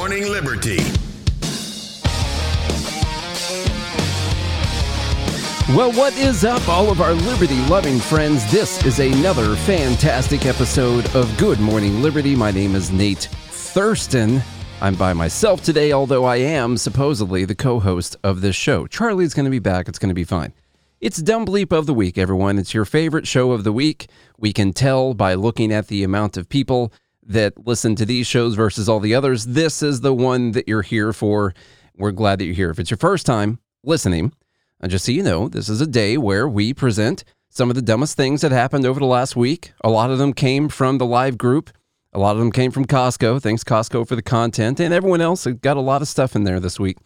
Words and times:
Morning 0.00 0.30
Liberty. 0.30 0.78
Well, 5.76 5.92
what 5.92 6.16
is 6.16 6.42
up, 6.42 6.66
all 6.70 6.90
of 6.90 7.02
our 7.02 7.12
liberty 7.12 7.60
loving 7.66 7.98
friends? 7.98 8.50
This 8.50 8.82
is 8.86 8.98
another 8.98 9.54
fantastic 9.56 10.46
episode 10.46 11.04
of 11.14 11.36
Good 11.36 11.60
Morning 11.60 12.00
Liberty. 12.00 12.34
My 12.34 12.50
name 12.50 12.74
is 12.74 12.90
Nate 12.90 13.28
Thurston. 13.50 14.40
I'm 14.80 14.94
by 14.94 15.12
myself 15.12 15.62
today, 15.62 15.92
although 15.92 16.24
I 16.24 16.36
am 16.36 16.78
supposedly 16.78 17.44
the 17.44 17.54
co 17.54 17.78
host 17.78 18.16
of 18.24 18.40
this 18.40 18.56
show. 18.56 18.86
Charlie's 18.86 19.34
going 19.34 19.44
to 19.44 19.50
be 19.50 19.58
back. 19.58 19.86
It's 19.86 19.98
going 19.98 20.08
to 20.08 20.14
be 20.14 20.24
fine. 20.24 20.54
It's 21.02 21.18
Dumb 21.18 21.44
Bleep 21.44 21.72
of 21.72 21.84
the 21.84 21.92
Week, 21.92 22.16
everyone. 22.16 22.58
It's 22.58 22.72
your 22.72 22.86
favorite 22.86 23.28
show 23.28 23.52
of 23.52 23.64
the 23.64 23.72
week. 23.72 24.08
We 24.38 24.54
can 24.54 24.72
tell 24.72 25.12
by 25.12 25.34
looking 25.34 25.70
at 25.70 25.88
the 25.88 26.02
amount 26.04 26.38
of 26.38 26.48
people 26.48 26.90
that 27.30 27.66
listen 27.66 27.94
to 27.96 28.04
these 28.04 28.26
shows 28.26 28.54
versus 28.54 28.88
all 28.88 29.00
the 29.00 29.14
others. 29.14 29.46
This 29.46 29.82
is 29.82 30.00
the 30.00 30.12
one 30.12 30.52
that 30.52 30.68
you're 30.68 30.82
here 30.82 31.12
for. 31.12 31.54
We're 31.96 32.10
glad 32.10 32.38
that 32.38 32.44
you're 32.44 32.54
here. 32.54 32.70
If 32.70 32.78
it's 32.78 32.90
your 32.90 32.98
first 32.98 33.24
time 33.24 33.58
listening, 33.84 34.32
and 34.80 34.88
uh, 34.88 34.92
just 34.92 35.04
so 35.04 35.12
you 35.12 35.22
know, 35.22 35.48
this 35.48 35.68
is 35.68 35.80
a 35.80 35.86
day 35.86 36.16
where 36.16 36.48
we 36.48 36.74
present 36.74 37.24
some 37.48 37.68
of 37.68 37.76
the 37.76 37.82
dumbest 37.82 38.16
things 38.16 38.40
that 38.40 38.52
happened 38.52 38.86
over 38.86 38.98
the 38.98 39.06
last 39.06 39.36
week. 39.36 39.72
A 39.82 39.90
lot 39.90 40.10
of 40.10 40.18
them 40.18 40.32
came 40.32 40.68
from 40.68 40.98
the 40.98 41.06
live 41.06 41.36
group. 41.36 41.70
A 42.12 42.18
lot 42.18 42.32
of 42.32 42.38
them 42.38 42.50
came 42.50 42.70
from 42.70 42.86
Costco. 42.86 43.40
Thanks, 43.42 43.62
Costco, 43.62 44.08
for 44.08 44.16
the 44.16 44.22
content. 44.22 44.80
And 44.80 44.92
everyone 44.92 45.20
else 45.20 45.46
got 45.46 45.76
a 45.76 45.80
lot 45.80 46.02
of 46.02 46.08
stuff 46.08 46.34
in 46.34 46.44
there 46.44 46.58
this 46.58 46.80
week. 46.80 46.96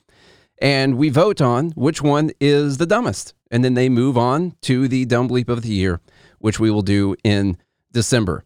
And 0.59 0.97
we 0.97 1.11
vote 1.11 1.41
on 1.41 1.71
which 1.73 2.01
one 2.01 2.31
is 2.41 2.79
the 2.79 2.87
dumbest. 2.87 3.35
And 3.51 3.65
then 3.65 3.75
they 3.75 3.89
move 3.89 4.17
on 4.17 4.55
to 4.63 4.89
the 4.89 5.05
dumb 5.05 5.29
bleep 5.29 5.49
of 5.49 5.63
the 5.63 5.69
year, 5.69 6.01
which 6.39 6.61
we 6.61 6.71
will 6.71 6.83
do 6.83 7.17
in 7.25 7.59
December. 7.93 8.45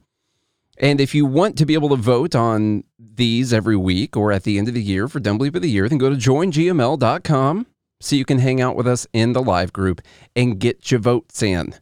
And 0.79 1.01
if 1.01 1.15
you 1.15 1.27
want 1.27 1.59
to 1.59 1.67
be 1.67 1.75
able 1.75 1.89
to 1.91 1.97
vote 1.97 2.35
on 2.35 2.85
these 2.99 3.53
every 3.53 3.77
week 3.77 4.17
or 4.17 4.31
at 4.31 4.45
the 4.45 4.59
end 4.59 4.69
of 4.69 4.75
the 4.75 4.83
year 4.83 5.09
for 5.09 5.19
Dumb 5.19 5.39
Bleep 5.39 5.57
of 5.57 5.63
the 5.63 5.71
Year, 5.71 5.89
then 5.89 5.99
go 5.99 6.09
to 6.09 6.17
joingml.com 6.17 7.67
so 8.01 8.17
you 8.17 8.25
can 8.25 8.39
hang 8.39 8.61
out 8.61 8.77
with 8.77 8.87
us 8.87 9.07
in 9.13 9.33
the 9.33 9.43
live 9.43 9.73
group 9.73 10.01
and 10.37 10.61
get 10.61 10.91
your 10.91 11.01
votes 11.01 11.43
in. 11.43 11.75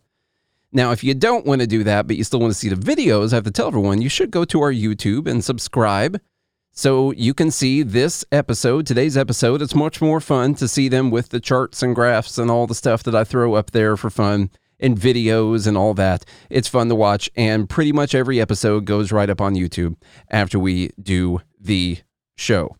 Now, 0.72 0.92
if 0.92 1.04
you 1.04 1.14
don't 1.14 1.46
want 1.46 1.60
to 1.60 1.66
do 1.66 1.84
that, 1.84 2.06
but 2.06 2.16
you 2.16 2.24
still 2.24 2.40
want 2.40 2.52
to 2.52 2.58
see 2.58 2.70
the 2.70 2.76
videos, 2.76 3.32
I 3.32 3.36
have 3.36 3.44
to 3.44 3.50
tell 3.50 3.68
everyone 3.68 4.02
you 4.02 4.08
should 4.08 4.30
go 4.30 4.44
to 4.46 4.62
our 4.62 4.72
YouTube 4.72 5.26
and 5.26 5.44
subscribe 5.44 6.20
so 6.72 7.12
you 7.12 7.32
can 7.32 7.50
see 7.50 7.82
this 7.82 8.24
episode, 8.32 8.86
today's 8.86 9.16
episode. 9.16 9.62
It's 9.62 9.74
much 9.74 10.00
more 10.00 10.20
fun 10.20 10.54
to 10.56 10.68
see 10.68 10.88
them 10.88 11.10
with 11.10 11.30
the 11.30 11.40
charts 11.40 11.82
and 11.82 11.94
graphs 11.94 12.36
and 12.36 12.50
all 12.50 12.66
the 12.66 12.74
stuff 12.74 13.02
that 13.04 13.14
I 13.14 13.24
throw 13.24 13.54
up 13.54 13.70
there 13.70 13.96
for 13.96 14.10
fun 14.10 14.50
and 14.78 14.98
videos 14.98 15.66
and 15.66 15.76
all 15.76 15.94
that. 15.94 16.24
It's 16.50 16.68
fun 16.68 16.88
to 16.88 16.94
watch, 16.94 17.30
and 17.36 17.68
pretty 17.68 17.92
much 17.92 18.14
every 18.14 18.40
episode 18.40 18.84
goes 18.84 19.12
right 19.12 19.30
up 19.30 19.40
on 19.40 19.54
YouTube 19.54 19.96
after 20.30 20.58
we 20.58 20.90
do 21.00 21.40
the 21.58 21.98
show. 22.36 22.76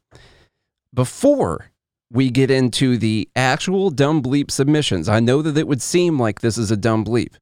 Before 0.92 1.70
we 2.11 2.30
get 2.30 2.50
into 2.50 2.97
the 2.97 3.28
actual 3.34 3.91
dumb 3.91 4.22
bleep 4.22 4.50
submissions. 4.50 5.08
I 5.08 5.20
know 5.20 5.42
that 5.42 5.58
it 5.58 5.66
would 5.66 5.83
seem 5.83 6.19
like 6.19 6.41
this 6.41 6.58
is 6.58 6.70
a 6.70 6.77
dumb 6.77 7.05
bleep. 7.05 7.34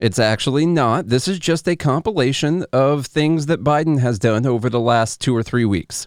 It's 0.00 0.18
actually 0.18 0.66
not. 0.66 1.08
This 1.08 1.28
is 1.28 1.38
just 1.38 1.68
a 1.68 1.76
compilation 1.76 2.64
of 2.72 3.06
things 3.06 3.46
that 3.46 3.64
Biden 3.64 4.00
has 4.00 4.18
done 4.18 4.44
over 4.44 4.68
the 4.68 4.80
last 4.80 5.20
two 5.20 5.34
or 5.34 5.42
three 5.42 5.64
weeks. 5.64 6.06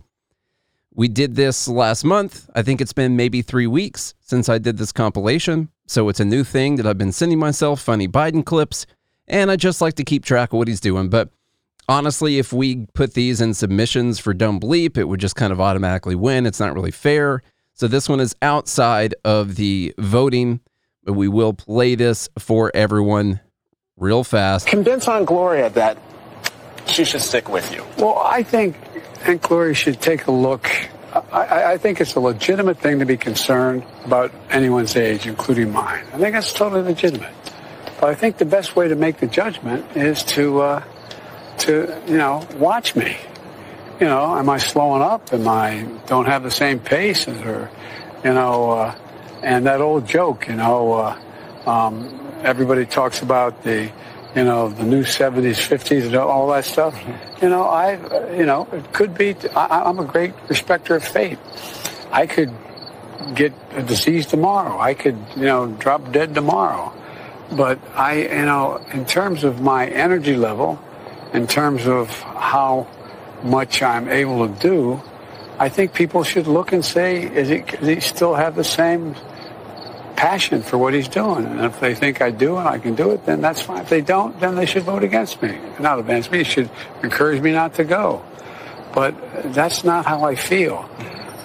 We 0.93 1.07
did 1.07 1.35
this 1.35 1.67
last 1.67 2.03
month. 2.03 2.49
I 2.53 2.63
think 2.63 2.81
it's 2.81 2.93
been 2.93 3.15
maybe 3.15 3.41
three 3.41 3.67
weeks 3.67 4.13
since 4.19 4.49
I 4.49 4.57
did 4.57 4.77
this 4.77 4.91
compilation. 4.91 5.69
So 5.87 6.09
it's 6.09 6.19
a 6.19 6.25
new 6.25 6.43
thing 6.43 6.75
that 6.75 6.85
I've 6.85 6.97
been 6.97 7.11
sending 7.11 7.39
myself 7.39 7.81
funny 7.81 8.07
Biden 8.07 8.45
clips. 8.45 8.85
And 9.27 9.49
I 9.51 9.55
just 9.55 9.81
like 9.81 9.95
to 9.95 10.03
keep 10.03 10.23
track 10.23 10.53
of 10.53 10.57
what 10.57 10.67
he's 10.67 10.79
doing. 10.79 11.09
But 11.09 11.29
honestly, 11.89 12.37
if 12.37 12.53
we 12.53 12.85
put 12.93 13.13
these 13.13 13.41
in 13.41 13.53
submissions 13.53 14.19
for 14.19 14.33
Dumb 14.33 14.59
Bleep, 14.59 14.97
it 14.97 15.05
would 15.05 15.19
just 15.19 15.35
kind 15.35 15.51
of 15.51 15.59
automatically 15.59 16.15
win. 16.15 16.45
It's 16.45 16.59
not 16.59 16.73
really 16.73 16.91
fair. 16.91 17.41
So 17.73 17.87
this 17.87 18.07
one 18.07 18.19
is 18.19 18.35
outside 18.41 19.15
of 19.25 19.55
the 19.55 19.93
voting, 19.97 20.61
but 21.03 21.13
we 21.13 21.27
will 21.27 21.53
play 21.53 21.95
this 21.95 22.29
for 22.39 22.71
everyone 22.73 23.39
real 23.97 24.23
fast. 24.23 24.67
Convince 24.67 25.07
Aunt 25.07 25.25
Gloria 25.25 25.69
that 25.71 25.97
she 26.85 27.03
should 27.03 27.21
stick 27.21 27.49
with 27.49 27.73
you. 27.73 27.85
Well, 27.97 28.17
I 28.17 28.43
think 28.43 28.77
Aunt 29.25 29.41
Gloria 29.41 29.73
should 29.73 30.01
take 30.01 30.27
a 30.27 30.31
look. 30.31 30.69
I, 31.13 31.73
I, 31.73 31.77
think 31.77 32.01
it's 32.01 32.15
a 32.15 32.19
legitimate 32.19 32.79
thing 32.79 32.99
to 32.99 33.05
be 33.05 33.17
concerned 33.17 33.83
about 34.05 34.31
anyone's 34.49 34.95
age, 34.95 35.25
including 35.25 35.71
mine. 35.71 36.05
I 36.13 36.17
think 36.17 36.33
that's 36.33 36.53
totally 36.53 36.81
legitimate. 36.81 37.33
But 37.99 38.09
I 38.09 38.15
think 38.15 38.37
the 38.37 38.45
best 38.45 38.75
way 38.75 38.87
to 38.87 38.95
make 38.95 39.17
the 39.17 39.27
judgment 39.27 39.85
is 39.95 40.23
to, 40.23 40.61
uh, 40.61 40.83
to 41.59 42.01
you 42.07 42.17
know, 42.17 42.45
watch 42.57 42.95
me 42.95 43.17
you 43.99 44.05
know, 44.05 44.37
am 44.37 44.49
I 44.49 44.57
slowing 44.57 45.01
up? 45.01 45.33
Am 45.33 45.47
I 45.47 45.87
don't 46.05 46.25
have 46.25 46.43
the 46.43 46.51
same 46.51 46.79
pace 46.79 47.25
her? 47.25 47.69
You 48.23 48.33
know, 48.33 48.71
uh, 48.71 48.95
and 49.41 49.65
that 49.65 49.81
old 49.81 50.07
joke, 50.07 50.47
you 50.47 50.55
know, 50.55 50.93
uh, 50.93 51.19
um, 51.65 52.19
everybody 52.43 52.85
talks 52.85 53.21
about 53.21 53.63
the, 53.63 53.91
you 54.35 54.43
know, 54.43 54.69
the 54.69 54.83
new 54.83 55.03
70s, 55.03 55.57
50s, 55.67 56.07
and 56.07 56.15
all 56.15 56.47
that 56.49 56.65
stuff. 56.65 56.99
You 57.41 57.49
know, 57.49 57.63
I, 57.63 57.93
you 58.35 58.45
know, 58.45 58.67
it 58.71 58.93
could 58.93 59.17
be. 59.17 59.35
I, 59.55 59.83
I'm 59.85 59.99
a 59.99 60.05
great 60.05 60.33
respecter 60.47 60.95
of 60.95 61.03
fate. 61.03 61.39
I 62.11 62.27
could 62.27 62.53
get 63.35 63.53
a 63.71 63.83
disease 63.83 64.25
tomorrow. 64.25 64.79
I 64.79 64.93
could, 64.93 65.17
you 65.35 65.45
know, 65.45 65.67
drop 65.67 66.11
dead 66.11 66.35
tomorrow. 66.35 66.93
But 67.51 67.79
I, 67.95 68.23
you 68.23 68.45
know, 68.45 68.77
in 68.93 69.05
terms 69.05 69.43
of 69.43 69.61
my 69.61 69.87
energy 69.87 70.35
level, 70.35 70.79
in 71.33 71.47
terms 71.47 71.87
of 71.87 72.09
how 72.21 72.87
much 73.43 73.81
I'm 73.81 74.09
able 74.09 74.47
to 74.47 74.53
do, 74.59 75.01
I 75.59 75.69
think 75.69 75.93
people 75.93 76.23
should 76.23 76.47
look 76.47 76.71
and 76.71 76.83
say, 76.83 77.23
is 77.23 77.49
he, 77.49 77.59
does 77.59 77.87
he 77.87 77.99
still 77.99 78.35
have 78.35 78.55
the 78.55 78.63
same 78.63 79.15
passion 80.17 80.61
for 80.61 80.77
what 80.77 80.93
he's 80.93 81.07
doing? 81.07 81.45
And 81.45 81.61
if 81.61 81.79
they 81.79 81.95
think 81.95 82.21
I 82.21 82.31
do 82.31 82.57
and 82.57 82.67
I 82.67 82.79
can 82.79 82.95
do 82.95 83.11
it, 83.11 83.25
then 83.25 83.39
that's 83.39 83.61
fine. 83.61 83.81
If 83.81 83.89
they 83.89 84.01
don't, 84.01 84.37
then 84.41 84.55
they 84.55 84.65
should 84.65 84.83
vote 84.83 85.03
against 85.03 85.41
me. 85.41 85.57
Not 85.79 85.99
against 85.99 86.31
me, 86.31 86.39
they 86.39 86.43
should 86.43 86.69
encourage 87.03 87.41
me 87.41 87.53
not 87.53 87.75
to 87.75 87.85
go. 87.85 88.25
But 88.93 89.13
that's 89.53 89.83
not 89.83 90.05
how 90.05 90.23
I 90.25 90.35
feel. 90.35 90.89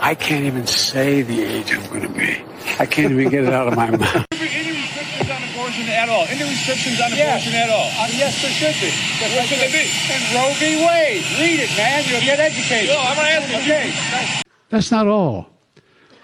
I 0.01 0.17
can't 0.17 0.45
even 0.47 0.67
say 0.67 1.23
the 1.23 1.43
age 1.43 1.73
I'm 1.73 1.87
going 1.91 2.03
to 2.03 2.09
be. 2.09 2.43
I 2.81 2.87
can't 2.87 3.13
even 3.13 3.29
get 3.29 3.45
it 3.45 3.53
out 3.53 3.69
of 3.69 3.77
my 3.77 3.91
mouth 3.91 4.27
Any 4.33 4.73
restrictions 4.73 5.31
on 5.31 5.43
abortion 5.53 5.89
at 5.89 6.09
all? 6.09 6.27
Any 6.27 6.43
restrictions 6.43 6.99
on 7.01 7.13
abortion 7.13 7.55
at 7.55 7.69
all? 7.71 7.87
Uh, 8.01 8.09
yes, 8.11 8.41
there 8.43 8.51
should 8.51 8.81
be. 8.81 8.91
Yes, 9.21 9.37
what 9.37 9.47
should 9.47 9.61
they 9.61 9.71
be? 9.71 9.85
And 10.11 10.23
Roe 10.35 10.51
v. 10.59 10.81
Wade. 10.81 11.23
Read 11.39 11.61
it, 11.61 11.71
man. 11.77 12.03
You'll 12.09 12.25
get 12.25 12.41
educated. 12.41 12.89
No, 12.89 12.99
I'm 12.99 13.15
going 13.15 13.29
to 13.29 13.33
ask 13.33 13.47
you. 13.53 13.73
Okay. 13.73 14.43
That's 14.71 14.91
not 14.91 15.07
all. 15.07 15.52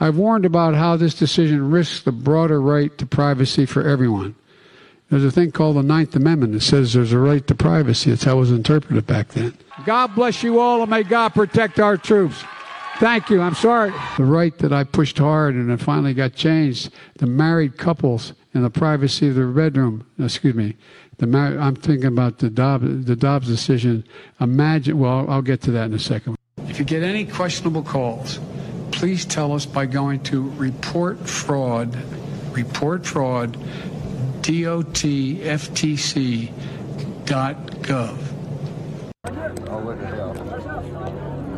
I've 0.00 0.16
warned 0.16 0.44
about 0.44 0.75
how 0.75 0.97
this 0.97 1.14
decision 1.14 1.70
risks 1.70 2.03
the 2.03 2.12
broader 2.12 2.60
right 2.60 2.97
to 2.98 3.06
privacy 3.06 3.66
for 3.66 3.86
everyone. 3.86 4.34
There's 5.10 5.25
a 5.25 5.31
thing 5.31 5.53
called 5.53 5.76
the 5.76 5.82
Ninth 5.82 6.14
Amendment 6.14 6.53
that 6.53 6.60
says 6.60 6.92
there's 6.92 7.12
a 7.12 7.19
right 7.19 7.47
to 7.47 7.54
privacy. 7.54 8.10
It's 8.10 8.25
how 8.25 8.37
it 8.37 8.41
was 8.41 8.53
interpreted 8.53 9.06
back 9.06 9.28
then. 9.28 9.56
God 9.87 10.14
bless 10.14 10.42
you 10.42 10.60
all, 10.60 10.82
and 10.82 10.91
may 10.91 11.03
God 11.03 11.31
protect 11.31 11.81
our 11.81 11.97
troops. 11.97 12.44
Thank 12.98 13.31
you. 13.31 13.41
I'm 13.41 13.54
sorry. 13.54 13.92
The 14.16 14.25
right 14.25 14.56
that 14.58 14.72
I 14.72 14.82
pushed 14.84 15.19
hard 15.19 15.54
and 15.54 15.70
it 15.70 15.81
finally 15.81 16.14
got 16.14 16.34
changed. 16.34 16.92
The 17.19 17.26
married 17.26 17.78
couples 17.78 18.32
in 18.54 18.62
the 18.62 18.70
privacy 18.70 19.28
of 19.28 19.37
their 19.37 19.47
bedroom. 19.47 20.04
Excuse 20.19 20.54
me. 20.54 20.76
The 21.19 21.28
mar- 21.28 21.58
I'm 21.58 21.76
thinking 21.76 22.06
about 22.06 22.38
the 22.38 22.50
Dobbs, 22.50 23.06
the 23.06 23.14
Dobbs 23.14 23.47
decision. 23.47 24.04
Imagine. 24.41 24.98
Well, 24.98 25.26
I'll 25.31 25.42
get 25.42 25.62
to 25.62 25.70
that 25.72 25.84
in 25.84 25.94
a 25.94 25.98
second. 25.98 26.37
If 26.66 26.81
you 26.81 26.84
get 26.84 27.04
any 27.04 27.25
questionable 27.25 27.82
calls, 27.82 28.41
please 28.93 29.25
tell 29.25 29.53
us 29.53 29.66
by 29.66 29.87
going 29.87 30.22
to 30.25 30.50
report 30.50 31.19
fraud, 31.28 31.97
report 32.53 33.06
fraud, 33.06 33.56
dotftc.gov. 34.43 35.29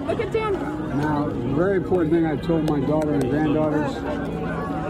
Look 0.07 0.21
at 0.21 0.33
Dan. 0.33 0.53
Now, 0.99 1.29
very 1.55 1.77
important 1.77 2.13
thing 2.13 2.27
I 2.27 2.37
told 2.37 2.69
my 2.69 2.81
daughter 2.81 3.15
and 3.15 3.31
granddaughters 3.31 3.95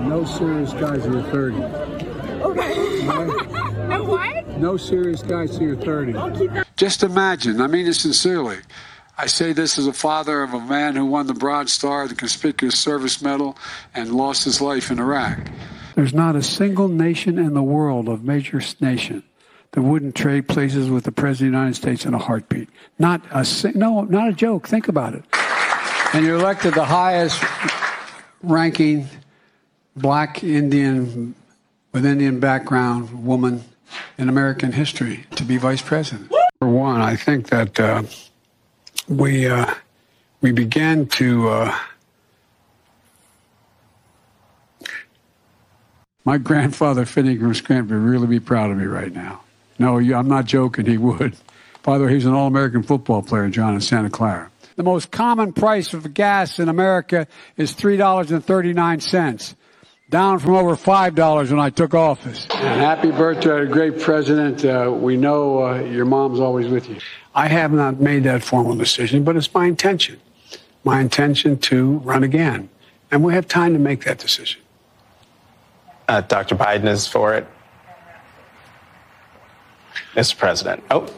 no 0.06 0.24
serious 0.24 0.72
guys 0.72 1.04
in 1.04 1.12
your 1.12 1.22
30s. 1.24 1.72
Okay. 2.42 3.86
no 3.88 4.04
what? 4.04 4.46
No 4.58 4.76
serious 4.76 5.22
guys 5.22 5.56
in 5.56 5.62
your 5.62 5.76
30s. 5.76 6.64
Just 6.76 7.02
imagine, 7.02 7.60
I 7.60 7.66
mean 7.66 7.86
it 7.86 7.94
sincerely. 7.94 8.58
I 9.20 9.26
say 9.26 9.52
this 9.52 9.78
as 9.78 9.86
a 9.86 9.92
father 9.92 10.42
of 10.42 10.54
a 10.54 10.60
man 10.60 10.96
who 10.96 11.04
won 11.04 11.26
the 11.26 11.34
Bronze 11.34 11.74
Star, 11.74 12.08
the 12.08 12.14
Conspicuous 12.14 12.78
Service 12.78 13.20
Medal, 13.20 13.54
and 13.94 14.14
lost 14.14 14.44
his 14.44 14.62
life 14.62 14.90
in 14.90 14.98
Iraq. 14.98 15.46
There's 15.94 16.14
not 16.14 16.36
a 16.36 16.42
single 16.42 16.88
nation 16.88 17.38
in 17.38 17.52
the 17.52 17.62
world 17.62 18.08
of 18.08 18.24
major 18.24 18.62
nation 18.80 19.22
that 19.72 19.82
wouldn't 19.82 20.14
trade 20.14 20.48
places 20.48 20.88
with 20.88 21.04
the 21.04 21.12
President 21.12 21.48
of 21.48 21.52
the 21.52 21.58
United 21.58 21.74
States 21.74 22.06
in 22.06 22.14
a 22.14 22.18
heartbeat. 22.18 22.70
Not 22.98 23.20
a 23.30 23.46
no, 23.74 24.04
not 24.04 24.30
a 24.30 24.32
joke. 24.32 24.66
Think 24.66 24.88
about 24.88 25.12
it. 25.12 25.22
And 26.14 26.24
you're 26.24 26.36
elected 26.36 26.72
the 26.72 26.86
highest 26.86 27.44
ranking 28.42 29.06
black 29.96 30.42
Indian 30.42 31.34
with 31.92 32.06
Indian 32.06 32.40
background 32.40 33.26
woman 33.26 33.64
in 34.16 34.30
American 34.30 34.72
history 34.72 35.26
to 35.36 35.44
be 35.44 35.58
vice 35.58 35.82
president. 35.82 36.32
For 36.58 36.68
one, 36.68 37.02
I 37.02 37.16
think 37.16 37.50
that 37.50 37.78
uh, 37.78 38.04
we 39.10 39.48
uh, 39.48 39.74
we 40.40 40.52
began 40.52 41.06
to. 41.06 41.48
Uh, 41.48 41.78
my 46.24 46.38
grandfather, 46.38 47.04
Finney 47.04 47.36
Scranton, 47.54 48.04
would 48.04 48.10
really 48.10 48.26
be 48.26 48.40
proud 48.40 48.70
of 48.70 48.76
me 48.76 48.84
right 48.84 49.12
now. 49.12 49.42
No, 49.78 49.98
I'm 49.98 50.28
not 50.28 50.44
joking. 50.44 50.86
He 50.86 50.96
would. 50.96 51.36
By 51.82 51.98
the 51.98 52.04
way, 52.04 52.14
he's 52.14 52.26
an 52.26 52.34
All 52.34 52.46
American 52.46 52.82
football 52.82 53.22
player, 53.22 53.48
John, 53.48 53.74
in 53.74 53.80
Santa 53.80 54.10
Clara. 54.10 54.50
The 54.76 54.82
most 54.82 55.10
common 55.10 55.52
price 55.52 55.92
of 55.92 56.14
gas 56.14 56.58
in 56.58 56.68
America 56.68 57.26
is 57.56 57.74
$3.39, 57.74 59.54
down 60.10 60.40
from 60.40 60.54
over 60.54 60.76
$5 60.76 61.50
when 61.50 61.60
I 61.60 61.70
took 61.70 61.94
office. 61.94 62.46
And 62.50 62.80
happy 62.80 63.12
birthday, 63.12 63.64
great 63.66 64.00
president. 64.00 64.64
Uh, 64.64 64.92
we 64.92 65.16
know 65.16 65.64
uh, 65.64 65.80
your 65.82 66.04
mom's 66.04 66.40
always 66.40 66.66
with 66.66 66.88
you. 66.88 66.96
I 67.34 67.46
have 67.46 67.72
not 67.72 68.00
made 68.00 68.24
that 68.24 68.42
formal 68.42 68.74
decision, 68.74 69.22
but 69.22 69.36
it's 69.36 69.52
my 69.54 69.66
intention. 69.66 70.20
My 70.82 71.00
intention 71.00 71.58
to 71.58 71.98
run 71.98 72.24
again. 72.24 72.68
And 73.12 73.22
we 73.22 73.34
have 73.34 73.46
time 73.46 73.72
to 73.72 73.78
make 73.78 74.04
that 74.04 74.18
decision. 74.18 74.60
Uh, 76.08 76.20
Dr. 76.22 76.56
Biden 76.56 76.88
is 76.88 77.06
for 77.06 77.34
it. 77.34 77.46
Mr. 80.14 80.36
President. 80.36 80.82
Oh. 80.90 81.08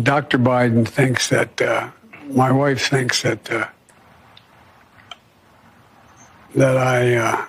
Dr. 0.00 0.38
Biden 0.38 0.86
thinks 0.86 1.28
that, 1.30 1.60
uh, 1.60 1.90
my 2.28 2.52
wife 2.52 2.88
thinks 2.88 3.22
that, 3.22 3.50
uh, 3.50 3.66
that 6.54 6.76
I, 6.76 7.16
uh, 7.16 7.46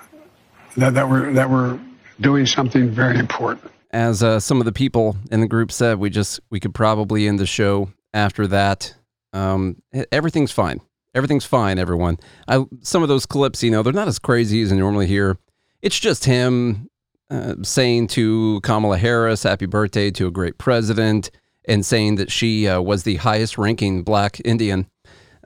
that, 0.77 0.93
that 0.93 1.09
we're, 1.09 1.33
that 1.33 1.49
we're 1.49 1.79
doing 2.21 2.45
something 2.45 2.89
very 2.89 3.17
important. 3.17 3.71
As 3.91 4.23
uh, 4.23 4.39
some 4.39 4.59
of 4.59 4.65
the 4.65 4.71
people 4.71 5.15
in 5.31 5.39
the 5.39 5.47
group 5.47 5.71
said, 5.71 5.99
we 5.99 6.09
just, 6.09 6.39
we 6.49 6.59
could 6.59 6.73
probably 6.73 7.27
end 7.27 7.39
the 7.39 7.45
show 7.45 7.89
after 8.13 8.47
that. 8.47 8.93
Um, 9.33 9.81
everything's 10.11 10.51
fine. 10.51 10.81
Everything's 11.13 11.45
fine, 11.45 11.79
everyone. 11.79 12.17
I, 12.47 12.65
some 12.81 13.03
of 13.03 13.09
those 13.09 13.25
clips, 13.25 13.63
you 13.63 13.71
know, 13.71 13.83
they're 13.83 13.93
not 13.93 14.09
as 14.09 14.19
crazy 14.19 14.61
as 14.61 14.71
I 14.71 14.75
normally 14.75 15.07
hear. 15.07 15.37
It's 15.81 15.99
just 15.99 16.25
him 16.25 16.89
uh, 17.29 17.55
saying 17.63 18.07
to 18.07 18.59
Kamala 18.61 18.97
Harris, 18.97 19.43
happy 19.43 19.65
birthday 19.65 20.11
to 20.11 20.27
a 20.27 20.31
great 20.31 20.57
president 20.57 21.31
and 21.67 21.85
saying 21.85 22.15
that 22.15 22.31
she 22.31 22.67
uh, 22.67 22.81
was 22.81 23.03
the 23.03 23.15
highest 23.15 23.57
ranking 23.57 24.03
black 24.03 24.41
Indian 24.45 24.87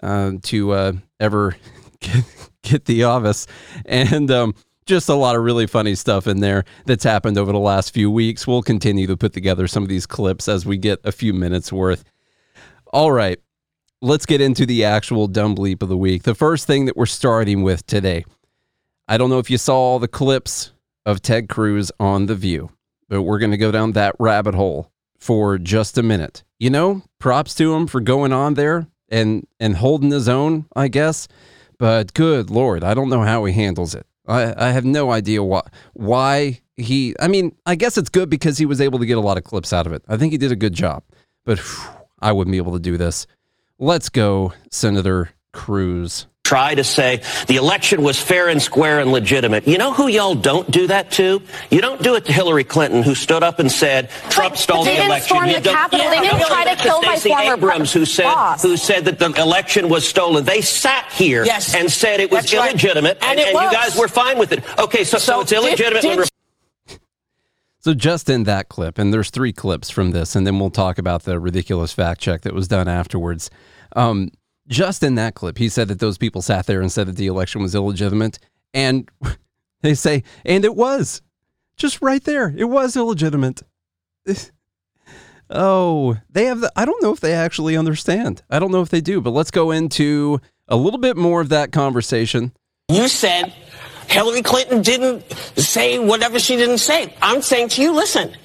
uh, 0.02 0.34
to 0.44 0.72
uh, 0.72 0.94
ever 1.20 1.56
get, 2.00 2.26
get, 2.64 2.86
the 2.86 3.04
office. 3.04 3.48
And 3.86 4.30
um, 4.32 4.56
just 4.90 5.08
a 5.08 5.14
lot 5.14 5.36
of 5.36 5.44
really 5.44 5.68
funny 5.68 5.94
stuff 5.94 6.28
in 6.28 6.42
there 6.42 6.66
that's 6.86 7.04
happened 7.04 7.38
over 7.38 7.52
the 7.52 7.60
last 7.60 7.94
few 7.94 8.10
weeks. 8.10 8.48
We'll 8.48 8.64
continue 8.64 9.06
to 9.06 9.16
put 9.16 9.32
together 9.32 9.68
some 9.68 9.84
of 9.84 9.90
these 9.90 10.08
clips 10.08 10.50
as 10.50 10.66
we 10.66 10.78
get 10.78 11.00
a 11.04 11.12
few 11.12 11.32
minutes 11.32 11.72
worth. 11.72 12.04
All 12.92 13.12
right, 13.12 13.40
let's 14.02 14.26
get 14.26 14.42
into 14.42 14.66
the 14.66 14.84
actual 14.84 15.28
dumb 15.28 15.56
bleep 15.56 15.84
of 15.84 15.90
the 15.90 15.98
week. 15.98 16.24
The 16.24 16.34
first 16.34 16.66
thing 16.66 16.86
that 16.86 16.98
we're 16.98 17.06
starting 17.06 17.62
with 17.62 17.86
today. 17.86 18.26
I 19.08 19.18
don't 19.18 19.30
know 19.30 19.40
if 19.40 19.50
you 19.50 19.60
saw 19.60 19.76
all 19.76 20.00
the 20.00 20.08
clips 20.08 20.72
of 21.06 21.22
Ted 21.22 21.50
Cruz 21.50 21.92
on 22.00 22.26
The 22.26 22.36
View, 22.36 22.72
but 23.08 23.22
we're 23.22 23.40
going 23.40 23.52
to 23.52 23.58
go 23.58 23.72
down 23.72 23.92
that 23.92 24.16
rabbit 24.20 24.56
hole 24.56 24.92
for 25.20 25.60
just 25.60 25.98
a 26.00 26.04
minute. 26.04 26.44
You 26.58 26.72
know, 26.72 27.04
props 27.20 27.54
to 27.56 27.76
him 27.76 27.86
for 27.86 28.02
going 28.02 28.34
on 28.34 28.56
there 28.56 28.88
and 29.08 29.48
and 29.60 29.78
holding 29.78 30.12
his 30.12 30.28
own, 30.28 30.66
I 30.76 30.88
guess. 30.88 31.28
But 31.78 32.14
good 32.14 32.50
lord, 32.50 32.84
I 32.84 32.96
don't 32.96 33.10
know 33.10 33.22
how 33.22 33.46
he 33.46 33.54
handles 33.54 33.94
it. 33.94 34.06
I, 34.30 34.68
I 34.68 34.72
have 34.72 34.86
no 34.86 35.12
idea 35.12 35.44
why 35.44 35.62
why 35.94 36.62
he. 36.78 37.16
I 37.20 37.28
mean, 37.28 37.56
I 37.66 37.76
guess 37.76 37.98
it's 37.98 38.10
good 38.10 38.30
because 38.30 38.58
he 38.58 38.66
was 38.66 38.80
able 38.80 39.00
to 39.00 39.06
get 39.06 39.18
a 39.18 39.22
lot 39.22 39.38
of 39.38 39.44
clips 39.44 39.74
out 39.74 39.88
of 39.88 39.94
it. 39.94 40.04
I 40.08 40.18
think 40.18 40.32
he 40.32 40.38
did 40.38 40.52
a 40.52 40.56
good 40.56 40.74
job. 40.74 41.04
But 41.46 41.60
whew, 41.60 41.90
I 42.20 42.32
wouldn't 42.32 42.52
be 42.52 42.58
able 42.58 42.74
to 42.74 42.80
do 42.80 42.98
this. 42.98 43.28
Let's 43.80 44.10
go, 44.10 44.54
Senator 44.72 45.32
Cruz 45.52 46.28
try 46.50 46.74
to 46.74 46.84
say 46.84 47.22
the 47.46 47.58
election 47.58 48.02
was 48.02 48.20
fair 48.20 48.48
and 48.48 48.60
square 48.60 49.00
and 49.00 49.12
legitimate. 49.12 49.68
You 49.68 49.78
know 49.78 49.94
who 49.94 50.08
y'all 50.08 50.34
don't 50.34 50.70
do 50.72 50.88
that 50.88 51.12
to? 51.12 51.44
You 51.70 51.80
don't 51.80 52.02
do 52.02 52.16
it 52.16 52.26
to 52.26 52.34
Hillary 52.34 52.64
Clinton, 52.64 53.04
who 53.04 53.14
stood 53.14 53.44
up 53.44 53.60
and 53.60 53.72
said 53.72 54.10
Trump 54.32 54.54
but, 54.54 54.60
stole 54.60 54.84
the 54.84 55.06
election. 55.06 55.38
Storm 55.38 55.50
the 55.50 55.62
Capitol. 55.62 56.06
Yeah, 56.06 56.10
they 56.10 56.28
didn't 56.28 56.48
try 56.48 56.74
to 56.74 56.82
kill 56.82 57.04
my 57.04 57.18
former 57.18 57.54
Abrams, 57.54 57.94
who 57.94 58.04
said 58.04 58.24
boss. 58.24 58.64
who 58.64 58.78
said 58.78 59.06
that 59.06 59.20
the 59.20 59.32
election 59.40 59.90
was 59.90 60.08
stolen. 60.08 60.44
They 60.44 60.62
sat 60.62 61.12
here 61.12 61.46
yes. 61.46 61.76
and 61.76 61.92
said 61.92 62.20
it 62.20 62.32
was 62.32 62.52
illegitimate, 62.52 63.20
right. 63.22 63.30
and, 63.30 63.40
and, 63.40 63.56
and 63.56 63.66
you 63.66 63.72
guys 63.72 63.96
were 63.96 64.08
fine 64.08 64.40
with 64.40 64.52
it. 64.52 64.64
Okay, 64.80 65.04
so, 65.04 65.20
so, 65.20 65.34
so 65.34 65.42
it's 65.42 65.52
illegitimate. 65.52 66.02
Did, 66.02 66.18
did, 66.88 67.00
so 67.82 67.94
just 67.94 68.28
in 68.28 68.46
that 68.46 68.70
clip, 68.70 68.98
and 68.98 69.14
there's 69.14 69.30
three 69.30 69.54
clips 69.54 69.92
from 69.92 70.12
this, 70.12 70.36
and 70.36 70.48
then 70.48 70.60
we'll 70.60 70.72
talk 70.72 70.98
about 70.98 71.24
the 71.24 71.40
ridiculous 71.40 71.94
fact 71.94 72.22
check 72.22 72.42
that 72.42 72.56
was 72.56 72.68
done 72.68 72.88
afterwards. 72.88 73.52
Um, 73.96 74.32
just 74.70 75.04
in 75.04 75.16
that 75.16 75.36
clip, 75.36 75.58
he 75.58 75.68
said 75.68 75.88
that 75.88 76.00
those 76.00 76.18
people 76.18 76.42
sat 76.42 76.68
there 76.68 76.82
and 76.82 76.92
said 76.92 77.08
that 77.08 77.16
the 77.16 77.28
election 77.28 77.62
was 77.62 77.76
illegitimate. 77.76 78.40
And 78.74 79.10
they 79.82 79.96
say, 79.96 80.24
and 80.46 80.64
it 80.64 80.76
was. 80.76 81.22
Just 81.76 82.02
right 82.02 82.24
there. 82.24 82.54
It 82.56 82.66
was 82.66 82.96
illegitimate. 82.96 83.64
oh, 85.50 86.18
they 86.30 86.46
have 86.46 86.62
the, 86.62 86.72
I 86.76 86.86
don't 86.86 87.02
know 87.02 87.12
if 87.12 87.20
they 87.20 87.34
actually 87.34 87.76
understand. 87.78 88.44
I 88.50 88.60
don't 88.60 88.72
know 88.72 88.82
if 88.82 88.90
they 88.90 89.02
do, 89.02 89.22
but 89.22 89.32
let's 89.32 89.52
go 89.52 89.72
into 89.72 90.42
a 90.68 90.76
little 90.76 91.00
bit 91.00 91.18
more 91.18 91.42
of 91.42 91.50
that 91.50 91.72
conversation. 91.72 92.54
You 92.90 93.08
said 93.08 93.54
Hillary 94.08 94.42
Clinton 94.42 94.82
didn't 94.82 95.32
say 95.58 96.00
whatever 96.00 96.40
she 96.40 96.56
didn't 96.58 96.80
say. 96.80 97.16
I'm 97.22 97.42
saying 97.42 97.70
to 97.70 97.82
you, 97.82 97.94
listen, 97.94 98.36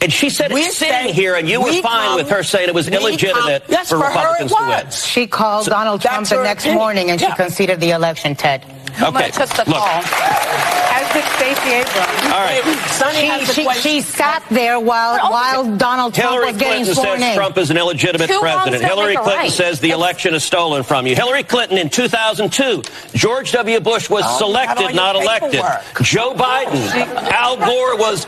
and 0.00 0.12
she 0.12 0.30
said 0.30 0.52
we're 0.52 0.66
it's 0.66 0.76
sitting 0.76 1.12
here, 1.14 1.34
and 1.34 1.48
you 1.48 1.60
were 1.60 1.72
fine 1.82 2.08
come, 2.08 2.16
with 2.16 2.28
her 2.30 2.42
saying 2.42 2.68
it 2.68 2.74
was 2.74 2.88
illegitimate 2.88 3.62
come, 3.62 3.72
yes, 3.72 3.88
for, 3.90 3.98
for 3.98 4.06
Republicans 4.08 4.52
her 4.52 4.80
to 4.80 4.84
win. 4.84 4.90
She 4.92 5.26
called 5.26 5.64
So- 5.64 5.70
Donald 5.70 6.00
Trump 6.02 6.28
the 6.28 6.42
next 6.42 6.64
opinion. 6.64 6.78
morning 6.78 7.10
and 7.10 7.20
Yeah. 7.20 7.30
she 7.30 7.36
conceded 7.42 7.80
the 7.80 7.90
election, 7.90 8.34
Ted. 8.36 8.64
Okay, 9.00 9.30
took 9.30 9.48
the 9.50 9.64
look, 9.66 9.76
call. 9.76 10.02
As 10.02 11.12
did 11.12 11.24
Stacey 11.36 11.70
Abrams. 11.72 12.05
All 12.26 12.42
right. 12.42 12.62
Sunny 12.90 13.20
She, 13.20 13.26
has 13.26 13.54
she, 13.54 13.80
she 13.80 14.00
sat 14.00 14.42
there 14.50 14.78
while, 14.80 15.18
while 15.30 15.76
Donald 15.76 16.14
Trump 16.14 16.30
Hillary 16.30 16.46
was 16.52 16.56
getting 16.56 16.84
Clinton 16.84 16.94
sworn 16.94 17.18
says 17.20 17.30
in. 17.30 17.36
Trump 17.36 17.58
is 17.58 17.70
an 17.70 17.76
illegitimate 17.76 18.28
Two 18.28 18.40
president. 18.40 18.82
Hillary 18.82 19.14
Clinton 19.14 19.36
right. 19.36 19.50
says 19.50 19.80
the 19.80 19.90
election 19.90 20.34
is 20.34 20.42
stolen 20.44 20.82
from 20.82 21.06
you. 21.06 21.14
Hillary 21.14 21.42
Clinton 21.44 21.78
in 21.78 21.88
2002, 21.88 22.82
George 23.14 23.52
W. 23.52 23.80
Bush 23.80 24.10
was 24.10 24.24
Oh, 24.26 24.48
you 24.48 24.54
got 24.54 24.78
all 24.78 24.78
selected, 24.78 24.82
your 24.82 24.92
not 24.92 25.16
elected. 25.16 25.60
Joe 26.02 26.34
Biden, 26.34 27.06
Al 27.32 27.56
Gore 27.56 27.96
was 27.96 28.26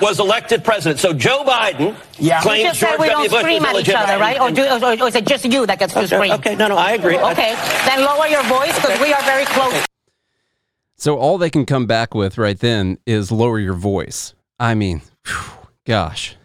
was 0.00 0.20
elected 0.20 0.62
president. 0.64 1.00
So 1.00 1.12
Joe 1.12 1.44
Biden 1.44 1.94
Yeah. 2.18 2.38
You 2.38 2.42
claims 2.42 2.62
just 2.70 2.80
said 2.80 2.88
George 2.90 3.00
we 3.00 3.08
W. 3.08 3.28
don't 3.28 3.30
Bush 3.30 3.40
scream 3.40 3.62
was 3.62 3.68
at 3.68 3.80
each 3.80 3.88
illegitimate. 3.88 4.08
other, 4.10 4.20
right? 4.20 4.40
Or, 4.40 4.50
do, 4.50 4.62
or, 4.64 5.02
or 5.04 5.08
is 5.08 5.14
it 5.16 5.26
just 5.26 5.44
you 5.44 5.66
that 5.66 5.78
gets 5.78 5.94
to 5.94 6.06
scream? 6.06 6.32
Okay, 6.32 6.54
no, 6.54 6.68
no, 6.68 6.76
I 6.76 6.92
agree. 6.92 7.18
Okay, 7.18 7.54
then 7.86 8.04
lower 8.04 8.26
your 8.26 8.42
voice 8.44 8.74
because 8.76 9.00
we 9.00 9.12
are 9.12 9.22
very 9.22 9.44
close. 9.46 9.89
So 11.00 11.16
all 11.16 11.38
they 11.38 11.48
can 11.48 11.64
come 11.64 11.86
back 11.86 12.14
with 12.14 12.36
right 12.36 12.58
then 12.58 12.98
is 13.06 13.32
lower 13.32 13.58
your 13.58 13.72
voice. 13.72 14.34
I 14.58 14.74
mean, 14.74 15.00
phew, 15.24 15.50
gosh. 15.86 16.36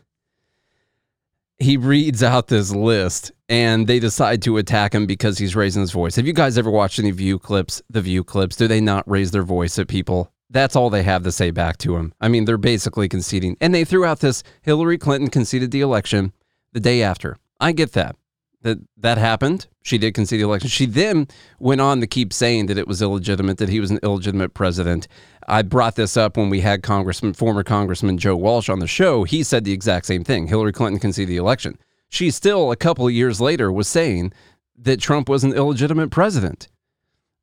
He 1.58 1.76
reads 1.76 2.24
out 2.24 2.48
this 2.48 2.72
list 2.72 3.34
and 3.50 3.86
they 3.86 4.00
decide 4.00 4.42
to 4.44 4.56
attack 4.56 4.96
him 4.96 5.08
because 5.08 5.38
he's 5.38 5.58
raising 5.58 5.82
his 5.82 5.92
voice. 5.92 6.16
Have 6.16 6.26
you 6.26 6.32
guys 6.32 6.58
ever 6.58 6.72
watched 6.72 7.00
any 7.00 7.12
view 7.12 7.38
clips? 7.38 7.82
The 7.90 8.00
view 8.00 8.24
clips, 8.24 8.56
do 8.56 8.66
they 8.70 8.80
not 8.80 9.04
raise 9.10 9.32
their 9.32 9.44
voice 9.44 9.78
at 9.78 9.90
people? 9.90 10.32
That's 10.50 10.78
all 10.78 10.90
they 10.90 11.04
have 11.04 11.24
to 11.24 11.34
say 11.34 11.52
back 11.52 11.78
to 11.80 11.98
him. 11.98 12.14
I 12.22 12.30
mean, 12.30 12.46
they're 12.46 12.58
basically 12.58 13.10
conceding. 13.10 13.58
And 13.60 13.76
they 13.76 13.84
threw 13.84 14.06
out 14.06 14.22
this 14.22 14.42
Hillary 14.62 14.98
Clinton 14.98 15.30
conceded 15.30 15.72
the 15.72 15.82
election 15.82 16.32
the 16.72 16.80
day 16.80 17.04
after. 17.04 17.36
I 17.60 17.74
get 17.74 17.92
that. 17.92 18.16
That 18.62 18.78
that 18.96 19.18
happened. 19.18 19.68
She 19.86 20.00
did 20.00 20.16
concede 20.16 20.40
the 20.40 20.46
election. 20.46 20.68
She 20.68 20.88
then 20.88 21.28
went 21.60 21.80
on 21.80 22.02
to 22.02 22.08
keep 22.08 22.34
saying 22.34 22.66
that 22.66 22.78
it 22.80 22.88
was 22.88 23.04
illegitimate, 23.04 23.60
that 23.60 23.70
he 23.70 23.80
was 23.80 23.92
an 23.92 24.00
illegitimate 24.02 24.56
president. 24.56 25.08
I 25.48 25.62
brought 25.62 25.96
this 25.96 26.18
up 26.18 26.38
when 26.38 26.50
we 26.50 26.62
had 26.62 26.82
Congressman, 26.82 27.34
former 27.36 27.64
Congressman 27.64 28.18
Joe 28.18 28.36
Walsh 28.36 28.68
on 28.68 28.80
the 28.80 28.88
show. 28.88 29.26
He 29.26 29.44
said 29.44 29.64
the 29.64 29.74
exact 29.74 30.08
same 30.08 30.24
thing. 30.24 30.48
Hillary 30.48 30.74
Clinton 30.74 31.00
conceded 31.00 31.30
the 31.30 31.38
election. 31.38 31.78
She 32.10 32.32
still, 32.32 32.72
a 32.72 32.76
couple 32.76 33.06
of 33.06 33.14
years 33.14 33.40
later, 33.40 33.72
was 33.72 33.88
saying 33.88 34.34
that 34.76 35.00
Trump 35.00 35.30
was 35.30 35.44
an 35.44 35.54
illegitimate 35.54 36.10
president. 36.10 36.68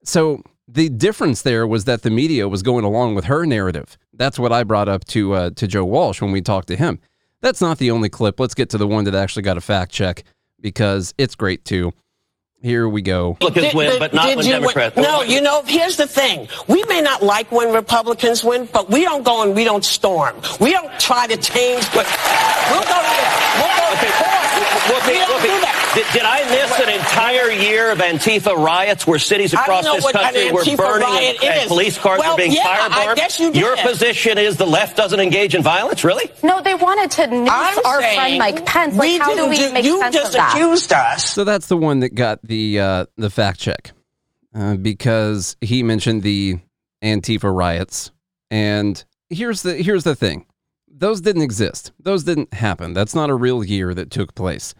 So 0.02 0.42
the 0.66 0.88
difference 0.88 1.42
there 1.42 1.64
was 1.64 1.84
that 1.84 2.02
the 2.02 2.10
media 2.10 2.48
was 2.48 2.64
going 2.64 2.84
along 2.84 3.14
with 3.14 3.26
her 3.26 3.46
narrative. 3.46 3.96
That's 4.14 4.36
what 4.36 4.50
I 4.50 4.64
brought 4.64 4.88
up 4.88 5.04
to 5.06 5.34
uh, 5.34 5.50
to 5.50 5.68
Joe 5.68 5.84
Walsh 5.84 6.20
when 6.20 6.32
we 6.32 6.42
talked 6.42 6.66
to 6.68 6.76
him. 6.76 6.98
That's 7.40 7.60
not 7.60 7.78
the 7.78 7.92
only 7.92 8.08
clip. 8.08 8.40
Let's 8.40 8.54
get 8.54 8.68
to 8.70 8.78
the 8.78 8.88
one 8.88 9.04
that 9.04 9.14
actually 9.14 9.42
got 9.42 9.56
a 9.56 9.60
fact 9.60 9.92
check 9.92 10.24
because 10.60 11.14
it's 11.18 11.36
great 11.36 11.64
too. 11.64 11.92
Here 12.62 12.88
we 12.88 13.02
go. 13.02 13.30
Republicans 13.40 13.74
win, 13.74 13.98
but 13.98 14.14
not 14.14 14.36
when 14.36 14.44
Democrats. 14.46 14.94
win? 14.96 15.04
No, 15.04 15.22
you 15.22 15.40
know, 15.40 15.62
here's 15.66 15.96
the 15.96 16.06
thing. 16.06 16.46
We 16.68 16.84
may 16.84 17.00
not 17.00 17.22
like 17.22 17.50
when 17.50 17.74
Republicans 17.74 18.44
win, 18.44 18.68
but 18.72 18.88
we 18.88 19.02
don't 19.02 19.24
go 19.24 19.42
and 19.42 19.54
we 19.56 19.64
don't 19.64 19.84
storm. 19.84 20.36
We 20.60 20.70
don't 20.70 20.98
try 21.00 21.26
to 21.26 21.36
change. 21.36 21.84
But 21.92 22.06
we'll 22.70 22.80
go 22.82 22.86
to 22.86 23.12
the, 23.18 23.58
we'll 23.58 23.76
go 23.76 23.82
Okay, 23.92 24.06
to 24.06 24.12
court. 24.12 24.38
Whoopi, 24.82 25.08
we 25.08 25.18
don't 25.18 25.42
do 25.42 25.48
that. 25.60 25.78
Did, 25.94 26.06
did 26.14 26.22
I 26.22 26.40
miss 26.48 26.80
an 26.80 26.88
entire 26.88 27.50
year 27.50 27.90
of 27.92 27.98
Antifa 27.98 28.56
riots 28.56 29.06
where 29.06 29.18
cities 29.18 29.52
across 29.52 29.84
this 29.84 30.10
country 30.10 30.50
were 30.50 30.64
burning 30.76 31.06
riot 31.06 31.36
and, 31.42 31.54
and 31.60 31.68
police 31.68 31.98
cars 31.98 32.18
Well, 32.20 32.32
were 32.32 32.36
being 32.38 32.52
yeah, 32.52 32.62
I 32.64 33.06
firebombed? 33.12 33.16
guess 33.16 33.38
you 33.40 33.52
did. 33.52 33.60
Your 33.60 33.76
position 33.76 34.38
is 34.38 34.56
the 34.56 34.66
left 34.66 34.96
doesn't 34.96 35.20
engage 35.20 35.54
in 35.54 35.62
violence, 35.62 36.02
really? 36.04 36.30
No, 36.42 36.62
they 36.62 36.74
wanted 36.74 37.10
to 37.12 37.22
nuke 37.26 37.48
I'm 37.50 37.84
our 37.84 37.98
friend 38.00 38.38
Mike 38.38 38.64
Pence. 38.64 38.94
Like, 38.96 39.20
how 39.20 39.34
do 39.36 39.48
we 39.50 39.56
do- 39.56 39.72
make 39.74 39.84
you 39.84 39.98
sense 40.00 40.14
just 40.14 40.28
of 40.28 40.32
that? 40.34 40.54
accused 40.54 40.92
us. 40.94 41.28
So 41.28 41.44
that's 41.44 41.66
the 41.66 41.76
one 41.76 42.00
that 42.00 42.14
got 42.14 42.40
the 42.42 42.51
uh, 42.78 43.06
the 43.16 43.30
fact 43.30 43.58
check 43.60 43.92
uh, 44.54 44.76
because 44.76 45.56
he 45.60 45.82
mentioned 45.82 46.22
the 46.22 46.58
Antifa 47.02 47.54
riots, 47.54 48.10
and 48.50 49.04
here's 49.30 49.62
the 49.62 49.76
here's 49.76 50.04
the 50.04 50.14
thing: 50.14 50.46
those 50.88 51.20
didn't 51.20 51.42
exist. 51.42 51.92
Those 51.98 52.24
didn't 52.24 52.54
happen. 52.54 52.92
That's 52.92 53.14
not 53.14 53.30
a 53.30 53.34
real 53.34 53.64
year 53.64 53.94
that 53.94 54.10
took 54.10 54.34
place. 54.34 54.74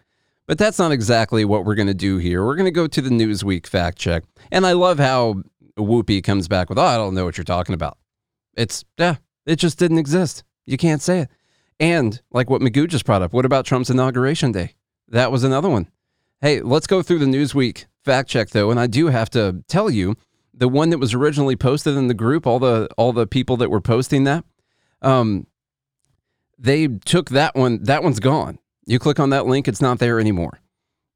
But 0.47 0.59
that's 0.59 0.79
not 0.79 0.93
exactly 0.93 1.45
what 1.45 1.65
we're 1.65 1.77
going 1.77 1.87
to 1.89 1.95
do 1.95 2.19
here. 2.19 2.45
We're 2.45 2.57
going 2.57 2.67
to 2.67 2.73
go 2.73 2.87
to 2.87 3.01
the 3.01 3.11
Newsweek 3.11 3.67
fact 3.67 3.97
check, 3.97 4.25
and 4.51 4.67
I 4.67 4.73
love 4.73 4.99
how 4.99 5.43
Whoopi 5.79 6.23
comes 6.23 6.49
back 6.49 6.69
with, 6.69 6.79
"Oh, 6.79 6.85
I 6.85 6.97
don't 6.97 7.15
know 7.15 7.25
what 7.25 7.37
you're 7.37 7.45
talking 7.45 7.75
about." 7.75 7.99
It's 8.57 8.85
yeah, 8.99 9.17
it 9.47 9.57
just 9.57 9.79
didn't 9.79 9.99
exist. 9.99 10.45
You 10.67 10.77
can't 10.77 11.03
say 11.03 11.21
it. 11.21 11.29
And 11.81 12.21
like 12.31 12.51
what 12.51 12.61
Magoo 12.61 12.89
just 12.89 13.05
brought 13.05 13.23
up, 13.23 13.33
what 13.33 13.45
about 13.45 13.65
Trump's 13.65 13.91
inauguration 13.91 14.53
day? 14.53 14.75
That 15.09 15.33
was 15.33 15.43
another 15.43 15.69
one. 15.69 15.89
Hey, 16.43 16.61
let's 16.61 16.89
go 16.89 17.03
through 17.03 17.21
the 17.21 17.27
Newsweek 17.27 17.85
fact 18.05 18.29
check 18.29 18.51
though, 18.51 18.73
and 18.73 18.81
I 18.81 18.89
do 18.89 19.07
have 19.07 19.31
to 19.31 19.63
tell 19.69 19.89
you, 19.89 20.17
the 20.53 20.67
one 20.67 20.91
that 20.91 20.99
was 20.99 21.15
originally 21.15 21.55
posted 21.55 21.97
in 21.97 22.09
the 22.09 22.15
group, 22.15 22.49
all 22.49 22.59
the 22.59 22.89
all 22.99 23.13
the 23.13 23.29
people 23.29 23.57
that 23.59 23.71
were 23.71 23.81
posting 23.81 24.25
that, 24.25 24.45
um, 25.03 25.47
they 26.59 26.89
took 26.89 27.31
that 27.31 27.55
one. 27.55 27.85
That 27.85 28.03
one's 28.03 28.19
gone. 28.19 28.59
You 28.87 28.99
click 28.99 29.21
on 29.21 29.31
that 29.31 29.47
link, 29.47 29.69
it's 29.69 29.81
not 29.81 30.01
there 30.01 30.19
anymore. 30.19 30.61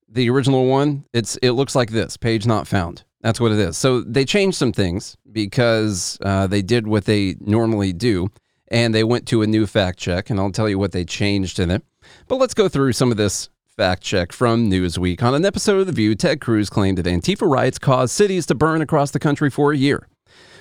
The 0.08 0.30
original 0.30 0.66
one, 0.66 1.04
it's 1.12 1.36
it 1.42 1.50
looks 1.50 1.74
like 1.74 1.90
this: 1.90 2.16
page 2.16 2.46
not 2.46 2.68
found. 2.68 3.02
That's 3.20 3.40
what 3.40 3.50
it 3.50 3.58
is. 3.58 3.76
So 3.76 4.02
they 4.02 4.24
changed 4.24 4.56
some 4.56 4.72
things 4.72 5.16
because 5.32 6.18
uh, 6.22 6.46
they 6.46 6.62
did 6.62 6.86
what 6.86 7.04
they 7.04 7.34
normally 7.40 7.92
do, 7.92 8.28
and 8.68 8.94
they 8.94 9.02
went 9.02 9.26
to 9.26 9.42
a 9.42 9.46
new 9.48 9.66
fact 9.66 9.98
check, 9.98 10.30
and 10.30 10.38
I'll 10.38 10.52
tell 10.52 10.68
you 10.68 10.78
what 10.78 10.92
they 10.92 11.04
changed 11.04 11.58
in 11.58 11.72
it. 11.72 11.82
But 12.28 12.36
let's 12.36 12.54
go 12.54 12.68
through 12.68 12.92
some 12.92 13.10
of 13.10 13.16
this 13.16 13.48
fact 13.76 14.02
check 14.02 14.32
from 14.32 14.70
Newsweek. 14.70 15.22
On 15.22 15.34
an 15.34 15.44
episode 15.44 15.80
of 15.80 15.86
The 15.86 15.92
View, 15.92 16.14
Ted 16.14 16.40
Cruz 16.40 16.70
claimed 16.70 16.96
that 16.96 17.04
Antifa 17.04 17.46
riots 17.46 17.78
caused 17.78 18.14
cities 18.14 18.46
to 18.46 18.54
burn 18.54 18.80
across 18.80 19.10
the 19.10 19.18
country 19.18 19.50
for 19.50 19.70
a 19.70 19.76
year. 19.76 20.08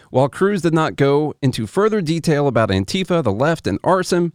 While 0.10 0.28
Cruz 0.28 0.62
did 0.62 0.74
not 0.74 0.98
go 0.98 1.34
into 1.42 1.66
further 1.66 2.02
detail 2.02 2.46
about 2.46 2.70
Antifa, 2.70 3.24
the 3.24 3.32
left, 3.32 3.68
and 3.68 3.80
arson, 3.86 4.34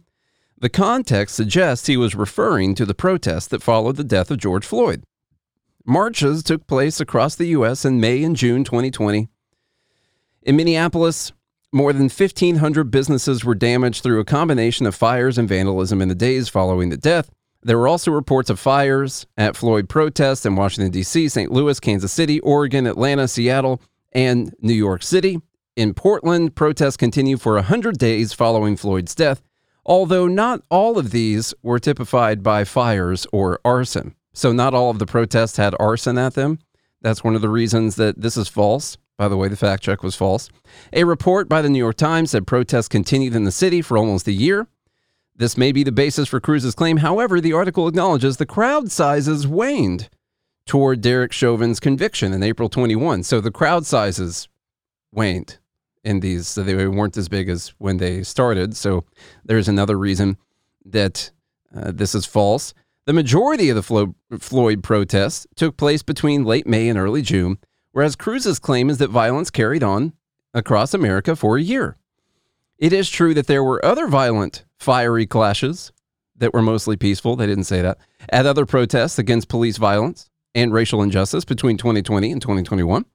the 0.57 0.69
context 0.69 1.35
suggests 1.35 1.85
he 1.85 1.95
was 1.95 2.15
referring 2.15 2.73
to 2.73 2.85
the 2.85 2.95
protests 2.95 3.47
that 3.47 3.61
followed 3.61 3.97
the 3.97 4.03
death 4.03 4.31
of 4.31 4.39
George 4.39 4.65
Floyd. 4.65 5.03
Marches 5.85 6.41
took 6.41 6.65
place 6.65 6.99
across 6.99 7.35
the 7.35 7.49
U.S. 7.49 7.85
in 7.85 7.99
May 7.99 8.23
and 8.23 8.35
June 8.35 8.63
2020. 8.63 9.29
In 10.41 10.55
Minneapolis, 10.55 11.33
more 11.71 11.93
than 11.93 12.09
1,500 12.09 12.89
businesses 12.89 13.45
were 13.45 13.55
damaged 13.55 14.01
through 14.01 14.19
a 14.19 14.25
combination 14.25 14.87
of 14.87 14.95
fires 14.95 15.37
and 15.37 15.47
vandalism 15.47 16.01
in 16.01 16.09
the 16.09 16.15
days 16.15 16.49
following 16.49 16.89
the 16.89 16.97
death. 16.97 17.29
There 17.63 17.77
were 17.77 17.87
also 17.87 18.11
reports 18.11 18.49
of 18.49 18.59
fires 18.59 19.27
at 19.37 19.55
Floyd 19.55 19.87
protests 19.87 20.45
in 20.45 20.55
Washington, 20.55 20.91
D.C., 20.91 21.29
St. 21.29 21.51
Louis, 21.51 21.79
Kansas 21.79 22.11
City, 22.11 22.39
Oregon, 22.39 22.87
Atlanta, 22.87 23.27
Seattle, 23.27 23.81
and 24.11 24.53
New 24.61 24.73
York 24.73 25.03
City. 25.03 25.39
In 25.75 25.93
Portland, 25.93 26.55
protests 26.55 26.97
continued 26.97 27.41
for 27.41 27.55
100 27.55 27.97
days 27.97 28.33
following 28.33 28.75
Floyd's 28.75 29.15
death, 29.15 29.41
although 29.85 30.27
not 30.27 30.63
all 30.69 30.97
of 30.97 31.11
these 31.11 31.53
were 31.61 31.79
typified 31.79 32.43
by 32.43 32.63
fires 32.63 33.27
or 33.31 33.59
arson. 33.63 34.15
So, 34.33 34.51
not 34.51 34.73
all 34.73 34.89
of 34.89 34.99
the 34.99 35.05
protests 35.05 35.57
had 35.57 35.75
arson 35.79 36.17
at 36.17 36.33
them. 36.33 36.59
That's 37.01 37.23
one 37.23 37.35
of 37.35 37.41
the 37.41 37.49
reasons 37.49 37.95
that 37.95 38.21
this 38.21 38.37
is 38.37 38.47
false. 38.47 38.97
By 39.17 39.27
the 39.27 39.37
way, 39.37 39.49
the 39.49 39.57
fact 39.57 39.83
check 39.83 40.03
was 40.03 40.15
false. 40.15 40.49
A 40.93 41.03
report 41.03 41.47
by 41.47 41.61
the 41.61 41.69
New 41.69 41.79
York 41.79 41.97
Times 41.97 42.31
said 42.31 42.47
protests 42.47 42.87
continued 42.87 43.35
in 43.35 43.43
the 43.43 43.51
city 43.51 43.81
for 43.81 43.97
almost 43.97 44.27
a 44.27 44.31
year. 44.31 44.67
This 45.41 45.57
may 45.57 45.71
be 45.71 45.81
the 45.81 45.91
basis 45.91 46.27
for 46.27 46.39
Cruz's 46.39 46.75
claim. 46.75 46.97
However, 46.97 47.41
the 47.41 47.51
article 47.51 47.87
acknowledges 47.87 48.37
the 48.37 48.45
crowd 48.45 48.91
sizes 48.91 49.47
waned 49.47 50.07
toward 50.67 51.01
Derek 51.01 51.31
Chauvin's 51.31 51.79
conviction 51.79 52.31
in 52.31 52.43
April 52.43 52.69
21. 52.69 53.23
So 53.23 53.41
the 53.41 53.49
crowd 53.49 53.87
sizes 53.87 54.47
waned 55.11 55.57
in 56.03 56.19
these, 56.19 56.47
so 56.47 56.61
they 56.61 56.85
weren't 56.85 57.17
as 57.17 57.27
big 57.27 57.49
as 57.49 57.69
when 57.79 57.97
they 57.97 58.21
started. 58.21 58.75
So 58.75 59.03
there's 59.43 59.67
another 59.67 59.97
reason 59.97 60.37
that 60.85 61.31
uh, 61.75 61.89
this 61.91 62.13
is 62.13 62.27
false. 62.27 62.75
The 63.05 63.13
majority 63.13 63.69
of 63.69 63.75
the 63.75 63.81
Flo- 63.81 64.13
Floyd 64.37 64.83
protests 64.83 65.47
took 65.55 65.75
place 65.75 66.03
between 66.03 66.45
late 66.45 66.67
May 66.67 66.87
and 66.87 66.99
early 66.99 67.23
June, 67.23 67.57
whereas 67.93 68.15
Cruz's 68.15 68.59
claim 68.59 68.91
is 68.91 68.99
that 68.99 69.09
violence 69.09 69.49
carried 69.49 69.81
on 69.81 70.13
across 70.53 70.93
America 70.93 71.35
for 71.35 71.57
a 71.57 71.63
year. 71.63 71.97
It 72.77 72.93
is 72.93 73.09
true 73.09 73.33
that 73.33 73.47
there 73.47 73.63
were 73.63 73.83
other 73.83 74.05
violent, 74.07 74.65
fiery 74.81 75.27
clashes 75.27 75.91
that 76.37 76.53
were 76.53 76.61
mostly 76.61 76.97
peaceful. 76.97 77.35
They 77.35 77.45
didn't 77.45 77.65
say 77.65 77.81
that. 77.81 77.99
At 78.29 78.47
other 78.47 78.65
protests 78.65 79.19
against 79.19 79.47
police 79.47 79.77
violence 79.77 80.29
and 80.55 80.73
racial 80.73 81.03
injustice 81.03 81.45
between 81.45 81.77
2020 81.77 82.31
and 82.31 82.41
2021. 82.41 83.05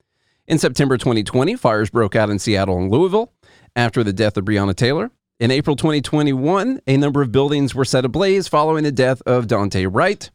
In 0.46 0.58
September 0.58 0.96
2020, 0.96 1.56
fires 1.56 1.90
broke 1.90 2.14
out 2.14 2.30
in 2.30 2.38
Seattle 2.38 2.78
and 2.78 2.90
Louisville 2.90 3.32
after 3.74 4.04
the 4.04 4.12
death 4.12 4.36
of 4.36 4.44
Breonna 4.44 4.76
Taylor. 4.76 5.10
In 5.40 5.50
April 5.50 5.74
2021, 5.74 6.80
a 6.86 6.96
number 6.96 7.20
of 7.20 7.32
buildings 7.32 7.74
were 7.74 7.84
set 7.84 8.04
ablaze 8.04 8.46
following 8.46 8.84
the 8.84 8.92
death 8.92 9.20
of 9.26 9.48
Daunte 9.48 9.88
Wright, 9.92 10.30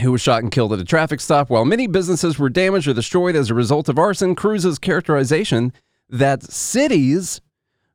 who 0.00 0.12
was 0.12 0.22
shot 0.22 0.42
and 0.42 0.50
killed 0.50 0.72
at 0.72 0.80
a 0.80 0.84
traffic 0.84 1.20
stop. 1.20 1.50
While 1.50 1.66
many 1.66 1.86
businesses 1.86 2.38
were 2.38 2.48
damaged 2.48 2.88
or 2.88 2.94
destroyed 2.94 3.36
as 3.36 3.50
a 3.50 3.54
result 3.54 3.90
of 3.90 3.98
arson, 3.98 4.34
Cruz's 4.34 4.78
characterization 4.78 5.74
that 6.08 6.42
cities 6.42 7.42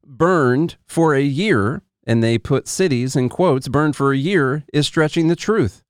burned 0.05 0.77
for 0.85 1.13
a 1.15 1.21
year, 1.21 1.81
and 2.05 2.23
they 2.23 2.37
put 2.37 2.67
cities 2.67 3.15
in 3.15 3.29
quotes, 3.29 3.67
burned 3.67 3.95
for 3.95 4.11
a 4.11 4.17
year, 4.17 4.63
is 4.73 4.87
stretching 4.87 5.27
the 5.27 5.35
truth. 5.35 5.83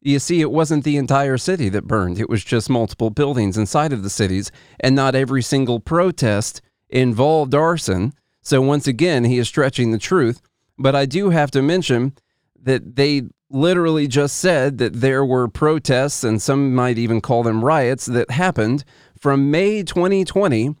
You 0.00 0.18
see, 0.18 0.40
it 0.40 0.50
wasn't 0.50 0.84
the 0.84 0.96
entire 0.96 1.38
city 1.38 1.68
that 1.68 1.86
burned, 1.86 2.18
it 2.18 2.28
was 2.28 2.44
just 2.44 2.68
multiple 2.68 3.10
buildings 3.10 3.56
inside 3.56 3.92
of 3.92 4.02
the 4.02 4.10
cities, 4.10 4.50
and 4.80 4.96
not 4.96 5.14
every 5.14 5.42
single 5.42 5.78
protest 5.78 6.60
involved 6.88 7.54
arson. 7.54 8.12
So, 8.42 8.60
once 8.60 8.86
again, 8.86 9.24
he 9.24 9.38
is 9.38 9.46
stretching 9.46 9.92
the 9.92 9.98
truth. 9.98 10.42
But 10.76 10.96
I 10.96 11.06
do 11.06 11.30
have 11.30 11.50
to 11.52 11.62
mention 11.62 12.14
that 12.60 12.96
they 12.96 13.22
literally 13.48 14.08
just 14.08 14.38
said 14.38 14.78
that 14.78 14.94
there 14.94 15.24
were 15.24 15.46
protests, 15.46 16.24
and 16.24 16.42
some 16.42 16.74
might 16.74 16.98
even 16.98 17.20
call 17.20 17.42
them 17.44 17.64
riots, 17.64 18.06
that 18.06 18.30
happened 18.30 18.84
from 19.16 19.50
May 19.50 19.84
2020 19.84 20.74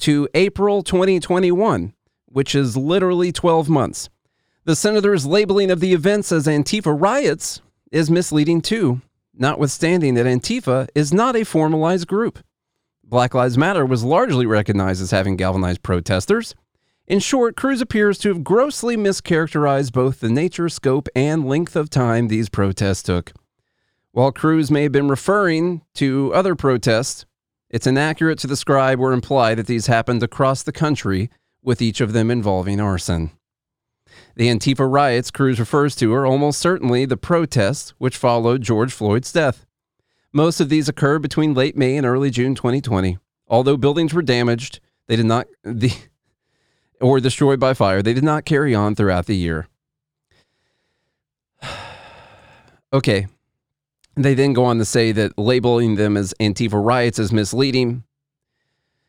to 0.00 0.28
April 0.34 0.82
2021 0.82 1.92
which 2.30 2.54
is 2.54 2.76
literally 2.76 3.32
12 3.32 3.68
months. 3.68 4.08
The 4.64 4.76
senator's 4.76 5.26
labeling 5.26 5.70
of 5.70 5.80
the 5.80 5.92
events 5.92 6.32
as 6.32 6.46
Antifa 6.46 6.94
riots 6.98 7.60
is 7.90 8.10
misleading 8.10 8.60
too, 8.60 9.00
notwithstanding 9.34 10.14
that 10.14 10.26
Antifa 10.26 10.88
is 10.94 11.12
not 11.12 11.36
a 11.36 11.44
formalized 11.44 12.06
group. 12.06 12.38
Black 13.02 13.34
Lives 13.34 13.58
Matter 13.58 13.84
was 13.84 14.04
largely 14.04 14.46
recognized 14.46 15.02
as 15.02 15.10
having 15.10 15.36
galvanized 15.36 15.82
protesters. 15.82 16.54
In 17.08 17.18
short, 17.18 17.56
Cruz 17.56 17.80
appears 17.80 18.18
to 18.18 18.28
have 18.28 18.44
grossly 18.44 18.96
mischaracterized 18.96 19.92
both 19.92 20.20
the 20.20 20.28
nature, 20.28 20.68
scope, 20.68 21.08
and 21.16 21.48
length 21.48 21.74
of 21.74 21.90
time 21.90 22.28
these 22.28 22.48
protests 22.48 23.02
took. 23.02 23.32
While 24.12 24.30
Cruz 24.30 24.70
may 24.70 24.84
have 24.84 24.92
been 24.92 25.08
referring 25.08 25.82
to 25.94 26.32
other 26.34 26.54
protests, 26.54 27.26
it's 27.68 27.86
inaccurate 27.86 28.38
to 28.40 28.46
describe 28.46 29.00
or 29.00 29.12
imply 29.12 29.56
that 29.56 29.66
these 29.66 29.86
happened 29.86 30.22
across 30.22 30.62
the 30.62 30.72
country 30.72 31.30
with 31.62 31.82
each 31.82 32.00
of 32.00 32.12
them 32.12 32.30
involving 32.30 32.80
arson. 32.80 33.30
The 34.36 34.48
Antifa 34.48 34.90
riots 34.90 35.30
Cruz 35.30 35.60
refers 35.60 35.94
to 35.96 36.12
are 36.14 36.26
almost 36.26 36.58
certainly 36.58 37.04
the 37.04 37.16
protests 37.16 37.94
which 37.98 38.16
followed 38.16 38.62
George 38.62 38.92
Floyd's 38.92 39.32
death. 39.32 39.66
Most 40.32 40.60
of 40.60 40.68
these 40.68 40.88
occurred 40.88 41.22
between 41.22 41.54
late 41.54 41.76
May 41.76 41.96
and 41.96 42.06
early 42.06 42.30
June 42.30 42.54
2020. 42.54 43.18
Although 43.48 43.76
buildings 43.76 44.14
were 44.14 44.22
damaged, 44.22 44.80
they 45.08 45.16
did 45.16 45.26
not 45.26 45.46
the 45.64 45.92
or 47.00 47.18
destroyed 47.18 47.58
by 47.58 47.74
fire, 47.74 48.02
they 48.02 48.12
did 48.12 48.24
not 48.24 48.44
carry 48.44 48.74
on 48.74 48.94
throughout 48.94 49.26
the 49.26 49.36
year. 49.36 49.68
okay. 52.92 53.26
They 54.16 54.34
then 54.34 54.52
go 54.52 54.64
on 54.64 54.78
to 54.78 54.84
say 54.84 55.12
that 55.12 55.38
labeling 55.38 55.94
them 55.96 56.16
as 56.16 56.34
Antifa 56.40 56.84
riots 56.84 57.18
is 57.18 57.32
misleading 57.32 58.04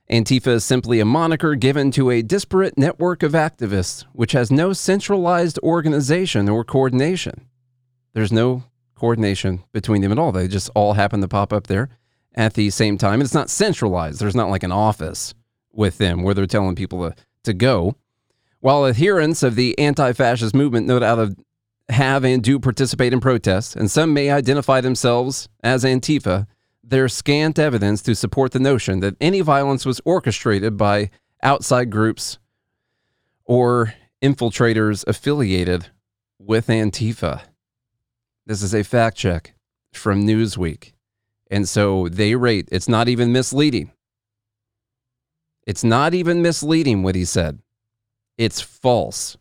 Antifa 0.10 0.48
is 0.48 0.66
simply 0.66 1.00
a 1.00 1.06
moniker 1.06 1.56
given 1.56 1.92
to 1.92 2.10
a 2.10 2.22
disparate 2.22 2.78
network 2.78 3.24
of 3.24 3.32
activists, 3.32 4.06
which 4.14 4.34
has 4.34 4.52
no 4.52 4.74
centralized 4.74 5.58
organization 5.60 6.50
or 6.50 6.64
coordination. 6.64 7.48
There's 8.14 8.32
no 8.32 8.64
coordination 8.96 9.64
between 9.72 10.02
them 10.02 10.12
at 10.12 10.20
all. 10.20 10.32
They 10.32 10.48
just 10.48 10.70
all 10.76 10.94
happen 10.94 11.22
to 11.22 11.28
pop 11.28 11.54
up 11.54 11.68
there 11.68 11.90
at 12.36 12.56
the 12.56 12.70
same 12.70 12.98
time. 12.98 13.22
It's 13.22 13.34
not 13.34 13.50
centralized. 13.50 14.20
There's 14.20 14.36
not 14.36 14.50
like 14.50 14.64
an 14.64 14.72
office 14.72 15.34
with 15.72 15.98
them 15.98 16.24
where 16.24 16.34
they're 16.34 16.46
telling 16.46 16.76
people 16.76 17.10
to, 17.10 17.16
to 17.46 17.54
go. 17.54 17.96
While 18.60 18.86
adherents 18.86 19.44
of 19.44 19.56
the 19.56 19.78
anti 19.80 20.14
fascist 20.14 20.54
movement 20.54 20.88
no 20.88 21.00
doubt 21.00 21.36
have 21.90 22.24
and 22.24 22.44
do 22.44 22.60
participate 22.60 23.14
in 23.14 23.20
protests, 23.20 23.76
and 23.76 23.90
some 23.90 24.14
may 24.14 24.30
identify 24.30 24.82
themselves 24.82 25.50
as 25.64 25.84
Antifa, 25.84 26.48
there's 26.92 27.14
scant 27.14 27.58
evidence 27.58 28.02
to 28.02 28.14
support 28.14 28.52
the 28.52 28.60
notion 28.60 29.00
that 29.00 29.16
any 29.22 29.40
violence 29.40 29.86
was 29.86 30.02
orchestrated 30.04 30.76
by 30.76 31.10
outside 31.42 31.90
groups 31.90 32.38
or 33.46 33.94
infiltrators 34.22 35.08
affiliated 35.08 35.88
with 36.38 36.68
Antifa. 36.68 37.44
This 38.46 38.62
is 38.62 38.74
a 38.74 38.84
fact 38.84 39.16
check 39.16 39.54
from 39.94 40.28
Newsweek. 40.28 40.92
And 41.50 41.68
so 41.68 42.10
they 42.10 42.36
rate, 42.36 42.68
it's 42.74 42.90
not 42.90 43.08
even 43.08 43.32
misleading. 43.32 43.92
It's 45.66 45.86
not 45.86 46.14
even 46.14 46.42
misleading 46.42 47.04
what 47.04 47.16
he 47.16 47.24
said. 47.24 47.60
It's 48.38 48.60
false, 48.60 49.38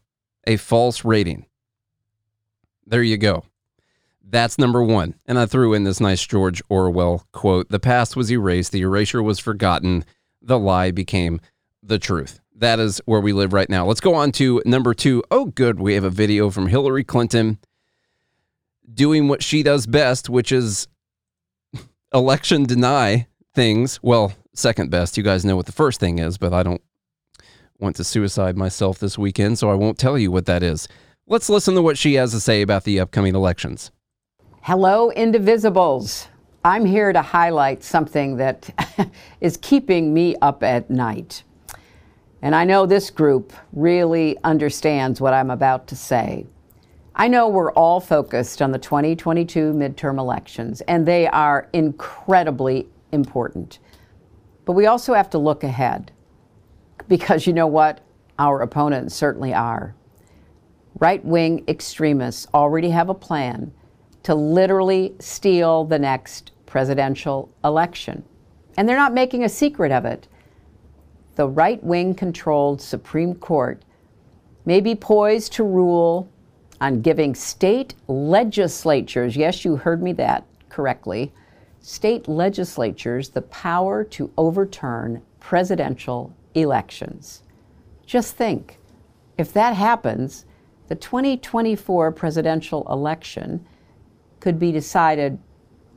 a 0.46 0.56
false 0.56 1.04
rating. 1.04 1.46
There 2.86 3.02
you 3.02 3.16
go. 3.16 3.44
That's 4.30 4.58
number 4.58 4.82
one. 4.82 5.14
And 5.26 5.38
I 5.38 5.46
threw 5.46 5.74
in 5.74 5.82
this 5.82 6.00
nice 6.00 6.24
George 6.24 6.62
Orwell 6.68 7.26
quote 7.32 7.68
The 7.68 7.80
past 7.80 8.16
was 8.16 8.30
erased, 8.30 8.70
the 8.70 8.82
erasure 8.82 9.22
was 9.22 9.40
forgotten, 9.40 10.04
the 10.40 10.58
lie 10.58 10.92
became 10.92 11.40
the 11.82 11.98
truth. 11.98 12.40
That 12.54 12.78
is 12.78 13.00
where 13.06 13.20
we 13.20 13.32
live 13.32 13.52
right 13.52 13.68
now. 13.68 13.86
Let's 13.86 14.00
go 14.00 14.14
on 14.14 14.32
to 14.32 14.62
number 14.64 14.94
two. 14.94 15.24
Oh, 15.30 15.46
good. 15.46 15.80
We 15.80 15.94
have 15.94 16.04
a 16.04 16.10
video 16.10 16.50
from 16.50 16.68
Hillary 16.68 17.02
Clinton 17.02 17.58
doing 18.92 19.28
what 19.28 19.42
she 19.42 19.62
does 19.62 19.86
best, 19.86 20.28
which 20.28 20.52
is 20.52 20.86
election 22.14 22.64
deny 22.64 23.26
things. 23.54 23.98
Well, 24.02 24.34
second 24.54 24.90
best. 24.90 25.16
You 25.16 25.24
guys 25.24 25.44
know 25.44 25.56
what 25.56 25.66
the 25.66 25.72
first 25.72 25.98
thing 25.98 26.18
is, 26.18 26.38
but 26.38 26.52
I 26.52 26.62
don't 26.62 26.82
want 27.78 27.96
to 27.96 28.04
suicide 28.04 28.56
myself 28.56 28.98
this 28.98 29.18
weekend, 29.18 29.58
so 29.58 29.70
I 29.70 29.74
won't 29.74 29.98
tell 29.98 30.18
you 30.18 30.30
what 30.30 30.46
that 30.46 30.62
is. 30.62 30.86
Let's 31.26 31.48
listen 31.48 31.74
to 31.74 31.82
what 31.82 31.98
she 31.98 32.14
has 32.14 32.30
to 32.32 32.40
say 32.40 32.62
about 32.62 32.84
the 32.84 33.00
upcoming 33.00 33.34
elections. 33.34 33.90
Hello, 34.62 35.10
Indivisibles. 35.16 36.26
I'm 36.62 36.84
here 36.84 37.14
to 37.14 37.22
highlight 37.22 37.82
something 37.82 38.36
that 38.36 38.68
is 39.40 39.56
keeping 39.56 40.12
me 40.12 40.36
up 40.42 40.62
at 40.62 40.90
night. 40.90 41.44
And 42.42 42.54
I 42.54 42.64
know 42.64 42.84
this 42.84 43.08
group 43.08 43.54
really 43.72 44.36
understands 44.44 45.18
what 45.18 45.32
I'm 45.32 45.50
about 45.50 45.86
to 45.88 45.96
say. 45.96 46.46
I 47.14 47.26
know 47.26 47.48
we're 47.48 47.72
all 47.72 48.00
focused 48.00 48.60
on 48.60 48.70
the 48.70 48.78
2022 48.78 49.72
midterm 49.72 50.18
elections, 50.18 50.82
and 50.82 51.08
they 51.08 51.26
are 51.26 51.70
incredibly 51.72 52.86
important. 53.12 53.78
But 54.66 54.72
we 54.72 54.84
also 54.84 55.14
have 55.14 55.30
to 55.30 55.38
look 55.38 55.64
ahead 55.64 56.12
because 57.08 57.46
you 57.46 57.54
know 57.54 57.66
what? 57.66 58.02
Our 58.38 58.60
opponents 58.60 59.14
certainly 59.14 59.54
are. 59.54 59.94
Right 60.98 61.24
wing 61.24 61.64
extremists 61.66 62.46
already 62.52 62.90
have 62.90 63.08
a 63.08 63.14
plan 63.14 63.72
to 64.30 64.36
literally 64.36 65.12
steal 65.18 65.82
the 65.82 65.98
next 65.98 66.52
presidential 66.64 67.52
election. 67.64 68.22
And 68.76 68.88
they're 68.88 68.96
not 68.96 69.12
making 69.12 69.42
a 69.42 69.48
secret 69.48 69.90
of 69.90 70.04
it. 70.04 70.28
The 71.34 71.48
right 71.48 71.82
wing 71.82 72.14
controlled 72.14 72.80
Supreme 72.80 73.34
Court 73.34 73.82
may 74.64 74.80
be 74.80 74.94
poised 74.94 75.52
to 75.54 75.64
rule 75.64 76.28
on 76.80 77.00
giving 77.00 77.34
state 77.34 77.96
legislatures, 78.06 79.36
yes, 79.36 79.64
you 79.64 79.74
heard 79.74 80.00
me 80.00 80.12
that 80.12 80.46
correctly, 80.68 81.32
state 81.80 82.28
legislatures 82.28 83.30
the 83.30 83.42
power 83.42 84.04
to 84.04 84.30
overturn 84.38 85.22
presidential 85.40 86.32
elections. 86.54 87.42
Just 88.06 88.36
think 88.36 88.78
if 89.36 89.52
that 89.54 89.74
happens, 89.74 90.44
the 90.86 90.94
2024 90.94 92.12
presidential 92.12 92.86
election 92.88 93.66
could 94.40 94.58
be 94.58 94.72
decided 94.72 95.38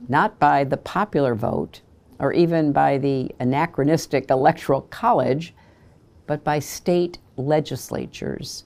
not 0.08 0.38
by 0.38 0.64
the 0.64 0.76
popular 0.76 1.34
vote 1.34 1.80
or 2.18 2.32
even 2.32 2.72
by 2.72 2.98
the 2.98 3.30
anachronistic 3.40 4.30
electoral 4.30 4.82
college, 4.82 5.54
but 6.26 6.44
by 6.44 6.58
state 6.58 7.18
legislatures, 7.36 8.64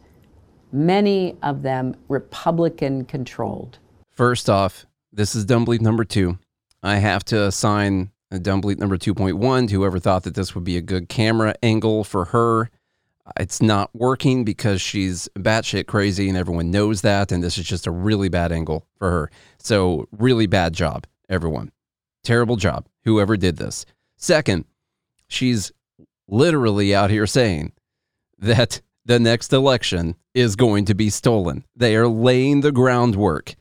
many 0.71 1.37
of 1.43 1.63
them 1.63 1.97
Republican 2.09 3.05
controlled. 3.05 3.79
First 4.11 4.51
off, 4.51 4.85
this 5.13 5.35
is 5.35 5.45
dumb 5.45 5.65
number 5.81 6.05
two. 6.05 6.39
I 6.83 6.97
have 6.97 7.25
to 7.27 7.45
assign 7.45 8.11
dumb 8.39 8.61
number 8.61 8.99
2.1 8.99 9.69
to 9.69 9.75
whoever 9.75 9.99
thought 9.99 10.25
that 10.25 10.35
this 10.35 10.55
would 10.55 10.65
be 10.65 10.77
a 10.77 10.83
good 10.83 11.09
camera 11.09 11.55
angle 11.63 12.05
for 12.05 12.27
her. 12.27 12.71
It's 13.39 13.61
not 13.61 13.91
working 13.95 14.45
because 14.45 14.81
she's 14.81 15.29
batshit 15.37 15.87
crazy 15.87 16.29
and 16.29 16.39
everyone 16.39 16.71
knows 16.71 17.03
that. 17.03 17.33
And 17.33 17.43
this 17.43 17.59
is 17.59 17.67
just 17.67 17.87
a 17.87 17.91
really 17.91 18.29
bad 18.29 18.53
angle 18.53 18.87
for 18.97 19.11
her. 19.11 19.31
So, 19.59 20.09
really 20.13 20.47
bad 20.47 20.73
job, 20.75 21.07
everyone. 21.29 21.73
Terrible 22.25 22.57
job, 22.57 22.87
whoever 23.05 23.37
did 23.37 23.57
this. 23.57 23.87
Second, 24.17 24.65
she's 25.29 25.73
literally 26.27 26.95
out 26.95 27.11
here 27.11 27.27
saying 27.27 27.73
that 28.39 28.81
the 29.05 29.19
next 29.19 29.53
election 29.53 30.15
is 30.35 30.57
going 30.57 30.85
to 30.85 30.95
be 30.95 31.11
stolen. 31.11 31.65
They 31.75 31.97
are 31.97 32.09
laying 32.09 32.61
the 32.61 32.73
groundwork 32.73 33.55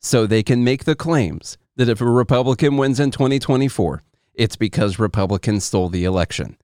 so 0.00 0.26
they 0.26 0.42
can 0.42 0.64
make 0.64 0.84
the 0.84 0.96
claims 0.96 1.56
that 1.76 1.88
if 1.88 2.00
a 2.00 2.04
Republican 2.04 2.76
wins 2.76 2.98
in 2.98 3.10
2024, 3.10 4.02
it's 4.34 4.56
because 4.56 4.98
Republicans 4.98 5.64
stole 5.64 5.88
the 5.88 6.04
election 6.04 6.56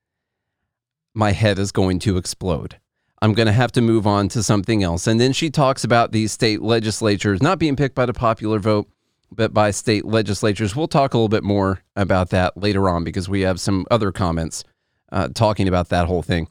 my 1.14 1.32
head 1.32 1.58
is 1.58 1.72
going 1.72 2.00
to 2.00 2.16
explode. 2.16 2.78
I'm 3.22 3.32
going 3.32 3.46
to 3.46 3.52
have 3.52 3.72
to 3.72 3.80
move 3.80 4.06
on 4.06 4.28
to 4.30 4.42
something 4.42 4.82
else. 4.82 5.06
And 5.06 5.18
then 5.18 5.32
she 5.32 5.48
talks 5.48 5.82
about 5.82 6.12
these 6.12 6.32
state 6.32 6.60
legislatures 6.60 7.40
not 7.40 7.58
being 7.58 7.76
picked 7.76 7.94
by 7.94 8.04
the 8.04 8.12
popular 8.12 8.58
vote, 8.58 8.86
but 9.32 9.54
by 9.54 9.70
state 9.70 10.04
legislatures. 10.04 10.76
We'll 10.76 10.88
talk 10.88 11.14
a 11.14 11.16
little 11.16 11.28
bit 11.28 11.42
more 11.42 11.82
about 11.96 12.30
that 12.30 12.56
later 12.56 12.88
on 12.88 13.02
because 13.02 13.28
we 13.28 13.40
have 13.40 13.60
some 13.60 13.86
other 13.90 14.12
comments 14.12 14.62
uh, 15.10 15.28
talking 15.28 15.68
about 15.68 15.88
that 15.88 16.06
whole 16.06 16.22
thing. 16.22 16.48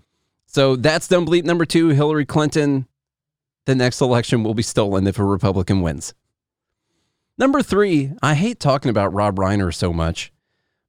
So 0.47 0.76
that's 0.76 1.08
dumb 1.08 1.28
bleep 1.28 1.43
number 1.43 1.65
two. 1.65 1.89
Hillary 1.89 2.26
Clinton, 2.26 2.88
the 3.65 3.76
next 3.76 4.02
election 4.02 4.43
will 4.43 4.56
be 4.56 4.63
stolen 4.63 5.06
if 5.06 5.19
a 5.19 5.23
Republican 5.23 5.82
wins. 5.82 6.15
Number 7.38 7.62
three, 7.62 8.13
I 8.21 8.34
hate 8.36 8.60
talking 8.60 8.89
about 8.89 9.13
Rob 9.13 9.36
Reiner 9.36 9.71
so 9.71 9.93
much 9.93 10.33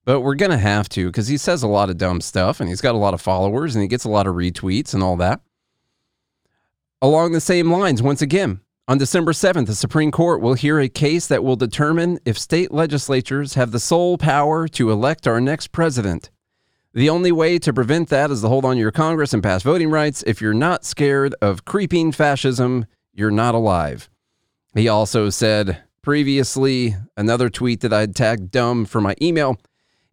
but 0.05 0.21
we're 0.21 0.35
going 0.35 0.51
to 0.51 0.59
have 0.59 0.89
to 0.91 1.07
because 1.07 1.29
he 1.29 1.37
says 1.37 1.63
a 1.63 1.69
lot 1.69 1.91
of 1.91 1.99
dumb 1.99 2.21
stuff 2.21 2.61
and 2.61 2.69
he's 2.69 2.81
got 2.81 2.95
a 2.95 2.99
lot 2.99 3.15
of 3.15 3.21
followers 3.21 3.75
and 3.75 3.83
he 3.83 3.89
gets 3.89 4.05
a 4.05 4.11
lot 4.11 4.27
of 4.27 4.35
retweets 4.35 4.95
and 4.95 5.03
all 5.03 5.17
that. 5.17 5.41
Along 7.01 7.33
the 7.33 7.41
same 7.41 7.71
lines, 7.71 8.03
once 8.03 8.23
again, 8.23 8.61
on 8.87 8.99
December 8.99 9.33
7th, 9.33 9.67
the 9.67 9.75
Supreme 9.75 10.11
Court 10.11 10.43
will 10.43 10.55
hear 10.55 10.79
a 10.79 10.89
case 10.89 11.27
that 11.27 11.43
will 11.43 11.57
determine 11.57 12.19
if 12.25 12.39
state 12.39 12.71
legislatures 12.71 13.55
have 13.55 13.73
the 13.73 13.81
sole 13.81 14.19
power 14.19 14.69
to 14.69 14.91
elect 14.91 15.27
our 15.27 15.41
next 15.41 15.73
president. 15.73 16.31
The 16.93 17.09
only 17.09 17.33
way 17.33 17.59
to 17.59 17.73
prevent 17.73 18.11
that 18.11 18.31
is 18.31 18.43
to 18.43 18.49
hold 18.49 18.65
on 18.65 18.75
to 18.75 18.81
your 18.81 18.93
Congress 18.93 19.33
and 19.33 19.43
pass 19.43 19.63
voting 19.63 19.91
rights. 19.91 20.23
If 20.27 20.41
you're 20.41 20.55
not 20.55 20.85
scared 20.85 21.35
of 21.41 21.65
creeping 21.65 22.13
fascism, 22.13 22.87
you're 23.13 23.31
not 23.31 23.55
alive. 23.55 24.11
He 24.75 24.87
also 24.87 25.31
said 25.31 25.83
previously, 26.03 26.95
another 27.17 27.49
tweet 27.49 27.81
that 27.81 27.93
I'd 27.93 28.15
tagged 28.15 28.51
dumb 28.51 28.85
for 28.85 29.01
my 29.01 29.17
email 29.21 29.59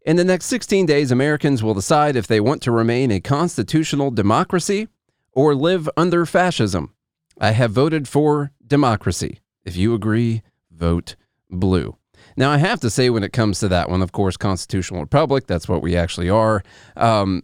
in 0.03 0.15
the 0.15 0.23
next 0.23 0.45
16 0.45 0.85
days, 0.85 1.11
Americans 1.11 1.61
will 1.61 1.73
decide 1.73 2.15
if 2.15 2.27
they 2.27 2.39
want 2.39 2.61
to 2.63 2.71
remain 2.71 3.11
a 3.11 3.19
constitutional 3.19 4.11
democracy 4.11 4.87
or 5.33 5.53
live 5.53 5.89
under 5.95 6.25
fascism. 6.25 6.93
I 7.39 7.51
have 7.51 7.71
voted 7.71 8.07
for 8.07 8.51
democracy. 8.65 9.41
If 9.63 9.75
you 9.75 9.93
agree, 9.93 10.41
vote 10.71 11.15
blue. 11.49 11.97
Now, 12.35 12.49
I 12.51 12.57
have 12.57 12.79
to 12.81 12.89
say, 12.89 13.09
when 13.09 13.23
it 13.23 13.33
comes 13.33 13.59
to 13.59 13.67
that 13.69 13.89
one, 13.89 14.01
of 14.01 14.11
course, 14.11 14.37
constitutional 14.37 15.01
republic, 15.01 15.47
that's 15.47 15.67
what 15.67 15.81
we 15.81 15.95
actually 15.95 16.29
are. 16.29 16.63
Um, 16.95 17.43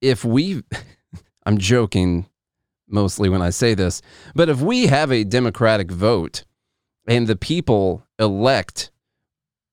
if 0.00 0.24
we, 0.24 0.62
I'm 1.46 1.58
joking 1.58 2.26
mostly 2.88 3.28
when 3.28 3.42
I 3.42 3.50
say 3.50 3.74
this, 3.74 4.00
but 4.34 4.48
if 4.48 4.60
we 4.60 4.86
have 4.86 5.10
a 5.10 5.24
democratic 5.24 5.90
vote 5.90 6.44
and 7.06 7.26
the 7.26 7.36
people 7.36 8.06
elect 8.18 8.90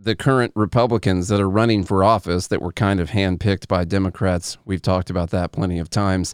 the 0.04 0.16
current 0.16 0.52
Republicans 0.56 1.28
that 1.28 1.40
are 1.40 1.50
running 1.50 1.84
for 1.84 2.04
office 2.04 2.48
that 2.48 2.62
were 2.62 2.72
kind 2.72 3.00
of 3.00 3.12
handpicked 3.12 3.68
by 3.68 3.86
Democrats, 3.86 4.58
we've 4.66 4.82
talked 4.82 5.10
about 5.10 5.30
that 5.30 5.52
plenty 5.52 5.78
of 5.78 5.90
times. 5.90 6.34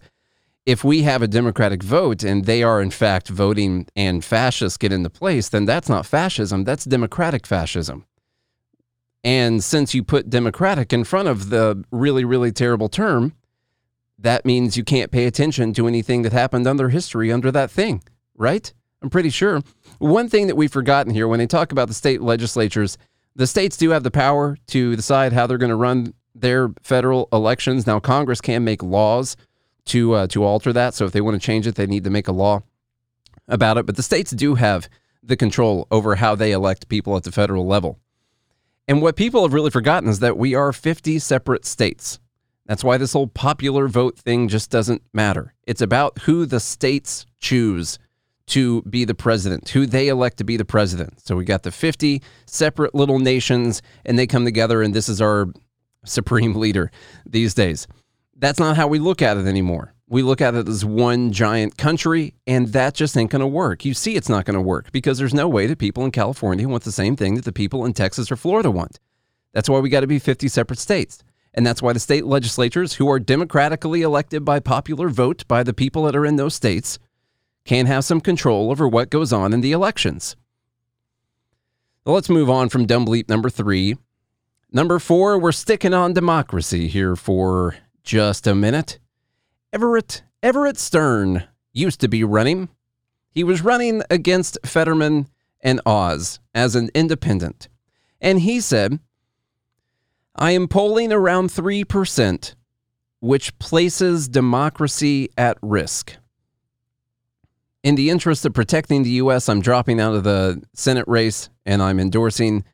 If 0.66 0.84
we 0.84 1.04
have 1.04 1.22
a 1.22 1.28
Democratic 1.28 1.84
vote 1.84 2.24
and 2.24 2.46
they 2.46 2.64
are 2.64 2.82
in 2.82 2.92
fact 2.92 3.28
voting 3.28 3.88
and 3.96 4.24
fascists 4.24 4.78
get 4.78 4.92
into 4.92 5.10
place, 5.10 5.50
then 5.50 5.66
that's 5.66 5.90
not 5.90 6.06
fascism, 6.06 6.64
that's 6.64 6.86
democratic 6.86 7.46
fascism. 7.46 8.06
And 9.24 9.64
since 9.64 9.94
you 9.94 10.04
put 10.04 10.30
democratic 10.30 10.94
in 10.94 11.04
front 11.04 11.28
of 11.28 11.50
the 11.50 11.84
really, 11.92 12.24
really 12.24 12.52
terrible 12.52 12.88
term, 12.88 13.34
that 14.18 14.46
means 14.46 14.78
you 14.78 14.84
can't 14.84 15.12
pay 15.12 15.26
attention 15.26 15.74
to 15.74 15.88
anything 15.88 16.22
that 16.22 16.34
happened 16.34 16.68
under 16.68 16.90
history 16.90 17.32
under 17.32 17.52
that 17.52 17.70
thing, 17.70 18.02
right? 18.36 18.74
I'm 19.02 19.10
pretty 19.10 19.30
sure. 19.30 19.62
One 20.00 20.30
thing 20.30 20.48
that 20.48 20.56
we've 20.56 20.72
forgotten 20.72 21.14
here 21.14 21.28
when 21.28 21.40
they 21.40 21.48
talk 21.48 21.72
about 21.72 21.88
the 21.88 21.94
state 21.94 22.22
legislatures, 22.22 22.98
the 23.38 23.48
states 23.48 23.78
do 23.78 23.92
have 23.92 24.04
the 24.04 24.12
power 24.12 24.58
to 24.68 24.96
decide 24.96 25.32
how 25.32 25.46
they're 25.46 25.60
going 25.60 25.70
to 25.70 25.76
run 25.76 26.14
their 26.34 26.74
federal 26.82 27.30
elections. 27.32 27.86
Now, 27.86 28.00
Congress 28.00 28.42
can 28.42 28.64
make 28.64 28.82
laws 28.82 29.38
to 29.86 30.14
uh, 30.14 30.28
to 30.28 30.44
alter 30.44 30.74
that. 30.74 30.96
So 30.96 31.06
if 31.06 31.12
they 31.12 31.22
want 31.22 31.40
to 31.40 31.46
change 31.46 31.68
it, 31.68 31.76
they 31.76 31.86
need 31.86 32.04
to 32.04 32.10
make 32.10 32.28
a 32.28 32.32
law 32.32 32.64
about 33.48 33.78
it. 33.78 33.86
But 33.86 33.96
the 33.96 34.04
states 34.04 34.32
do 34.32 34.56
have 34.56 34.90
the 35.22 35.38
control 35.38 35.88
over 35.92 36.16
how 36.16 36.36
they 36.36 36.52
elect 36.52 36.90
people 36.90 37.16
at 37.16 37.24
the 37.24 37.32
federal 37.32 37.66
level. 37.66 38.00
And 38.88 39.02
what 39.02 39.16
people 39.16 39.44
have 39.44 39.54
really 39.54 39.72
forgotten 39.72 40.10
is 40.10 40.20
that 40.20 40.38
we 40.38 40.56
are 40.56 40.74
50 40.74 41.20
separate 41.20 41.66
states. 41.66 42.20
That's 42.66 42.84
why 42.84 42.98
this 42.98 43.14
whole 43.14 43.28
popular 43.28 43.88
vote 43.88 44.18
thing 44.18 44.48
just 44.48 44.72
doesn't 44.72 45.04
matter. 45.14 45.54
It's 45.64 45.82
about 45.82 46.20
who 46.20 46.46
the 46.46 46.60
states 46.60 47.26
choose 47.40 48.00
to 48.48 48.82
be 48.84 49.06
the 49.06 49.14
president, 49.14 49.70
who 49.70 49.86
they 49.86 50.08
elect 50.08 50.38
to 50.38 50.44
be 50.44 50.58
the 50.58 50.66
president. 50.66 51.26
So 51.26 51.36
we 51.36 51.46
got 51.46 51.64
the 51.64 51.72
50 51.72 52.22
separate 52.46 52.96
little 52.96 53.20
nations, 53.20 53.82
and 54.06 54.18
they 54.18 54.28
come 54.28 54.46
together, 54.46 54.82
and 54.82 54.94
this 54.94 55.10
is 55.10 55.22
our 55.22 55.48
supreme 56.06 56.56
leader 56.56 56.92
these 57.26 57.54
days. 57.54 57.88
That's 58.38 58.60
not 58.60 58.78
how 58.78 58.88
we 58.88 59.00
look 59.00 59.22
at 59.22 59.38
it 59.38 59.46
anymore. 59.46 59.94
We 60.10 60.22
look 60.22 60.40
at 60.40 60.56
it 60.56 60.70
as 60.70 60.86
one 60.86 61.34
giant 61.34 61.78
country, 61.78 62.36
and 62.46 62.70
that 62.70 62.94
just 62.94 63.18
ain't 63.18 63.32
going 63.32 63.42
to 63.42 63.48
work. 63.48 63.84
You 63.84 63.94
see, 63.94 64.16
it's 64.16 64.30
not 64.30 64.46
going 64.46 64.56
to 64.56 64.62
work 64.62 64.92
because 64.94 65.18
there's 65.18 65.34
no 65.34 65.50
way 65.50 65.68
that 65.68 65.80
people 65.80 66.06
in 66.06 66.12
California 66.12 66.70
want 66.70 66.84
the 66.84 66.92
same 66.94 67.18
thing 67.18 67.36
that 67.36 67.44
the 67.44 67.52
people 67.52 67.86
in 67.86 67.94
Texas 67.94 68.32
or 68.32 68.38
Florida 68.38 68.72
want. 68.72 69.00
That's 69.54 69.70
why 69.70 69.80
we 69.80 69.90
got 69.90 70.02
to 70.02 70.08
be 70.08 70.20
50 70.20 70.48
separate 70.48 70.80
states. 70.80 71.24
And 71.54 71.66
that's 71.66 71.82
why 71.82 71.92
the 71.92 72.00
state 72.00 72.26
legislatures, 72.26 72.94
who 72.94 73.10
are 73.10 73.20
democratically 73.20 74.04
elected 74.04 74.46
by 74.46 74.60
popular 74.60 75.10
vote 75.10 75.44
by 75.48 75.64
the 75.64 75.74
people 75.74 76.04
that 76.04 76.16
are 76.16 76.26
in 76.26 76.36
those 76.36 76.54
states, 76.54 77.00
can 77.68 77.86
have 77.86 78.06
some 78.06 78.22
control 78.22 78.72
over 78.72 78.88
what 78.88 79.10
goes 79.10 79.32
on 79.32 79.54
in 79.54 79.62
the 79.62 79.74
elections. 79.74 80.36
Well, 82.06 82.16
let's 82.16 82.30
move 82.30 82.50
on 82.50 82.70
from 82.70 82.86
dumb 82.86 83.06
bleep 83.06 83.28
number 83.28 83.50
three. 83.50 83.98
Number 84.72 84.98
four, 84.98 85.38
we're 85.38 85.52
sticking 85.52 85.94
on 85.94 86.14
democracy 86.14 86.88
here 86.88 87.18
for 87.18 87.76
just 88.04 88.48
a 88.48 88.56
minute. 88.56 89.00
Everett 89.74 90.24
Everett 90.42 90.78
Stern 90.78 91.44
used 91.74 92.00
to 92.00 92.08
be 92.08 92.24
running. 92.24 92.70
He 93.32 93.44
was 93.44 93.62
running 93.62 94.02
against 94.10 94.58
Fetterman 94.66 95.28
and 95.62 95.82
Oz 95.86 96.40
as 96.56 96.76
an 96.76 96.90
independent. 96.96 97.68
And 98.22 98.40
he 98.40 98.62
said, 98.62 99.00
I 100.36 100.52
am 100.52 100.68
polling 100.68 101.12
around 101.12 101.50
3%, 101.50 102.56
which 103.20 103.60
places 103.60 104.30
democracy 104.30 105.30
at 105.38 105.58
risk. 105.62 106.16
In 107.84 107.96
the 107.96 108.10
interest 108.10 108.46
of 108.46 108.54
protecting 108.54 109.04
the 109.04 109.12
U.S., 109.12 109.48
I'm 109.48 109.62
dropping 109.62 110.00
out 110.00 110.16
of 110.16 110.24
the 110.24 110.62
Senate 110.74 111.08
race 111.08 111.50
and 111.66 111.82
I'm 111.82 112.00
endorsing 112.00 112.66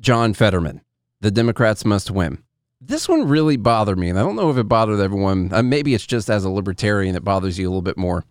John 0.00 0.34
Fetterman. 0.34 0.80
The 1.20 1.30
Democrats 1.30 1.84
must 1.84 2.10
win. 2.10 2.42
This 2.80 3.08
one 3.08 3.28
really 3.28 3.58
bothered 3.58 3.98
me, 3.98 4.08
and 4.08 4.18
I 4.18 4.22
don't 4.22 4.36
know 4.36 4.50
if 4.50 4.56
it 4.56 4.64
bothered 4.64 5.00
everyone. 5.00 5.52
Uh, 5.52 5.62
maybe 5.62 5.92
it's 5.92 6.06
just 6.06 6.30
as 6.30 6.44
a 6.44 6.50
libertarian, 6.50 7.14
it 7.14 7.22
bothers 7.22 7.58
you 7.58 7.68
a 7.68 7.70
little 7.70 7.82
bit 7.82 7.98
more. 7.98 8.24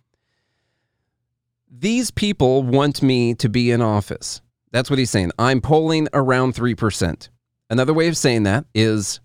These 1.70 2.10
people 2.10 2.64
want 2.64 3.04
me 3.04 3.36
to 3.36 3.48
be 3.48 3.70
in 3.70 3.82
office. 3.82 4.42
That's 4.72 4.90
what 4.90 4.98
he's 4.98 5.12
saying. 5.12 5.32
I'm 5.38 5.62
polling 5.62 6.08
around 6.14 6.56
3%. 6.56 7.30
Another 7.70 7.94
way 7.94 8.08
of 8.08 8.18
saying 8.18 8.44
that 8.44 8.66
is 8.74 9.20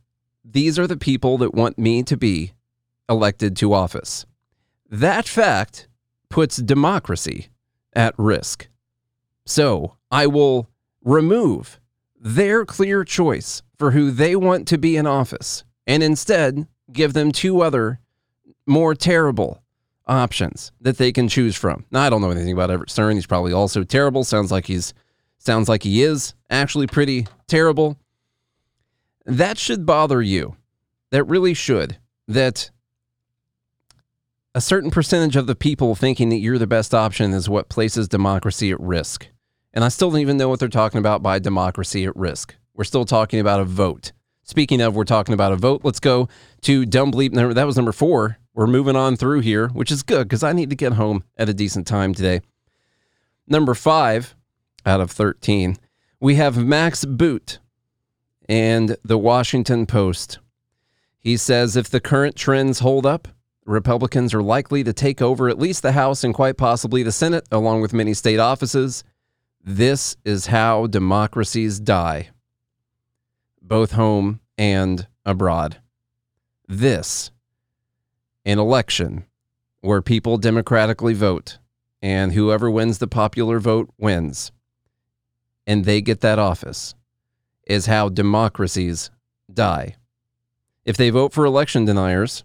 these 0.45 0.79
are 0.79 0.87
the 0.87 0.99
people 0.99 1.39
that 1.39 1.55
want 1.55 1.79
me 1.79 2.03
to 2.03 2.17
be 2.19 2.53
elected 3.09 3.57
to 3.57 3.73
office. 3.73 4.27
That 4.91 5.27
fact 5.27 5.89
puts 6.35 6.57
democracy 6.57 7.47
at 7.93 8.13
risk. 8.19 8.67
So 9.47 9.95
I 10.11 10.27
will 10.27 10.69
remove 11.05 11.79
their 12.19 12.65
clear 12.65 13.05
choice 13.05 13.63
for 13.79 13.93
who 13.93 14.11
they 14.11 14.35
want 14.35 14.67
to 14.67 14.77
be 14.77 14.97
in 14.97 15.07
office 15.07 15.63
and 15.87 16.03
instead 16.03 16.67
give 16.93 17.13
them 17.13 17.31
two 17.31 17.61
other 17.61 18.01
more 18.67 18.97
terrible 18.97 19.63
options 20.09 20.73
that 20.81 20.99
they 20.99 21.13
can 21.13 21.29
choose 21.29 21.55
from. 21.55 21.85
Now, 21.93 22.03
I 22.03 22.11
don't 22.11 22.21
know 22.21 22.33
anything 22.33 22.53
about 22.53 22.69
Everett 22.69 22.91
Stern. 22.91 23.15
He's 23.15 23.29
probably 23.29 23.53
also 23.53 23.85
terrible. 23.85 24.25
Sounds 24.25 24.51
like 24.51 24.67
he's 24.67 24.93
sounds 25.39 25.69
like 25.69 25.85
he 25.85 26.03
is 26.03 26.35
actually 26.51 26.89
pretty 26.89 27.29
terrible. 27.47 27.97
That 29.25 29.57
should 29.57 29.87
bother 29.87 30.21
you. 30.21 30.57
That 31.13 31.23
really 31.29 31.55
should. 31.55 31.99
That 32.27 32.73
a 34.55 34.61
certain 34.61 34.91
percentage 34.91 35.35
of 35.35 35.49
the 35.49 35.57
people 35.57 35.95
thinking 35.97 36.29
that 36.29 36.37
you're 36.37 36.59
the 36.59 36.67
best 36.67 36.95
option 36.95 37.33
is 37.33 37.49
what 37.49 37.69
places 37.69 38.07
democracy 38.07 38.71
at 38.71 38.81
risk. 38.81 39.27
And 39.73 39.83
I 39.83 39.89
still 39.89 40.11
don't 40.11 40.21
even 40.21 40.37
know 40.37 40.49
what 40.49 40.61
they're 40.61 40.69
talking 40.69 40.99
about 40.99 41.23
by 41.23 41.41
democracy 41.41 42.05
at 42.05 42.15
risk. 42.15 42.55
We're 42.75 42.85
still 42.85 43.05
talking 43.05 43.41
about 43.41 43.61
a 43.61 43.65
vote. 43.65 44.13
Speaking 44.45 44.81
of, 44.81 44.95
we're 44.95 45.05
talking 45.05 45.35
about 45.35 45.53
a 45.53 45.57
vote. 45.57 45.81
Let's 45.83 45.99
go 45.99 46.29
to 46.63 46.87
dumb 46.87 47.11
bleep. 47.11 47.33
Number, 47.33 47.55
that 47.55 47.67
was 47.67 47.77
number 47.77 47.93
four. 47.93 48.39
We're 48.55 48.69
moving 48.69 48.95
on 48.95 49.17
through 49.17 49.41
here, 49.41 49.69
which 49.69 49.91
is 49.91 50.05
good 50.05 50.29
because 50.29 50.45
I 50.45 50.53
need 50.53 50.71
to 50.71 50.77
get 50.77 50.93
home 50.93 51.25
at 51.37 51.49
a 51.49 51.55
decent 51.55 51.89
time 51.89 52.15
today. 52.15 52.41
Number 53.49 53.75
five 53.75 54.37
out 54.87 55.01
of 55.01 55.11
13, 55.11 55.77
we 56.21 56.37
have 56.37 56.57
Max 56.57 57.05
Boot 57.05 57.59
and 58.49 58.97
the 59.03 59.19
Washington 59.19 59.87
Post. 59.87 60.39
He 61.19 61.37
says 61.37 61.77
if 61.77 61.89
the 61.89 62.01
current 62.01 62.37
trends 62.37 62.79
hold 62.79 63.07
up, 63.07 63.29
Republicans 63.65 64.35
are 64.35 64.43
likely 64.43 64.85
to 64.85 64.93
take 64.93 65.23
over 65.23 65.49
at 65.49 65.59
least 65.59 65.83
the 65.83 65.93
House 65.93 66.23
and 66.23 66.35
quite 66.35 66.57
possibly 66.57 67.03
the 67.03 67.13
Senate, 67.13 67.47
along 67.51 67.81
with 67.81 67.95
many 67.95 68.13
state 68.13 68.39
offices. 68.39 69.05
This 69.63 70.17
is 70.25 70.47
how 70.47 70.87
democracies 70.87 71.81
die, 71.81 72.29
both 73.63 73.93
home 73.93 74.41
and 74.59 75.07
abroad. 75.25 75.79
This, 76.69 77.31
an 78.45 78.59
election 78.59 79.25
where 79.81 80.03
people 80.03 80.37
democratically 80.37 81.15
vote, 81.15 81.59
and 82.03 82.33
whoever 82.33 82.71
wins 82.71 82.99
the 82.99 83.07
popular 83.07 83.59
vote 83.59 83.89
wins, 83.97 84.53
and 85.67 85.87
they 85.87 86.03
get 86.03 86.21
that 86.21 86.39
office 86.39 86.95
is 87.67 87.87
how 87.87 88.11
democracies 88.11 89.11
die. 89.53 89.97
If 90.85 90.99
they 90.99 91.09
vote 91.09 91.33
for 91.33 91.47
election 91.47 91.87
deniers, 91.87 92.45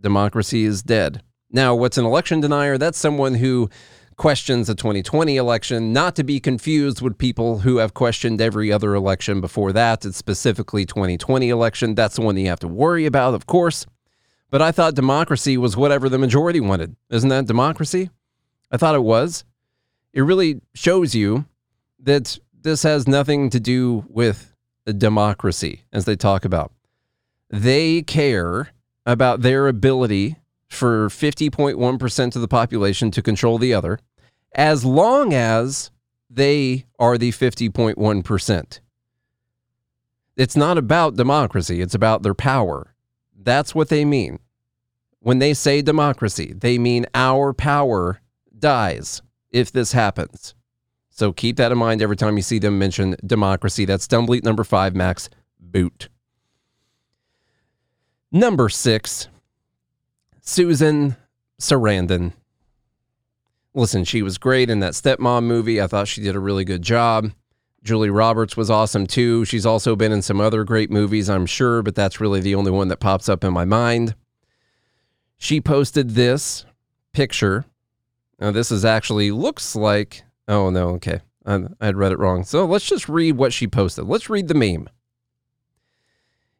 democracy 0.00 0.64
is 0.64 0.82
dead. 0.82 1.22
Now, 1.50 1.74
what's 1.74 1.98
an 1.98 2.04
election 2.04 2.40
denier? 2.40 2.78
That's 2.78 2.98
someone 2.98 3.34
who 3.34 3.70
questions 4.16 4.66
the 4.66 4.74
2020 4.74 5.36
election, 5.36 5.92
not 5.92 6.16
to 6.16 6.24
be 6.24 6.40
confused 6.40 7.00
with 7.00 7.16
people 7.16 7.60
who 7.60 7.78
have 7.78 7.94
questioned 7.94 8.40
every 8.40 8.70
other 8.70 8.94
election 8.94 9.40
before 9.40 9.72
that. 9.72 10.04
It's 10.04 10.16
specifically 10.16 10.84
2020 10.84 11.48
election. 11.48 11.94
That's 11.94 12.16
the 12.16 12.22
one 12.22 12.36
you 12.36 12.48
have 12.48 12.60
to 12.60 12.68
worry 12.68 13.06
about, 13.06 13.34
of 13.34 13.46
course. 13.46 13.86
But 14.50 14.60
I 14.60 14.72
thought 14.72 14.94
democracy 14.94 15.56
was 15.56 15.76
whatever 15.76 16.08
the 16.08 16.18
majority 16.18 16.60
wanted. 16.60 16.96
Isn't 17.10 17.28
that 17.28 17.46
democracy? 17.46 18.10
I 18.70 18.76
thought 18.76 18.94
it 18.94 19.02
was. 19.02 19.44
It 20.12 20.22
really 20.22 20.60
shows 20.74 21.14
you 21.14 21.46
that 22.00 22.38
this 22.52 22.82
has 22.82 23.06
nothing 23.06 23.50
to 23.50 23.60
do 23.60 24.04
with 24.08 24.54
democracy, 24.96 25.82
as 25.92 26.06
they 26.06 26.16
talk 26.16 26.44
about. 26.44 26.72
They 27.50 28.02
care 28.02 28.70
about 29.08 29.40
their 29.40 29.68
ability 29.68 30.36
for 30.68 31.08
50.1% 31.08 32.36
of 32.36 32.42
the 32.42 32.46
population 32.46 33.10
to 33.10 33.22
control 33.22 33.56
the 33.56 33.72
other, 33.72 33.98
as 34.54 34.84
long 34.84 35.32
as 35.32 35.90
they 36.28 36.84
are 36.98 37.16
the 37.16 37.32
50.1%. 37.32 38.80
It's 40.36 40.56
not 40.56 40.76
about 40.76 41.16
democracy, 41.16 41.80
it's 41.80 41.94
about 41.94 42.22
their 42.22 42.34
power. 42.34 42.94
That's 43.34 43.74
what 43.74 43.88
they 43.88 44.04
mean. 44.04 44.40
When 45.20 45.38
they 45.38 45.54
say 45.54 45.80
democracy, 45.80 46.52
they 46.54 46.76
mean 46.76 47.06
our 47.14 47.54
power 47.54 48.20
dies 48.56 49.22
if 49.50 49.72
this 49.72 49.92
happens. 49.92 50.54
So 51.08 51.32
keep 51.32 51.56
that 51.56 51.72
in 51.72 51.78
mind 51.78 52.02
every 52.02 52.16
time 52.16 52.36
you 52.36 52.42
see 52.42 52.58
them 52.58 52.78
mention 52.78 53.16
democracy. 53.24 53.86
That's 53.86 54.06
Dumb 54.06 54.26
Bleep 54.26 54.44
number 54.44 54.64
five, 54.64 54.94
Max 54.94 55.30
Boot. 55.58 56.10
Number 58.30 58.68
six, 58.68 59.28
Susan 60.40 61.16
Sarandon. 61.60 62.32
Listen, 63.74 64.04
she 64.04 64.22
was 64.22 64.38
great 64.38 64.70
in 64.70 64.80
that 64.80 64.94
stepmom 64.94 65.44
movie. 65.44 65.80
I 65.80 65.86
thought 65.86 66.08
she 66.08 66.20
did 66.20 66.34
a 66.34 66.40
really 66.40 66.64
good 66.64 66.82
job. 66.82 67.32
Julia 67.82 68.12
Roberts 68.12 68.56
was 68.56 68.70
awesome 68.70 69.06
too. 69.06 69.44
She's 69.44 69.64
also 69.64 69.94
been 69.96 70.12
in 70.12 70.20
some 70.22 70.40
other 70.40 70.64
great 70.64 70.90
movies, 70.90 71.30
I'm 71.30 71.46
sure, 71.46 71.82
but 71.82 71.94
that's 71.94 72.20
really 72.20 72.40
the 72.40 72.54
only 72.54 72.70
one 72.70 72.88
that 72.88 73.00
pops 73.00 73.28
up 73.28 73.44
in 73.44 73.52
my 73.52 73.64
mind. 73.64 74.14
She 75.38 75.60
posted 75.60 76.10
this 76.10 76.66
picture. 77.12 77.64
Now, 78.40 78.50
this 78.50 78.70
is 78.70 78.84
actually 78.84 79.30
looks 79.30 79.76
like 79.76 80.24
Oh, 80.48 80.70
no. 80.70 80.88
Okay. 80.90 81.20
I, 81.44 81.60
I 81.80 81.86
had 81.86 81.96
read 81.96 82.12
it 82.12 82.18
wrong. 82.18 82.42
So 82.42 82.64
let's 82.64 82.86
just 82.86 83.08
read 83.08 83.36
what 83.36 83.52
she 83.52 83.66
posted. 83.68 84.06
Let's 84.06 84.30
read 84.30 84.48
the 84.48 84.54
meme. 84.54 84.88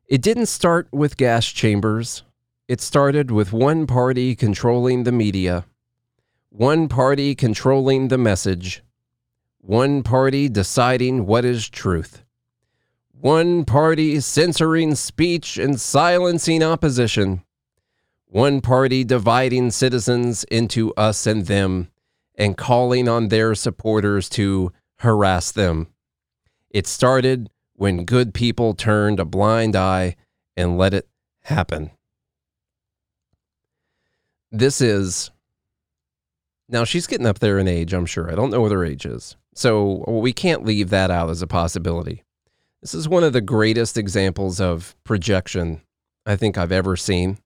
It 0.08 0.22
didn't 0.22 0.46
start 0.46 0.88
with 0.90 1.18
gas 1.18 1.44
chambers. 1.44 2.22
It 2.66 2.80
started 2.80 3.30
with 3.30 3.52
one 3.52 3.86
party 3.86 4.34
controlling 4.34 5.04
the 5.04 5.12
media, 5.12 5.66
one 6.48 6.88
party 6.88 7.34
controlling 7.34 8.08
the 8.08 8.16
message, 8.16 8.82
one 9.58 10.02
party 10.02 10.48
deciding 10.48 11.26
what 11.26 11.44
is 11.44 11.68
truth, 11.68 12.24
one 13.10 13.66
party 13.66 14.18
censoring 14.20 14.94
speech 14.94 15.58
and 15.58 15.78
silencing 15.78 16.62
opposition, 16.62 17.42
one 18.24 18.62
party 18.62 19.04
dividing 19.04 19.70
citizens 19.70 20.42
into 20.44 20.94
us 20.94 21.26
and 21.26 21.44
them 21.44 21.90
and 22.34 22.56
calling 22.56 23.10
on 23.10 23.28
their 23.28 23.54
supporters 23.54 24.30
to 24.30 24.72
harass 25.00 25.52
them. 25.52 25.88
It 26.70 26.86
started 26.86 27.50
when 27.78 28.04
good 28.04 28.34
people 28.34 28.74
turned 28.74 29.20
a 29.20 29.24
blind 29.24 29.76
eye 29.76 30.16
and 30.56 30.76
let 30.76 30.92
it 30.92 31.08
happen. 31.44 31.92
This 34.50 34.80
is 34.80 35.30
Now, 36.68 36.84
she's 36.84 37.06
getting 37.06 37.26
up 37.26 37.38
there 37.38 37.58
in 37.58 37.68
age, 37.68 37.94
I'm 37.94 38.04
sure. 38.04 38.30
I 38.30 38.34
don't 38.34 38.50
know 38.50 38.60
what 38.60 38.72
her 38.72 38.84
age 38.84 39.06
is. 39.06 39.36
So 39.54 40.04
we 40.06 40.32
can't 40.32 40.64
leave 40.64 40.90
that 40.90 41.10
out 41.10 41.30
as 41.30 41.40
a 41.40 41.46
possibility. 41.46 42.24
This 42.82 42.94
is 42.94 43.08
one 43.08 43.24
of 43.24 43.32
the 43.32 43.40
greatest 43.40 43.96
examples 43.96 44.60
of 44.60 44.94
projection 45.04 45.80
I 46.26 46.36
think 46.36 46.58
I've 46.58 46.72
ever 46.72 46.96
seen. 46.96 47.38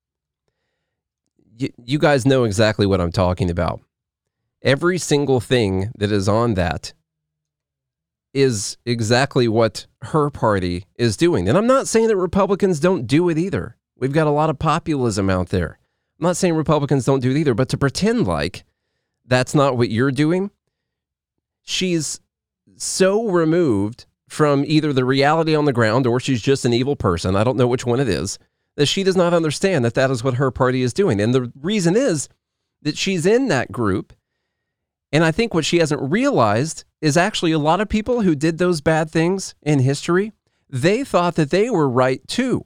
You, 1.57 1.69
you 1.85 1.99
guys 1.99 2.27
know 2.27 2.45
exactly 2.45 2.87
what 2.87 3.01
I'm 3.01 3.13
talking 3.13 3.51
about. 3.51 3.81
Every 4.63 4.99
single 4.99 5.41
thing 5.41 5.93
that 5.99 6.11
is 6.11 6.29
on 6.29 6.55
that 6.55 6.95
is 8.35 8.79
exactly 8.87 9.47
what 9.47 9.87
her 10.03 10.31
party 10.31 10.87
is 10.97 11.17
doing. 11.17 11.49
And 11.49 11.59
I'm 11.59 11.67
not 11.67 11.89
saying 11.89 12.09
that 12.09 12.17
Republicans 12.17 12.81
don't 12.81 13.07
do 13.07 13.29
it 13.29 13.39
either. 13.39 13.77
We've 13.97 14.13
got 14.13 14.27
a 14.27 14.31
lot 14.31 14.51
of 14.51 14.59
populism 14.59 15.29
out 15.31 15.51
there. 15.51 15.79
I'm 16.19 16.25
not 16.25 16.37
saying 16.37 16.55
Republicans 16.55 17.05
don't 17.05 17.21
do 17.21 17.31
it 17.31 17.37
either, 17.37 17.55
but 17.55 17.69
to 17.71 17.77
pretend 17.77 18.27
like 18.27 18.65
that's 19.27 19.55
not 19.55 19.77
what 19.77 19.91
you're 19.91 20.11
doing, 20.11 20.51
she's 21.63 22.21
so 22.77 23.29
removed 23.29 24.07
from 24.29 24.65
either 24.67 24.93
the 24.93 25.05
reality 25.05 25.55
on 25.55 25.67
the 25.67 25.73
ground 25.73 26.07
or 26.07 26.19
she's 26.19 26.41
just 26.41 26.65
an 26.65 26.73
evil 26.73 26.97
person. 26.97 27.37
I 27.37 27.45
don't 27.45 27.57
know 27.57 27.67
which 27.67 27.87
one 27.87 28.01
it 28.01 28.09
is. 28.09 28.39
That 28.77 28.87
she 28.87 29.05
does 29.05 29.17
not 29.17 29.35
understand 29.35 29.85
that 29.85 29.95
that 29.95 30.11
is 30.11 30.25
what 30.25 30.35
her 30.35 30.51
party 30.51 30.83
is 30.83 30.95
doing. 30.95 31.21
And 31.21 31.35
the 31.35 31.53
reason 31.61 31.95
is 31.95 32.31
that 32.81 32.97
she's 32.97 33.27
in 33.27 33.49
that 33.49 33.71
group. 33.71 34.15
And 35.13 35.23
I 35.23 35.31
think 35.31 35.53
what 35.53 35.67
she 35.67 35.79
hasn't 35.79 36.11
realized 36.11 36.85
is 37.03 37.17
actually 37.17 37.53
a 37.53 37.59
lot 37.59 37.81
of 37.81 37.89
people 37.89 38.23
who 38.23 38.35
did 38.35 38.57
those 38.57 38.81
bad 38.81 39.11
things 39.11 39.55
in 39.61 39.81
history, 39.81 40.33
they 40.71 41.05
thought 41.05 41.35
that 41.35 41.51
they 41.51 41.69
were 41.69 41.89
right 41.89 42.27
too. 42.29 42.63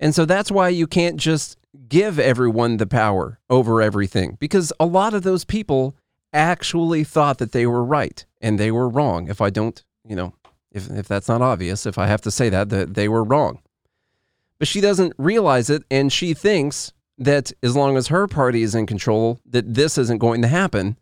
And 0.00 0.14
so 0.14 0.24
that's 0.24 0.50
why 0.50 0.70
you 0.70 0.86
can't 0.86 1.18
just 1.18 1.56
give 1.88 2.18
everyone 2.18 2.78
the 2.78 2.86
power 2.86 3.38
over 3.50 3.82
everything 3.82 4.36
because 4.40 4.72
a 4.80 4.86
lot 4.86 5.14
of 5.14 5.22
those 5.22 5.44
people 5.44 5.94
actually 6.32 7.04
thought 7.04 7.38
that 7.38 7.52
they 7.52 7.66
were 7.66 7.84
right 7.84 8.24
and 8.40 8.58
they 8.58 8.70
were 8.70 8.88
wrong. 8.88 9.28
If 9.28 9.40
I 9.40 9.50
don't, 9.50 9.84
you 10.08 10.16
know, 10.16 10.34
if, 10.72 10.90
if 10.90 11.06
that's 11.06 11.28
not 11.28 11.42
obvious, 11.42 11.86
if 11.86 11.98
I 11.98 12.06
have 12.06 12.22
to 12.22 12.30
say 12.30 12.48
that, 12.48 12.70
that 12.70 12.94
they 12.94 13.08
were 13.08 13.22
wrong. 13.22 13.60
But 14.58 14.68
she 14.68 14.80
doesn't 14.80 15.12
realize 15.18 15.68
it 15.68 15.84
and 15.90 16.12
she 16.12 16.32
thinks 16.32 16.92
that 17.18 17.52
as 17.62 17.76
long 17.76 17.96
as 17.96 18.08
her 18.08 18.26
party 18.26 18.62
is 18.62 18.74
in 18.74 18.86
control, 18.86 19.40
that 19.46 19.74
this 19.74 19.98
isn't 19.98 20.18
going 20.18 20.42
to 20.42 20.48
happen 20.48 20.96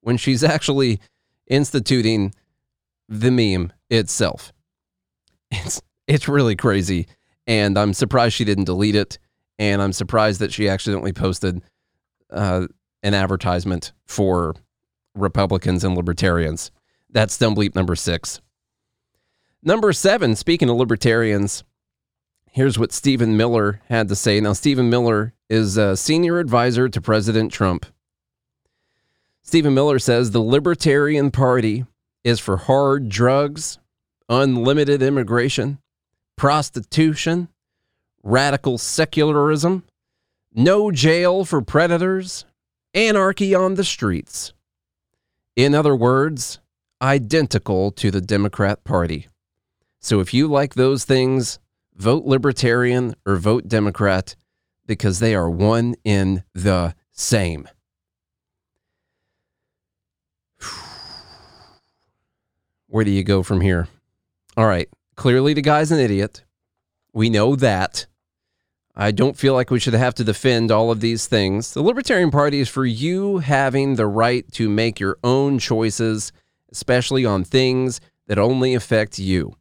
when 0.00 0.16
she's 0.16 0.44
actually 0.54 1.00
instituting 1.48 2.34
the 3.08 3.30
meme 3.30 3.72
itself. 3.90 4.52
It's 5.50 5.80
it's 6.06 6.28
really 6.28 6.56
crazy. 6.56 7.06
And 7.46 7.78
I'm 7.78 7.94
surprised 7.94 8.34
she 8.34 8.44
didn't 8.44 8.64
delete 8.64 8.94
it. 8.94 9.18
And 9.58 9.82
I'm 9.82 9.92
surprised 9.92 10.40
that 10.40 10.52
she 10.52 10.68
accidentally 10.68 11.12
posted 11.12 11.62
uh, 12.30 12.66
an 13.02 13.14
advertisement 13.14 13.92
for 14.06 14.54
Republicans 15.14 15.84
and 15.84 15.96
libertarians. 15.96 16.70
That's 17.10 17.36
Dumb 17.36 17.56
Bleep 17.56 17.74
number 17.74 17.96
six. 17.96 18.40
Number 19.62 19.92
seven, 19.92 20.36
speaking 20.36 20.68
of 20.68 20.76
libertarians, 20.76 21.64
here's 22.50 22.78
what 22.78 22.92
Stephen 22.92 23.36
Miller 23.36 23.80
had 23.88 24.08
to 24.08 24.16
say. 24.16 24.40
Now, 24.40 24.52
Stephen 24.52 24.88
Miller 24.88 25.34
is 25.48 25.76
a 25.76 25.96
senior 25.96 26.38
advisor 26.38 26.88
to 26.88 27.00
President 27.00 27.52
Trump. 27.52 27.86
Stephen 29.48 29.72
Miller 29.72 29.98
says 29.98 30.30
the 30.30 30.42
Libertarian 30.42 31.30
Party 31.30 31.86
is 32.22 32.38
for 32.38 32.58
hard 32.58 33.08
drugs, 33.08 33.78
unlimited 34.28 35.00
immigration, 35.00 35.78
prostitution, 36.36 37.48
radical 38.22 38.76
secularism, 38.76 39.84
no 40.52 40.90
jail 40.90 41.46
for 41.46 41.62
predators, 41.62 42.44
anarchy 42.92 43.54
on 43.54 43.76
the 43.76 43.84
streets. 43.84 44.52
In 45.56 45.74
other 45.74 45.96
words, 45.96 46.58
identical 47.00 47.90
to 47.92 48.10
the 48.10 48.20
Democrat 48.20 48.84
Party. 48.84 49.28
So 49.98 50.20
if 50.20 50.34
you 50.34 50.46
like 50.46 50.74
those 50.74 51.06
things, 51.06 51.58
vote 51.96 52.26
Libertarian 52.26 53.14
or 53.24 53.36
vote 53.36 53.66
Democrat 53.66 54.36
because 54.84 55.20
they 55.20 55.34
are 55.34 55.48
one 55.48 55.94
in 56.04 56.44
the 56.52 56.94
same. 57.12 57.66
Where 62.88 63.04
do 63.04 63.10
you 63.10 63.22
go 63.22 63.42
from 63.42 63.60
here? 63.60 63.86
All 64.56 64.66
right. 64.66 64.88
Clearly, 65.14 65.52
the 65.52 65.62
guy's 65.62 65.92
an 65.92 66.00
idiot. 66.00 66.44
We 67.12 67.28
know 67.30 67.54
that. 67.56 68.06
I 68.96 69.12
don't 69.12 69.36
feel 69.36 69.54
like 69.54 69.70
we 69.70 69.78
should 69.78 69.94
have 69.94 70.14
to 70.16 70.24
defend 70.24 70.72
all 70.72 70.90
of 70.90 71.00
these 71.00 71.26
things. 71.26 71.72
The 71.72 71.82
Libertarian 71.82 72.30
Party 72.30 72.60
is 72.60 72.68
for 72.68 72.84
you 72.84 73.38
having 73.38 73.94
the 73.94 74.06
right 74.06 74.50
to 74.52 74.68
make 74.68 74.98
your 74.98 75.18
own 75.22 75.58
choices, 75.58 76.32
especially 76.72 77.24
on 77.24 77.44
things 77.44 78.00
that 78.26 78.38
only 78.38 78.74
affect 78.74 79.18
you. 79.18 79.54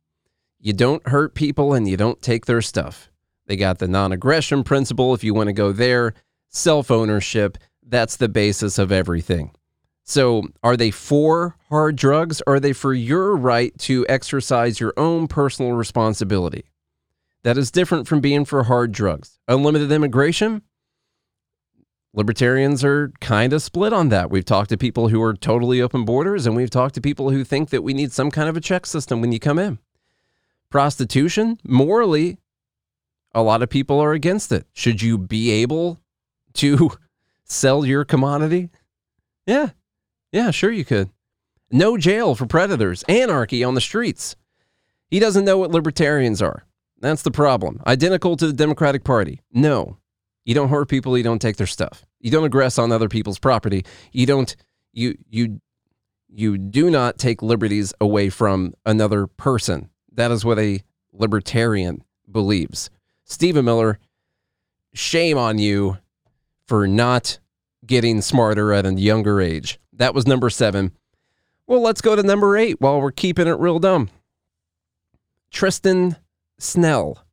You 0.60 0.74
don't 0.74 1.08
hurt 1.08 1.36
people 1.36 1.74
and 1.74 1.88
you 1.88 1.98
don't 1.98 2.22
take 2.22 2.46
their 2.46 2.62
stuff. 2.62 3.12
They 3.46 3.56
got 3.56 3.78
the 3.80 3.88
non 3.88 4.12
aggression 4.12 4.64
principle, 4.64 5.14
if 5.14 5.24
you 5.24 5.34
want 5.34 5.48
to 5.48 5.54
go 5.54 5.72
there, 5.72 6.14
self 6.50 6.90
ownership. 6.90 7.58
That's 7.84 8.18
the 8.18 8.30
basis 8.30 8.80
of 8.80 8.92
everything. 8.92 9.52
So, 10.10 10.44
are 10.64 10.78
they 10.78 10.90
for 10.90 11.58
hard 11.68 11.98
drugs? 11.98 12.42
Or 12.48 12.56
are 12.56 12.60
they 12.62 12.72
for 12.72 12.94
your 12.94 13.36
right 13.36 13.78
to 13.80 14.06
exercise 14.08 14.80
your 14.80 14.94
own 14.96 15.28
personal 15.28 15.74
responsibility? 15.74 16.64
That 17.44 17.58
is 17.58 17.72
different 17.72 18.08
from 18.08 18.22
being 18.22 18.46
for 18.46 18.64
hard 18.64 18.94
drugs. 18.94 19.38
Unlimited 19.50 19.92
immigration? 19.92 20.62
Libertarians 22.14 22.86
are 22.86 23.12
kind 23.20 23.52
of 23.52 23.62
split 23.62 23.92
on 23.92 24.08
that. 24.08 24.32
We've 24.32 24.46
talked 24.46 24.70
to 24.70 24.78
people 24.78 25.10
who 25.10 25.22
are 25.22 25.34
totally 25.34 25.82
open 25.82 26.06
borders, 26.06 26.46
and 26.46 26.56
we've 26.56 26.70
talked 26.70 26.96
to 26.96 27.02
people 27.02 27.30
who 27.32 27.44
think 27.44 27.70
that 27.72 27.84
we 27.84 27.94
need 27.94 28.14
some 28.14 28.32
kind 28.32 28.48
of 28.48 28.56
a 28.56 28.62
check 28.62 28.86
system 28.86 29.20
when 29.20 29.34
you 29.34 29.40
come 29.40 29.60
in. 29.60 29.78
Prostitution, 30.72 31.60
morally, 31.66 32.38
a 33.36 33.44
lot 33.44 33.62
of 33.62 33.70
people 33.70 34.00
are 34.00 34.14
against 34.14 34.54
it. 34.54 34.68
Should 34.72 35.02
you 35.02 35.18
be 35.18 35.52
able 35.52 36.00
to 36.54 36.92
sell 37.44 37.86
your 37.86 38.06
commodity? 38.06 38.70
Yeah. 39.46 39.72
Yeah, 40.38 40.52
sure 40.52 40.72
you 40.72 40.86
could. 40.86 41.10
No 41.72 41.98
jail 41.98 42.36
for 42.36 42.46
predators, 42.46 43.04
anarchy 43.10 43.64
on 43.64 43.74
the 43.74 43.82
streets. 43.82 44.36
He 45.10 45.20
doesn't 45.20 45.46
know 45.46 45.58
what 45.58 45.72
libertarians 45.72 46.44
are. 46.44 46.68
That's 47.00 47.24
the 47.24 47.32
problem. 47.32 47.82
Identical 47.88 48.38
to 48.38 48.46
the 48.46 48.54
Democratic 48.54 49.04
Party. 49.04 49.42
No. 49.52 49.98
You 50.46 50.54
don't 50.54 50.70
hurt 50.70 50.90
people, 50.90 51.18
you 51.18 51.24
don't 51.24 51.42
take 51.42 51.58
their 51.58 51.66
stuff. 51.66 52.06
You 52.20 52.30
don't 52.30 52.48
aggress 52.48 52.78
on 52.78 52.92
other 52.92 53.10
people's 53.10 53.40
property. 53.40 53.84
You 54.12 54.28
don't 54.28 54.56
you 54.94 55.18
you 55.28 55.60
you 56.30 56.60
do 56.60 56.92
not 56.92 57.18
take 57.18 57.42
liberties 57.42 57.96
away 58.00 58.30
from 58.30 58.76
another 58.86 59.26
person. 59.26 59.90
That 60.14 60.30
is 60.30 60.46
what 60.46 60.60
a 60.60 60.84
libertarian 61.12 62.04
believes. 62.32 62.92
Stephen 63.24 63.66
Miller, 63.66 63.98
shame 64.94 65.40
on 65.40 65.58
you 65.58 65.98
for 66.68 66.88
not 66.88 67.40
getting 67.88 68.22
smarter 68.22 68.72
at 68.72 68.86
a 68.86 68.94
younger 68.94 69.42
age. 69.42 69.80
That 69.98 70.14
was 70.14 70.28
number 70.28 70.50
seven. 70.50 70.92
Well, 71.66 71.82
let's 71.82 72.02
go 72.02 72.16
to 72.16 72.24
number 72.24 72.56
eight 72.56 72.80
while 72.80 73.02
we're 73.02 73.12
keeping 73.12 73.48
it 73.48 73.60
real 73.60 73.80
dumb. 73.80 74.10
Tristan 75.52 76.16
Snell. 76.60 77.26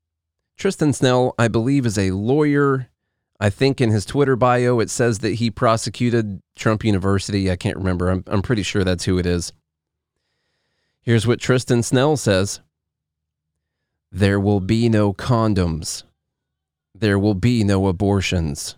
Tristan 0.57 0.93
Snell, 0.93 1.35
I 1.39 1.49
believe, 1.49 1.87
is 1.87 1.99
a 1.99 2.11
lawyer. 2.13 2.89
I 3.39 3.51
think 3.51 3.81
in 3.81 3.91
his 3.91 4.07
Twitter 4.07 4.37
bio 4.37 4.81
it 4.81 4.91
says 4.91 5.19
that 5.19 5.35
he 5.35 5.51
prosecuted 5.51 6.41
Trump 6.57 6.85
University. 6.85 7.51
I 7.51 7.57
can't 7.57 7.77
remember. 7.77 8.09
I'm, 8.09 8.25
I'm 8.27 8.43
pretty 8.43 8.63
sure 8.63 8.83
that's 8.83 9.05
who 9.05 9.19
it 9.19 9.27
is. 9.27 9.53
Here's 11.03 11.27
what 11.27 11.41
Tristan 11.41 11.83
Snell 11.83 12.17
says 12.17 12.61
There 14.11 14.41
will 14.41 14.61
be 14.61 14.89
no 14.89 15.13
condoms. 15.13 16.05
There 16.95 17.19
will 17.19 17.35
be 17.35 17.63
no 17.63 17.89
abortions. 17.89 18.77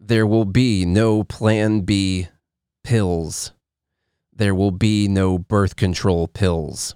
There 0.00 0.26
will 0.26 0.46
be 0.46 0.84
no 0.84 1.22
Plan 1.22 1.82
B 1.82 2.28
pills. 2.88 3.52
There 4.34 4.54
will 4.54 4.70
be 4.70 5.08
no 5.08 5.36
birth 5.38 5.76
control 5.76 6.26
pills. 6.26 6.94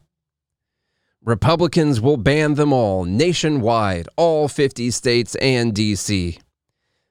Republicans 1.22 2.00
will 2.00 2.16
ban 2.16 2.54
them 2.54 2.72
all 2.72 3.04
nationwide, 3.04 4.08
all 4.16 4.48
50 4.48 4.90
states 4.90 5.34
and 5.34 5.74
DC. 5.74 6.38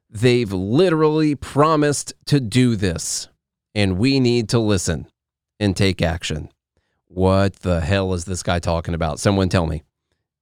They've 0.09 0.51
literally 0.51 1.35
promised 1.35 2.15
to 2.25 2.39
do 2.39 2.75
this, 2.75 3.29
and 3.75 3.99
we 3.99 4.19
need 4.19 4.49
to 4.49 4.57
listen 4.57 5.05
and 5.59 5.77
take 5.77 6.01
action. 6.01 6.49
What 7.05 7.57
the 7.57 7.81
hell 7.81 8.15
is 8.15 8.25
this 8.25 8.41
guy 8.41 8.57
talking 8.57 8.95
about? 8.95 9.19
Someone 9.19 9.49
tell 9.49 9.67
me. 9.67 9.83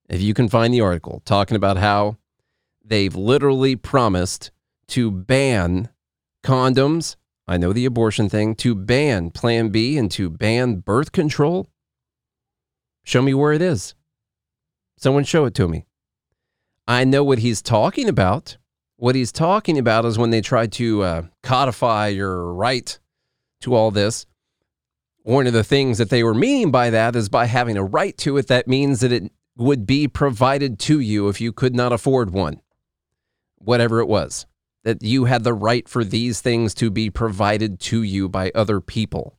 If 0.08 0.22
you 0.22 0.32
can 0.32 0.48
find 0.48 0.72
the 0.72 0.80
article 0.80 1.20
talking 1.26 1.58
about 1.58 1.76
how 1.76 2.16
they've 2.82 3.14
literally 3.14 3.76
promised 3.76 4.50
to 4.86 5.10
ban 5.10 5.90
condoms, 6.42 7.16
I 7.50 7.56
know 7.56 7.72
the 7.72 7.84
abortion 7.84 8.28
thing, 8.28 8.54
to 8.56 8.76
ban 8.76 9.30
Plan 9.30 9.70
B 9.70 9.98
and 9.98 10.08
to 10.12 10.30
ban 10.30 10.76
birth 10.76 11.10
control. 11.10 11.66
Show 13.02 13.22
me 13.22 13.34
where 13.34 13.52
it 13.52 13.60
is. 13.60 13.96
Someone 14.96 15.24
show 15.24 15.46
it 15.46 15.54
to 15.54 15.66
me. 15.66 15.84
I 16.86 17.02
know 17.02 17.24
what 17.24 17.40
he's 17.40 17.60
talking 17.60 18.08
about 18.08 18.56
What 19.00 19.14
he's 19.14 19.32
talking 19.32 19.78
about 19.78 20.04
is 20.04 20.18
when 20.18 20.28
they 20.28 20.42
tried 20.42 20.72
to 20.72 21.02
uh, 21.02 21.22
codify 21.42 22.08
your 22.08 22.52
right 22.52 22.98
to 23.62 23.74
all 23.74 23.90
this. 23.90 24.26
One 25.22 25.46
of 25.46 25.54
the 25.54 25.64
things 25.64 25.96
that 25.96 26.10
they 26.10 26.22
were 26.22 26.34
meaning 26.34 26.70
by 26.70 26.90
that 26.90 27.16
is 27.16 27.30
by 27.30 27.46
having 27.46 27.78
a 27.78 27.82
right 27.82 28.14
to 28.18 28.36
it, 28.36 28.48
that 28.48 28.68
means 28.68 29.00
that 29.00 29.10
it 29.10 29.32
would 29.56 29.86
be 29.86 30.06
provided 30.06 30.78
to 30.80 31.00
you 31.00 31.28
if 31.28 31.40
you 31.40 31.50
could 31.50 31.74
not 31.74 31.94
afford 31.94 32.30
one, 32.30 32.60
whatever 33.56 34.00
it 34.00 34.06
was, 34.06 34.44
that 34.84 35.02
you 35.02 35.26
had 35.26 35.44
the 35.44 35.54
right 35.54 35.88
for 35.88 36.04
these 36.04 36.40
things 36.40 36.74
to 36.74 36.90
be 36.90 37.10
provided 37.10 37.80
to 37.80 38.02
you 38.02 38.28
by 38.28 38.50
other 38.54 38.80
people. 38.80 39.36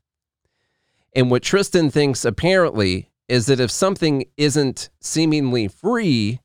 And 1.15 1.29
what 1.29 1.43
Tristan 1.43 1.89
thinks 1.89 2.23
apparently 2.23 3.09
is 3.27 3.45
that 3.47 3.59
if 3.59 3.71
something 3.71 4.25
isn't 4.37 4.89
seemingly 4.99 5.67
free, 5.67 6.39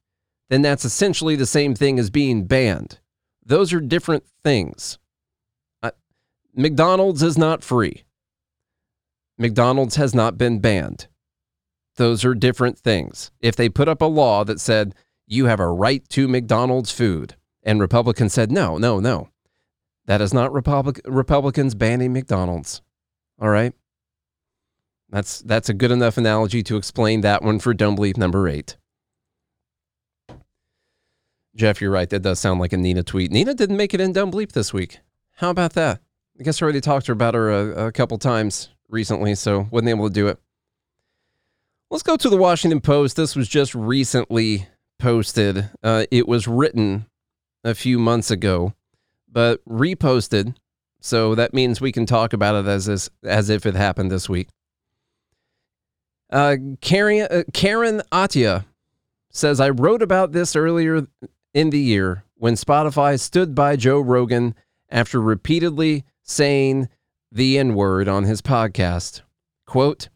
then 0.48 0.62
that's 0.62 0.84
essentially 0.84 1.36
the 1.36 1.46
same 1.46 1.74
thing 1.74 1.98
as 1.98 2.10
being 2.10 2.44
banned. 2.44 3.00
Those 3.44 3.72
are 3.72 3.80
different 3.80 4.24
things. 4.42 4.98
Uh, 5.82 5.90
McDonald's 6.54 7.22
is 7.22 7.36
not 7.36 7.62
free. 7.62 8.04
McDonald's 9.38 9.96
has 9.96 10.14
not 10.14 10.38
been 10.38 10.60
banned. 10.60 11.08
Those 11.96 12.24
are 12.24 12.34
different 12.34 12.78
things. 12.78 13.30
If 13.40 13.56
they 13.56 13.68
put 13.68 13.88
up 13.88 14.00
a 14.00 14.06
law 14.06 14.44
that 14.44 14.60
said 14.60 14.94
you 15.26 15.46
have 15.46 15.60
a 15.60 15.68
right 15.68 16.06
to 16.10 16.28
McDonald's 16.28 16.92
food, 16.92 17.36
and 17.66 17.80
Republicans 17.80 18.32
said 18.32 18.50
no, 18.50 18.78
no, 18.78 19.00
no, 19.00 19.28
that 20.06 20.22
is 20.22 20.32
not 20.32 20.52
Republic- 20.52 21.02
Republicans 21.04 21.74
banning 21.74 22.14
McDonald's. 22.14 22.80
All 23.38 23.50
right. 23.50 23.74
That's 25.10 25.40
that's 25.42 25.68
a 25.68 25.74
good 25.74 25.90
enough 25.90 26.16
analogy 26.16 26.62
to 26.64 26.76
explain 26.76 27.20
that 27.20 27.42
one 27.42 27.58
for 27.58 27.74
Dumb 27.74 27.96
Bleep 27.96 28.16
number 28.16 28.48
eight. 28.48 28.76
Jeff, 31.54 31.80
you're 31.80 31.90
right. 31.90 32.10
That 32.10 32.22
does 32.22 32.38
sound 32.38 32.60
like 32.60 32.72
a 32.72 32.76
Nina 32.76 33.02
tweet. 33.02 33.30
Nina 33.30 33.54
didn't 33.54 33.76
make 33.76 33.94
it 33.94 34.00
in 34.00 34.12
Dumb 34.12 34.30
Bleep 34.30 34.52
this 34.52 34.72
week. 34.72 34.98
How 35.36 35.50
about 35.50 35.74
that? 35.74 36.00
I 36.38 36.42
guess 36.42 36.60
I 36.60 36.64
already 36.64 36.80
talked 36.80 37.06
to 37.06 37.10
her 37.10 37.14
about 37.14 37.34
her 37.34 37.50
a, 37.50 37.86
a 37.86 37.92
couple 37.92 38.18
times 38.18 38.68
recently, 38.88 39.34
so 39.34 39.68
wasn't 39.70 39.90
able 39.90 40.08
to 40.08 40.14
do 40.14 40.28
it. 40.28 40.38
Let's 41.90 42.02
go 42.02 42.16
to 42.16 42.28
the 42.28 42.36
Washington 42.36 42.80
Post. 42.80 43.16
This 43.16 43.36
was 43.36 43.48
just 43.48 43.74
recently 43.74 44.66
posted. 44.98 45.70
Uh, 45.82 46.04
it 46.10 46.26
was 46.26 46.48
written 46.48 47.06
a 47.66 47.74
few 47.74 47.98
months 47.98 48.30
ago, 48.30 48.72
but 49.30 49.62
reposted. 49.66 50.54
So 51.00 51.34
that 51.34 51.52
means 51.52 51.80
we 51.80 51.92
can 51.92 52.06
talk 52.06 52.32
about 52.32 52.54
it 52.54 52.68
as 52.68 53.10
as, 53.22 53.50
if 53.50 53.66
it 53.66 53.74
happened 53.74 54.10
this 54.10 54.28
week. 54.28 54.48
Uh, 56.30 56.56
Karen, 56.80 57.26
uh, 57.30 57.42
Karen 57.52 58.02
Attiah 58.12 58.64
says, 59.30 59.60
I 59.60 59.70
wrote 59.70 60.00
about 60.00 60.32
this 60.32 60.56
earlier 60.56 61.06
in 61.52 61.70
the 61.70 61.78
year 61.78 62.24
when 62.36 62.54
Spotify 62.54 63.18
stood 63.18 63.54
by 63.54 63.76
Joe 63.76 64.00
Rogan 64.00 64.54
after 64.88 65.20
repeatedly 65.20 66.04
saying 66.22 66.88
the 67.32 67.58
N 67.58 67.74
word 67.74 68.08
on 68.08 68.24
his 68.24 68.42
podcast. 68.42 69.22
Quote, 69.66 70.08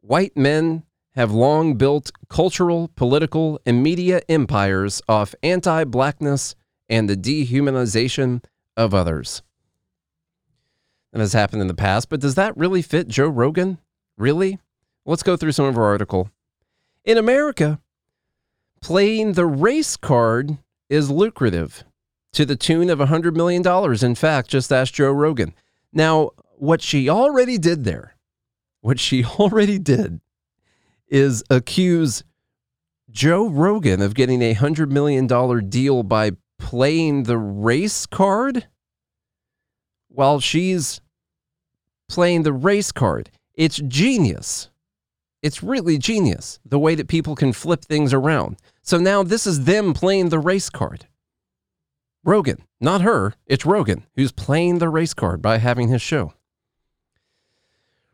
White 0.00 0.36
men 0.36 0.82
have 1.14 1.30
long 1.30 1.74
built 1.74 2.10
cultural, 2.28 2.88
political, 2.96 3.60
and 3.64 3.82
media 3.82 4.22
empires 4.28 5.02
off 5.08 5.34
anti 5.42 5.84
blackness 5.84 6.54
and 6.90 7.08
the 7.08 7.16
dehumanization 7.16 8.44
of 8.76 8.92
others. 8.92 9.42
That 11.12 11.20
has 11.20 11.32
happened 11.32 11.62
in 11.62 11.68
the 11.68 11.74
past, 11.74 12.08
but 12.08 12.20
does 12.20 12.34
that 12.34 12.56
really 12.56 12.82
fit 12.82 13.08
Joe 13.08 13.28
Rogan? 13.28 13.78
Really? 14.18 14.58
Let's 15.06 15.22
go 15.22 15.36
through 15.36 15.52
some 15.52 15.64
of 15.64 15.78
our 15.78 15.84
article. 15.84 16.30
In 17.04 17.16
America, 17.16 17.80
playing 18.80 19.32
the 19.32 19.46
race 19.46 19.96
card 19.96 20.58
is 20.88 21.10
lucrative 21.10 21.84
to 22.32 22.44
the 22.44 22.56
tune 22.56 22.90
of 22.90 22.98
$100 22.98 23.34
million. 23.34 23.64
In 24.04 24.14
fact, 24.14 24.50
just 24.50 24.72
ask 24.72 24.94
Joe 24.94 25.10
Rogan. 25.10 25.54
Now, 25.92 26.30
what 26.56 26.82
she 26.82 27.08
already 27.08 27.58
did 27.58 27.84
there, 27.84 28.16
what 28.80 29.00
she 29.00 29.24
already 29.38 29.78
did 29.78 30.20
is 31.08 31.42
accuse 31.50 32.22
Joe 33.10 33.48
Rogan 33.48 34.00
of 34.00 34.14
getting 34.14 34.42
a 34.42 34.54
$100 34.54 34.90
million 34.90 35.26
deal 35.68 36.02
by 36.04 36.32
playing 36.60 37.24
the 37.24 37.38
race 37.38 38.06
card 38.06 38.66
while 40.08 40.38
she's 40.38 41.00
playing 42.08 42.42
the 42.42 42.52
race 42.52 42.92
card. 42.92 43.30
It's 43.54 43.78
genius. 43.78 44.70
It's 45.42 45.62
really 45.62 45.98
genius 45.98 46.60
the 46.64 46.78
way 46.78 46.94
that 46.94 47.08
people 47.08 47.34
can 47.34 47.52
flip 47.52 47.84
things 47.84 48.12
around. 48.12 48.58
So 48.82 48.98
now 48.98 49.22
this 49.22 49.46
is 49.46 49.64
them 49.64 49.94
playing 49.94 50.28
the 50.28 50.38
race 50.38 50.70
card. 50.70 51.06
Rogan, 52.22 52.64
not 52.80 53.00
her, 53.00 53.34
it's 53.46 53.64
Rogan 53.64 54.04
who's 54.14 54.32
playing 54.32 54.78
the 54.78 54.88
race 54.88 55.14
card 55.14 55.40
by 55.40 55.56
having 55.58 55.88
his 55.88 56.02
show. 56.02 56.34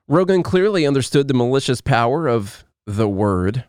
Rogan 0.09 0.45
clearly 0.45 0.87
understood 0.87 1.27
the 1.27 1.35
malicious 1.35 1.81
power 1.81 2.29
of 2.29 2.65
the 2.87 3.09
word 3.09 3.65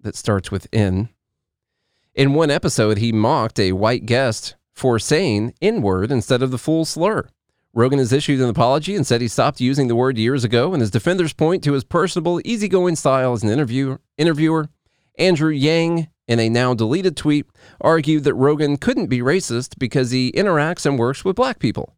that 0.00 0.16
starts 0.16 0.50
with 0.50 0.66
N. 0.72 1.10
In 2.14 2.34
one 2.34 2.50
episode, 2.50 2.98
he 2.98 3.10
mocked 3.10 3.58
a 3.58 3.72
white 3.72 4.04
guest 4.04 4.54
for 4.74 4.98
saying 4.98 5.54
N 5.62 5.80
word 5.80 6.12
instead 6.12 6.42
of 6.42 6.50
the 6.50 6.58
full 6.58 6.84
slur. 6.84 7.28
Rogan 7.72 7.98
has 7.98 8.12
issued 8.12 8.38
an 8.40 8.50
apology 8.50 8.94
and 8.94 9.06
said 9.06 9.22
he 9.22 9.28
stopped 9.28 9.62
using 9.62 9.88
the 9.88 9.96
word 9.96 10.18
years 10.18 10.44
ago, 10.44 10.74
and 10.74 10.82
his 10.82 10.90
defenders 10.90 11.32
point 11.32 11.64
to 11.64 11.72
his 11.72 11.84
personable, 11.84 12.38
easygoing 12.44 12.96
style 12.96 13.32
as 13.32 13.42
an 13.42 13.48
interviewer. 13.48 13.98
interviewer. 14.18 14.68
Andrew 15.18 15.50
Yang, 15.50 16.08
in 16.28 16.38
a 16.38 16.50
now 16.50 16.74
deleted 16.74 17.16
tweet, 17.16 17.46
argued 17.80 18.24
that 18.24 18.34
Rogan 18.34 18.76
couldn't 18.76 19.06
be 19.06 19.20
racist 19.20 19.78
because 19.78 20.10
he 20.10 20.32
interacts 20.32 20.84
and 20.84 20.98
works 20.98 21.24
with 21.24 21.36
black 21.36 21.58
people. 21.58 21.96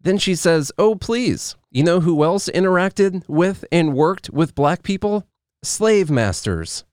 Then 0.00 0.16
she 0.16 0.36
says, 0.36 0.70
Oh, 0.78 0.94
please, 0.94 1.56
you 1.72 1.82
know 1.82 2.00
who 2.00 2.22
else 2.22 2.48
interacted 2.48 3.28
with 3.28 3.64
and 3.72 3.94
worked 3.94 4.30
with 4.30 4.54
black 4.54 4.84
people? 4.84 5.26
Slave 5.62 6.08
masters. 6.08 6.84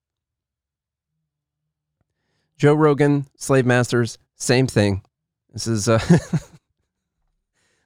Joe 2.58 2.74
Rogan, 2.74 3.28
slave 3.38 3.66
masters, 3.66 4.18
same 4.36 4.66
thing. 4.66 5.04
This 5.54 5.68
is 5.68 5.88
uh, 5.88 6.00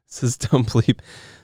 this 0.07 0.23
is 0.23 0.37
Dumb 0.37 0.65
Bleep 0.65 0.99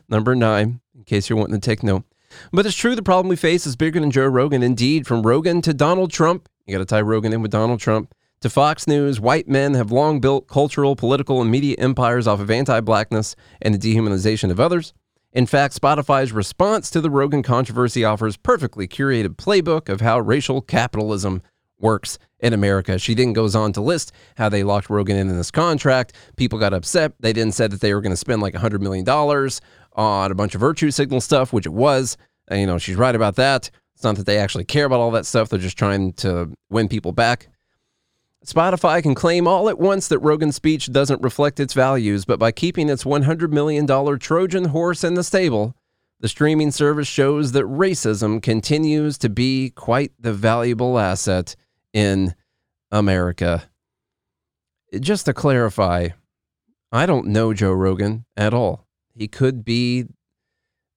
number 0.07 0.35
nine, 0.35 0.79
in 0.95 1.03
case 1.03 1.29
you're 1.29 1.37
wanting 1.37 1.59
to 1.59 1.65
take 1.65 1.83
note. 1.83 2.03
But 2.51 2.65
it's 2.65 2.75
true 2.75 2.95
the 2.95 3.03
problem 3.03 3.29
we 3.29 3.35
face 3.35 3.67
is 3.67 3.75
bigger 3.75 3.99
than 3.99 4.11
Joe 4.11 4.27
Rogan. 4.27 4.63
Indeed, 4.63 5.07
from 5.07 5.23
Rogan 5.23 5.61
to 5.63 5.73
Donald 5.73 6.11
Trump, 6.11 6.47
you 6.65 6.73
got 6.73 6.79
to 6.79 6.85
tie 6.85 7.01
Rogan 7.01 7.33
in 7.33 7.41
with 7.41 7.51
Donald 7.51 7.79
Trump, 7.79 8.13
to 8.41 8.49
Fox 8.49 8.87
News, 8.87 9.19
white 9.19 9.47
men 9.47 9.73
have 9.73 9.91
long 9.91 10.19
built 10.19 10.47
cultural, 10.47 10.95
political, 10.95 11.41
and 11.41 11.49
media 11.49 11.75
empires 11.79 12.27
off 12.27 12.39
of 12.39 12.51
anti 12.51 12.79
blackness 12.79 13.35
and 13.61 13.73
the 13.73 13.79
dehumanization 13.79 14.51
of 14.51 14.59
others. 14.59 14.93
In 15.33 15.45
fact, 15.45 15.79
Spotify's 15.79 16.31
response 16.31 16.89
to 16.91 17.01
the 17.01 17.09
Rogan 17.09 17.43
controversy 17.43 18.05
offers 18.05 18.37
perfectly 18.37 18.87
curated 18.87 19.35
playbook 19.35 19.89
of 19.89 20.01
how 20.01 20.19
racial 20.19 20.61
capitalism 20.61 21.41
works 21.79 22.17
in 22.39 22.53
America. 22.53 22.99
She 22.99 23.13
then 23.13 23.33
goes 23.33 23.55
on 23.55 23.73
to 23.73 23.81
list 23.81 24.11
how 24.35 24.49
they 24.49 24.63
locked 24.63 24.89
Rogan 24.89 25.17
in 25.17 25.29
in 25.29 25.37
this 25.37 25.51
contract. 25.51 26.13
People 26.35 26.59
got 26.59 26.73
upset. 26.73 27.13
They 27.19 27.33
didn't 27.33 27.53
said 27.53 27.71
that 27.71 27.81
they 27.81 27.93
were 27.93 28.01
going 28.01 28.11
to 28.13 28.17
spend 28.17 28.41
like 28.41 28.53
$100 28.53 28.79
million 28.79 29.07
on 29.93 30.31
a 30.31 30.35
bunch 30.35 30.55
of 30.55 30.61
virtue 30.61 30.91
signal 30.91 31.21
stuff, 31.21 31.53
which 31.53 31.65
it 31.65 31.73
was. 31.73 32.17
And, 32.47 32.59
you 32.59 32.67
know, 32.67 32.77
she's 32.77 32.95
right 32.95 33.15
about 33.15 33.35
that. 33.35 33.69
It's 33.95 34.03
not 34.03 34.15
that 34.17 34.25
they 34.25 34.37
actually 34.37 34.65
care 34.65 34.85
about 34.85 34.99
all 34.99 35.11
that 35.11 35.25
stuff. 35.25 35.49
They're 35.49 35.59
just 35.59 35.77
trying 35.77 36.13
to 36.13 36.53
win 36.69 36.87
people 36.87 37.11
back. 37.11 37.47
Spotify 38.45 39.01
can 39.01 39.15
claim 39.15 39.47
all 39.47 39.67
at 39.67 39.79
once 39.79 40.07
that 40.07 40.19
Rogan's 40.19 40.55
speech 40.55 40.91
doesn't 40.91 41.21
reflect 41.21 41.59
its 41.59 41.73
values, 41.73 42.23
but 42.23 42.39
by 42.39 42.51
keeping 42.51 42.89
its 42.89 43.03
$100 43.03 43.49
million 43.51 43.87
Trojan 44.19 44.65
horse 44.65 45.03
in 45.03 45.15
the 45.15 45.23
stable, 45.23 45.75
the 46.19 46.29
streaming 46.29 46.71
service 46.71 47.07
shows 47.07 47.51
that 47.51 47.65
racism 47.65 48.41
continues 48.41 49.17
to 49.17 49.29
be 49.29 49.71
quite 49.71 50.11
the 50.19 50.31
valuable 50.33 50.97
asset 50.97 51.55
in 51.93 52.35
America. 52.91 53.69
Just 54.99 55.25
to 55.25 55.33
clarify, 55.33 56.09
I 56.91 57.05
don't 57.05 57.27
know 57.27 57.53
Joe 57.53 57.73
Rogan 57.73 58.25
at 58.35 58.53
all. 58.53 58.87
He 59.13 59.27
could 59.27 59.65
be 59.65 60.05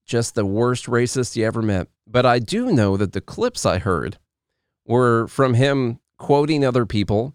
just 0.06 0.34
the 0.34 0.44
worst 0.44 0.86
racist 0.86 1.36
you 1.36 1.46
ever 1.46 1.62
met. 1.62 1.88
But 2.06 2.26
I 2.26 2.40
do 2.40 2.72
know 2.72 2.96
that 2.96 3.12
the 3.12 3.20
clips 3.20 3.64
I 3.64 3.78
heard 3.78 4.18
were 4.84 5.28
from 5.28 5.54
him 5.54 6.00
quoting 6.18 6.64
other 6.64 6.84
people, 6.84 7.34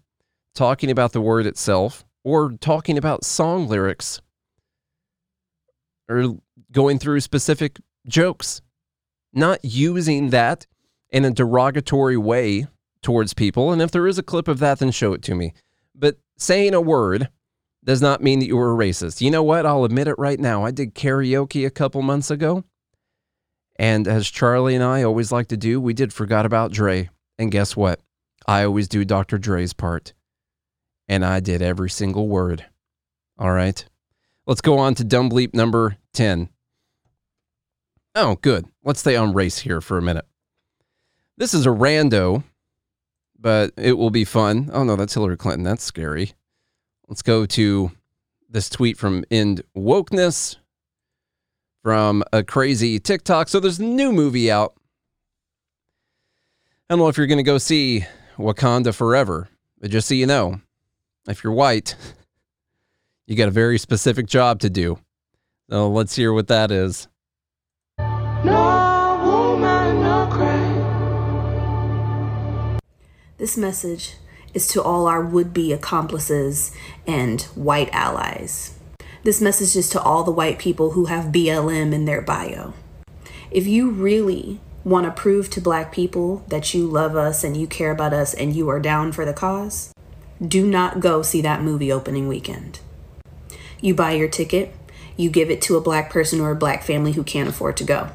talking 0.54 0.90
about 0.90 1.12
the 1.12 1.20
word 1.20 1.46
itself, 1.46 2.04
or 2.22 2.52
talking 2.52 2.98
about 2.98 3.24
song 3.24 3.66
lyrics, 3.66 4.20
or 6.08 6.36
going 6.70 6.98
through 6.98 7.20
specific 7.20 7.80
jokes, 8.06 8.60
not 9.32 9.64
using 9.64 10.30
that 10.30 10.66
in 11.10 11.24
a 11.24 11.30
derogatory 11.30 12.16
way 12.16 12.66
towards 13.06 13.34
people. 13.34 13.70
And 13.70 13.80
if 13.80 13.92
there 13.92 14.08
is 14.08 14.18
a 14.18 14.22
clip 14.22 14.48
of 14.48 14.58
that, 14.58 14.80
then 14.80 14.90
show 14.90 15.12
it 15.12 15.22
to 15.22 15.34
me. 15.36 15.54
But 15.94 16.18
saying 16.36 16.74
a 16.74 16.80
word 16.80 17.28
does 17.84 18.02
not 18.02 18.20
mean 18.20 18.40
that 18.40 18.46
you 18.48 18.56
were 18.56 18.74
a 18.74 18.76
racist. 18.76 19.20
You 19.20 19.30
know 19.30 19.44
what? 19.44 19.64
I'll 19.64 19.84
admit 19.84 20.08
it 20.08 20.18
right 20.18 20.40
now. 20.40 20.64
I 20.64 20.72
did 20.72 20.92
karaoke 20.92 21.64
a 21.64 21.70
couple 21.70 22.02
months 22.02 22.32
ago. 22.32 22.64
And 23.76 24.08
as 24.08 24.28
Charlie 24.28 24.74
and 24.74 24.82
I 24.82 25.04
always 25.04 25.30
like 25.30 25.46
to 25.48 25.56
do, 25.56 25.80
we 25.80 25.94
did 25.94 26.12
Forgot 26.12 26.46
About 26.46 26.72
Dre. 26.72 27.08
And 27.38 27.52
guess 27.52 27.76
what? 27.76 28.00
I 28.44 28.64
always 28.64 28.88
do 28.88 29.04
Dr. 29.04 29.38
Dre's 29.38 29.72
part. 29.72 30.12
and 31.08 31.24
I 31.24 31.40
did 31.40 31.62
every 31.62 31.90
single 31.90 32.28
word. 32.28 32.66
All 33.38 33.52
right. 33.52 33.84
Let's 34.46 34.60
go 34.60 34.78
on 34.78 34.94
to 34.96 35.04
dumb 35.04 35.30
bleep 35.30 35.54
number 35.54 35.96
10. 36.14 36.48
Oh, 38.14 38.36
good. 38.36 38.66
Let's 38.84 39.00
stay 39.00 39.16
on 39.16 39.34
race 39.34 39.58
here 39.58 39.80
for 39.80 39.98
a 39.98 40.02
minute. 40.02 40.26
This 41.36 41.52
is 41.52 41.66
a 41.66 41.70
rando, 41.70 42.44
but 43.46 43.72
it 43.76 43.92
will 43.92 44.10
be 44.10 44.24
fun. 44.24 44.68
Oh, 44.72 44.82
no, 44.82 44.96
that's 44.96 45.14
Hillary 45.14 45.36
Clinton. 45.36 45.62
That's 45.62 45.84
scary. 45.84 46.32
Let's 47.06 47.22
go 47.22 47.46
to 47.46 47.92
this 48.50 48.68
tweet 48.68 48.98
from 48.98 49.24
End 49.30 49.62
Wokeness 49.76 50.56
from 51.84 52.24
a 52.32 52.42
crazy 52.42 52.98
TikTok. 52.98 53.46
So 53.46 53.60
there's 53.60 53.78
a 53.78 53.84
new 53.84 54.10
movie 54.10 54.50
out. 54.50 54.74
I 56.90 56.94
don't 56.94 56.98
know 56.98 57.06
if 57.06 57.16
you're 57.16 57.28
going 57.28 57.38
to 57.38 57.44
go 57.44 57.58
see 57.58 58.04
Wakanda 58.36 58.92
Forever, 58.92 59.46
but 59.78 59.92
just 59.92 60.08
so 60.08 60.14
you 60.14 60.26
know, 60.26 60.60
if 61.28 61.44
you're 61.44 61.52
white, 61.52 61.94
you 63.28 63.36
got 63.36 63.46
a 63.46 63.52
very 63.52 63.78
specific 63.78 64.26
job 64.26 64.58
to 64.58 64.70
do. 64.70 64.98
So 65.70 65.88
let's 65.88 66.16
hear 66.16 66.32
what 66.32 66.48
that 66.48 66.72
is. 66.72 67.06
This 73.38 73.58
message 73.58 74.14
is 74.54 74.66
to 74.68 74.82
all 74.82 75.06
our 75.06 75.20
would 75.20 75.52
be 75.52 75.70
accomplices 75.70 76.72
and 77.06 77.42
white 77.54 77.90
allies. 77.92 78.78
This 79.24 79.42
message 79.42 79.76
is 79.76 79.90
to 79.90 80.00
all 80.00 80.24
the 80.24 80.30
white 80.30 80.58
people 80.58 80.92
who 80.92 81.04
have 81.06 81.32
BLM 81.32 81.92
in 81.92 82.06
their 82.06 82.22
bio. 82.22 82.72
If 83.50 83.66
you 83.66 83.90
really 83.90 84.58
want 84.84 85.04
to 85.04 85.10
prove 85.12 85.50
to 85.50 85.60
black 85.60 85.92
people 85.92 86.44
that 86.48 86.72
you 86.72 86.86
love 86.86 87.14
us 87.14 87.44
and 87.44 87.54
you 87.58 87.66
care 87.66 87.90
about 87.90 88.14
us 88.14 88.32
and 88.32 88.56
you 88.56 88.70
are 88.70 88.80
down 88.80 89.12
for 89.12 89.26
the 89.26 89.34
cause, 89.34 89.92
do 90.40 90.66
not 90.66 91.00
go 91.00 91.20
see 91.20 91.42
that 91.42 91.60
movie 91.60 91.92
opening 91.92 92.28
weekend. 92.28 92.80
You 93.82 93.94
buy 93.94 94.12
your 94.12 94.28
ticket, 94.28 94.74
you 95.14 95.28
give 95.28 95.50
it 95.50 95.60
to 95.62 95.76
a 95.76 95.82
black 95.82 96.08
person 96.08 96.40
or 96.40 96.52
a 96.52 96.56
black 96.56 96.82
family 96.82 97.12
who 97.12 97.22
can't 97.22 97.50
afford 97.50 97.76
to 97.76 97.84
go. 97.84 98.08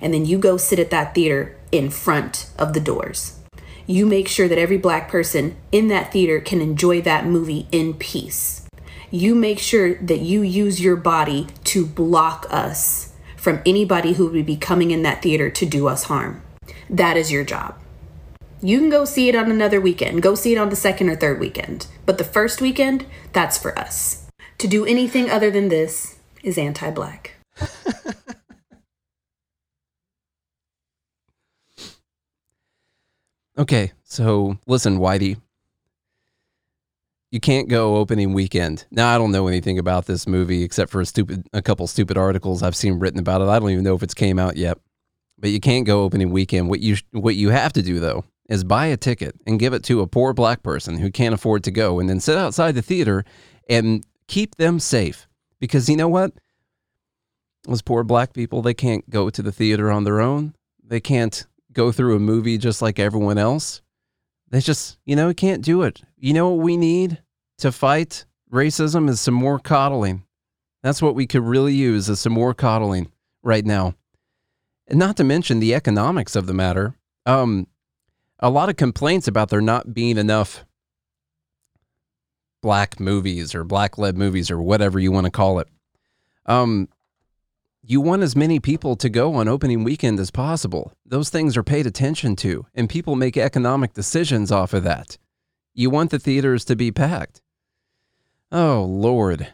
And 0.00 0.14
then 0.14 0.26
you 0.26 0.38
go 0.38 0.56
sit 0.56 0.78
at 0.78 0.90
that 0.90 1.12
theater 1.12 1.56
in 1.72 1.90
front 1.90 2.48
of 2.56 2.72
the 2.72 2.80
doors. 2.80 3.39
You 3.90 4.06
make 4.06 4.28
sure 4.28 4.46
that 4.46 4.56
every 4.56 4.78
black 4.78 5.08
person 5.08 5.56
in 5.72 5.88
that 5.88 6.12
theater 6.12 6.38
can 6.38 6.60
enjoy 6.60 7.02
that 7.02 7.26
movie 7.26 7.66
in 7.72 7.94
peace. 7.94 8.64
You 9.10 9.34
make 9.34 9.58
sure 9.58 9.94
that 9.94 10.20
you 10.20 10.42
use 10.42 10.80
your 10.80 10.94
body 10.94 11.48
to 11.64 11.86
block 11.86 12.46
us 12.50 13.12
from 13.36 13.60
anybody 13.66 14.12
who 14.12 14.28
would 14.28 14.46
be 14.46 14.56
coming 14.56 14.92
in 14.92 15.02
that 15.02 15.22
theater 15.22 15.50
to 15.50 15.66
do 15.66 15.88
us 15.88 16.04
harm. 16.04 16.40
That 16.88 17.16
is 17.16 17.32
your 17.32 17.42
job. 17.42 17.74
You 18.62 18.78
can 18.78 18.90
go 18.90 19.04
see 19.04 19.28
it 19.28 19.34
on 19.34 19.50
another 19.50 19.80
weekend, 19.80 20.22
go 20.22 20.36
see 20.36 20.52
it 20.52 20.58
on 20.58 20.68
the 20.68 20.76
second 20.76 21.10
or 21.10 21.16
third 21.16 21.40
weekend. 21.40 21.88
But 22.06 22.16
the 22.16 22.22
first 22.22 22.60
weekend, 22.60 23.06
that's 23.32 23.58
for 23.58 23.76
us. 23.76 24.24
To 24.58 24.68
do 24.68 24.86
anything 24.86 25.28
other 25.28 25.50
than 25.50 25.68
this 25.68 26.20
is 26.44 26.58
anti 26.58 26.92
black. 26.92 27.32
Okay, 33.60 33.92
so 34.04 34.56
listen, 34.66 34.98
Whitey. 34.98 35.38
You 37.30 37.40
can't 37.40 37.68
go 37.68 37.96
opening 37.96 38.32
weekend. 38.32 38.86
Now 38.90 39.14
I 39.14 39.18
don't 39.18 39.32
know 39.32 39.48
anything 39.48 39.78
about 39.78 40.06
this 40.06 40.26
movie 40.26 40.62
except 40.62 40.90
for 40.90 41.02
a 41.02 41.06
stupid 41.06 41.46
a 41.52 41.60
couple 41.60 41.86
stupid 41.86 42.16
articles 42.16 42.62
I've 42.62 42.74
seen 42.74 42.98
written 42.98 43.20
about 43.20 43.42
it. 43.42 43.48
I 43.48 43.58
don't 43.58 43.68
even 43.68 43.84
know 43.84 43.94
if 43.94 44.02
it's 44.02 44.14
came 44.14 44.38
out 44.38 44.56
yet. 44.56 44.78
But 45.38 45.50
you 45.50 45.60
can't 45.60 45.86
go 45.86 46.04
opening 46.04 46.30
weekend. 46.30 46.70
What 46.70 46.80
you 46.80 46.96
what 47.12 47.36
you 47.36 47.50
have 47.50 47.74
to 47.74 47.82
do 47.82 48.00
though 48.00 48.24
is 48.48 48.64
buy 48.64 48.86
a 48.86 48.96
ticket 48.96 49.36
and 49.46 49.60
give 49.60 49.74
it 49.74 49.84
to 49.84 50.00
a 50.00 50.06
poor 50.06 50.32
black 50.32 50.62
person 50.62 50.96
who 50.96 51.10
can't 51.10 51.34
afford 51.34 51.62
to 51.64 51.70
go 51.70 52.00
and 52.00 52.08
then 52.08 52.18
sit 52.18 52.38
outside 52.38 52.74
the 52.74 52.82
theater 52.82 53.26
and 53.68 54.06
keep 54.26 54.56
them 54.56 54.80
safe. 54.80 55.28
Because 55.60 55.86
you 55.86 55.98
know 55.98 56.08
what? 56.08 56.32
Those 57.64 57.82
poor 57.82 58.04
black 58.04 58.32
people, 58.32 58.62
they 58.62 58.72
can't 58.72 59.08
go 59.10 59.28
to 59.28 59.42
the 59.42 59.52
theater 59.52 59.90
on 59.90 60.04
their 60.04 60.22
own. 60.22 60.54
They 60.82 61.00
can't 61.00 61.46
go 61.72 61.92
through 61.92 62.16
a 62.16 62.20
movie 62.20 62.58
just 62.58 62.82
like 62.82 62.98
everyone 62.98 63.38
else. 63.38 63.82
They 64.50 64.60
just, 64.60 64.98
you 65.04 65.14
know, 65.14 65.32
can't 65.32 65.62
do 65.62 65.82
it. 65.82 66.02
You 66.16 66.32
know 66.32 66.48
what 66.48 66.64
we 66.64 66.76
need 66.76 67.22
to 67.58 67.70
fight 67.70 68.24
racism 68.50 69.08
is 69.08 69.20
some 69.20 69.34
more 69.34 69.58
coddling. 69.58 70.24
That's 70.82 71.02
what 71.02 71.14
we 71.14 71.26
could 71.26 71.42
really 71.42 71.74
use 71.74 72.08
is 72.08 72.20
some 72.20 72.32
more 72.32 72.54
coddling 72.54 73.12
right 73.42 73.64
now. 73.64 73.94
And 74.88 74.98
not 74.98 75.16
to 75.18 75.24
mention 75.24 75.60
the 75.60 75.74
economics 75.74 76.34
of 76.34 76.46
the 76.46 76.54
matter. 76.54 76.96
Um, 77.26 77.68
a 78.40 78.50
lot 78.50 78.70
of 78.70 78.76
complaints 78.76 79.28
about 79.28 79.50
there 79.50 79.60
not 79.60 79.94
being 79.94 80.16
enough 80.16 80.64
black 82.62 82.98
movies 82.98 83.54
or 83.54 83.62
black 83.62 83.98
led 83.98 84.16
movies 84.16 84.50
or 84.50 84.60
whatever 84.60 84.98
you 84.98 85.12
want 85.12 85.26
to 85.26 85.30
call 85.30 85.60
it. 85.60 85.68
Um, 86.46 86.88
you 87.90 88.00
want 88.00 88.22
as 88.22 88.36
many 88.36 88.60
people 88.60 88.94
to 88.94 89.08
go 89.08 89.34
on 89.34 89.48
opening 89.48 89.82
weekend 89.82 90.20
as 90.20 90.30
possible. 90.30 90.92
Those 91.04 91.28
things 91.28 91.56
are 91.56 91.64
paid 91.64 91.86
attention 91.86 92.36
to, 92.36 92.64
and 92.72 92.88
people 92.88 93.16
make 93.16 93.36
economic 93.36 93.94
decisions 93.94 94.52
off 94.52 94.72
of 94.72 94.84
that. 94.84 95.18
You 95.74 95.90
want 95.90 96.12
the 96.12 96.20
theaters 96.20 96.64
to 96.66 96.76
be 96.76 96.92
packed. 96.92 97.42
Oh, 98.52 98.84
Lord. 98.84 99.48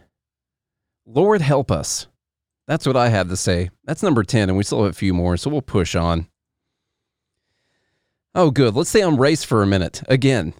Lord 1.06 1.40
help 1.40 1.70
us. 1.70 2.08
That's 2.66 2.86
what 2.86 2.94
I 2.94 3.08
have 3.08 3.30
to 3.30 3.38
say. 3.38 3.70
That's 3.84 4.02
number 4.02 4.22
10, 4.22 4.50
and 4.50 4.58
we 4.58 4.64
still 4.64 4.82
have 4.82 4.90
a 4.90 4.94
few 4.94 5.14
more, 5.14 5.38
so 5.38 5.48
we'll 5.48 5.62
push 5.62 5.94
on. 5.94 6.26
Oh, 8.34 8.50
good. 8.50 8.74
Let's 8.74 8.90
stay 8.90 9.00
on 9.00 9.16
race 9.16 9.44
for 9.44 9.62
a 9.62 9.66
minute. 9.66 10.02
Again, 10.08 10.52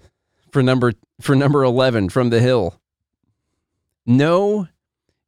for 0.51 0.63
number 0.63 0.95
for 1.21 1.37
number 1.37 1.63
11 1.63 2.09
from 2.09 2.31
the 2.31 2.41
Hill. 2.41 2.81
No 4.07 4.69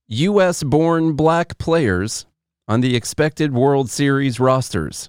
U.S. 0.07 0.63
born 0.63 1.13
black 1.13 1.59
players 1.59 2.25
on 2.69 2.83
the 2.83 2.95
expected 2.95 3.55
World 3.55 3.89
Series 3.89 4.39
rosters. 4.39 5.09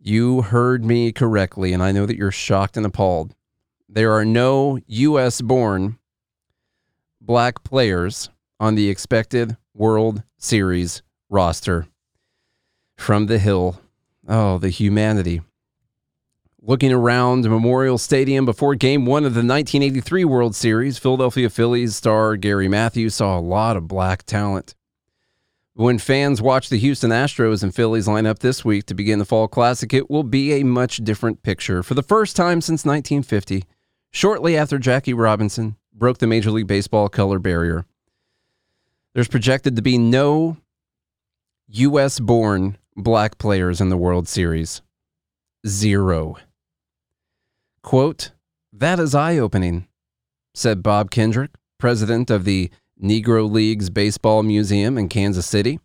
You 0.00 0.42
heard 0.42 0.84
me 0.84 1.12
correctly, 1.12 1.72
and 1.72 1.80
I 1.80 1.92
know 1.92 2.06
that 2.06 2.16
you're 2.16 2.32
shocked 2.32 2.76
and 2.76 2.84
appalled. 2.84 3.36
There 3.88 4.12
are 4.12 4.24
no 4.24 4.80
U.S. 4.86 5.40
born 5.40 5.98
black 7.20 7.62
players 7.62 8.30
on 8.58 8.74
the 8.74 8.90
expected 8.90 9.56
World 9.74 10.24
Series 10.36 11.02
roster. 11.30 11.86
From 12.96 13.26
the 13.26 13.38
Hill. 13.38 13.80
Oh, 14.26 14.58
the 14.58 14.70
humanity. 14.70 15.40
Looking 16.60 16.92
around 16.92 17.48
Memorial 17.48 17.96
Stadium 17.96 18.44
before 18.44 18.74
game 18.74 19.06
one 19.06 19.24
of 19.24 19.34
the 19.34 19.38
1983 19.38 20.24
World 20.24 20.56
Series, 20.56 20.98
Philadelphia 20.98 21.48
Phillies 21.48 21.94
star 21.94 22.36
Gary 22.36 22.66
Matthews 22.66 23.14
saw 23.14 23.38
a 23.38 23.40
lot 23.40 23.76
of 23.76 23.86
black 23.86 24.24
talent. 24.24 24.74
When 25.78 26.00
fans 26.00 26.42
watch 26.42 26.70
the 26.70 26.78
Houston 26.80 27.12
Astros 27.12 27.62
and 27.62 27.72
Phillies 27.72 28.08
line 28.08 28.26
up 28.26 28.40
this 28.40 28.64
week 28.64 28.86
to 28.86 28.94
begin 28.94 29.20
the 29.20 29.24
Fall 29.24 29.46
Classic, 29.46 29.94
it 29.94 30.10
will 30.10 30.24
be 30.24 30.54
a 30.54 30.64
much 30.64 30.96
different 30.96 31.44
picture. 31.44 31.84
For 31.84 31.94
the 31.94 32.02
first 32.02 32.34
time 32.34 32.60
since 32.60 32.84
1950, 32.84 33.62
shortly 34.10 34.56
after 34.56 34.80
Jackie 34.80 35.14
Robinson 35.14 35.76
broke 35.94 36.18
the 36.18 36.26
Major 36.26 36.50
League 36.50 36.66
Baseball 36.66 37.08
color 37.08 37.38
barrier, 37.38 37.86
there's 39.14 39.28
projected 39.28 39.76
to 39.76 39.82
be 39.82 39.98
no 39.98 40.56
U.S. 41.68 42.18
born 42.18 42.76
black 42.96 43.38
players 43.38 43.80
in 43.80 43.88
the 43.88 43.96
World 43.96 44.26
Series. 44.26 44.82
Zero. 45.64 46.38
Quote, 47.84 48.32
that 48.72 48.98
is 48.98 49.14
eye 49.14 49.38
opening, 49.38 49.86
said 50.54 50.82
Bob 50.82 51.12
Kendrick, 51.12 51.52
president 51.78 52.30
of 52.30 52.44
the 52.44 52.68
Negro 53.02 53.50
Leagues 53.50 53.90
Baseball 53.90 54.42
Museum 54.42 54.98
in 54.98 55.08
Kansas 55.08 55.46
City. 55.46 55.80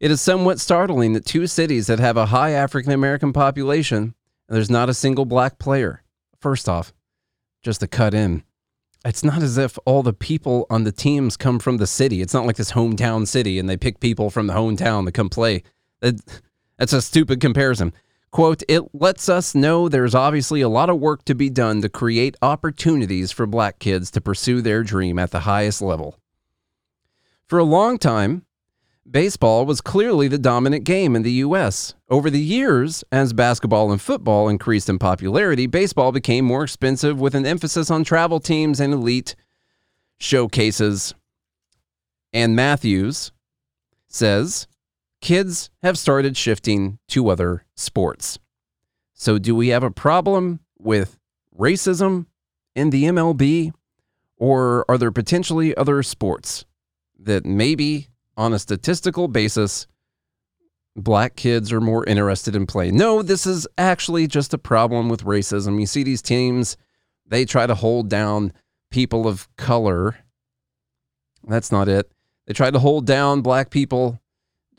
It 0.00 0.10
is 0.10 0.20
somewhat 0.20 0.60
startling 0.60 1.12
that 1.12 1.24
two 1.24 1.46
cities 1.46 1.86
that 1.86 1.98
have 1.98 2.16
a 2.16 2.26
high 2.26 2.50
African 2.50 2.92
American 2.92 3.32
population, 3.32 4.14
and 4.48 4.56
there's 4.56 4.70
not 4.70 4.88
a 4.88 4.94
single 4.94 5.24
black 5.24 5.58
player. 5.58 6.02
First 6.40 6.68
off, 6.68 6.92
just 7.62 7.80
to 7.80 7.86
cut 7.86 8.12
in, 8.12 8.42
it's 9.04 9.24
not 9.24 9.42
as 9.42 9.58
if 9.58 9.78
all 9.84 10.02
the 10.02 10.12
people 10.12 10.66
on 10.68 10.84
the 10.84 10.92
teams 10.92 11.36
come 11.36 11.58
from 11.58 11.78
the 11.78 11.86
city. 11.86 12.20
It's 12.20 12.34
not 12.34 12.46
like 12.46 12.56
this 12.56 12.72
hometown 12.72 13.26
city 13.26 13.58
and 13.58 13.68
they 13.68 13.76
pick 13.76 14.00
people 14.00 14.30
from 14.30 14.46
the 14.46 14.54
hometown 14.54 15.06
to 15.06 15.12
come 15.12 15.28
play. 15.28 15.62
That's 16.00 16.92
a 16.92 17.02
stupid 17.02 17.40
comparison. 17.40 17.92
Quote, 18.30 18.62
it 18.68 18.82
lets 18.94 19.28
us 19.28 19.54
know 19.54 19.88
there's 19.88 20.14
obviously 20.14 20.60
a 20.60 20.68
lot 20.68 20.90
of 20.90 20.98
work 20.98 21.24
to 21.26 21.34
be 21.34 21.48
done 21.48 21.82
to 21.82 21.88
create 21.88 22.36
opportunities 22.42 23.30
for 23.30 23.46
black 23.46 23.78
kids 23.78 24.10
to 24.10 24.20
pursue 24.20 24.60
their 24.60 24.82
dream 24.82 25.18
at 25.18 25.30
the 25.30 25.40
highest 25.40 25.80
level. 25.80 26.18
For 27.46 27.58
a 27.58 27.64
long 27.64 27.98
time, 27.98 28.46
baseball 29.08 29.66
was 29.66 29.82
clearly 29.82 30.28
the 30.28 30.38
dominant 30.38 30.84
game 30.84 31.14
in 31.14 31.22
the 31.22 31.32
U.S. 31.32 31.94
Over 32.08 32.30
the 32.30 32.40
years, 32.40 33.04
as 33.12 33.34
basketball 33.34 33.92
and 33.92 34.00
football 34.00 34.48
increased 34.48 34.88
in 34.88 34.98
popularity, 34.98 35.66
baseball 35.66 36.10
became 36.10 36.46
more 36.46 36.64
expensive 36.64 37.20
with 37.20 37.34
an 37.34 37.44
emphasis 37.44 37.90
on 37.90 38.02
travel 38.02 38.40
teams 38.40 38.80
and 38.80 38.94
elite 38.94 39.36
showcases. 40.18 41.14
And 42.32 42.56
Matthews 42.56 43.30
says 44.08 44.66
kids 45.20 45.68
have 45.82 45.98
started 45.98 46.36
shifting 46.36 46.98
to 47.08 47.28
other 47.28 47.66
sports. 47.76 48.38
So, 49.12 49.38
do 49.38 49.54
we 49.54 49.68
have 49.68 49.82
a 49.82 49.90
problem 49.90 50.60
with 50.78 51.18
racism 51.56 52.26
in 52.74 52.90
the 52.90 53.04
MLB? 53.04 53.72
Or 54.36 54.84
are 54.88 54.98
there 54.98 55.12
potentially 55.12 55.76
other 55.76 56.02
sports 56.02 56.64
that 57.24 57.44
maybe 57.44 58.08
on 58.36 58.52
a 58.52 58.58
statistical 58.58 59.28
basis, 59.28 59.86
black 60.96 61.36
kids 61.36 61.72
are 61.72 61.80
more 61.80 62.04
interested 62.04 62.54
in 62.54 62.66
playing? 62.66 62.96
No, 62.96 63.22
this 63.22 63.46
is 63.46 63.66
actually 63.78 64.26
just 64.26 64.54
a 64.54 64.58
problem 64.58 65.08
with 65.08 65.24
racism. 65.24 65.80
You 65.80 65.86
see 65.86 66.02
these 66.02 66.22
teams, 66.22 66.76
they 67.26 67.44
try 67.44 67.66
to 67.66 67.74
hold 67.74 68.08
down 68.08 68.52
people 68.90 69.26
of 69.26 69.48
color. 69.56 70.16
That's 71.46 71.72
not 71.72 71.88
it. 71.88 72.10
They 72.46 72.52
try 72.52 72.70
to 72.70 72.78
hold 72.78 73.06
down 73.06 73.40
black 73.40 73.70
people. 73.70 74.20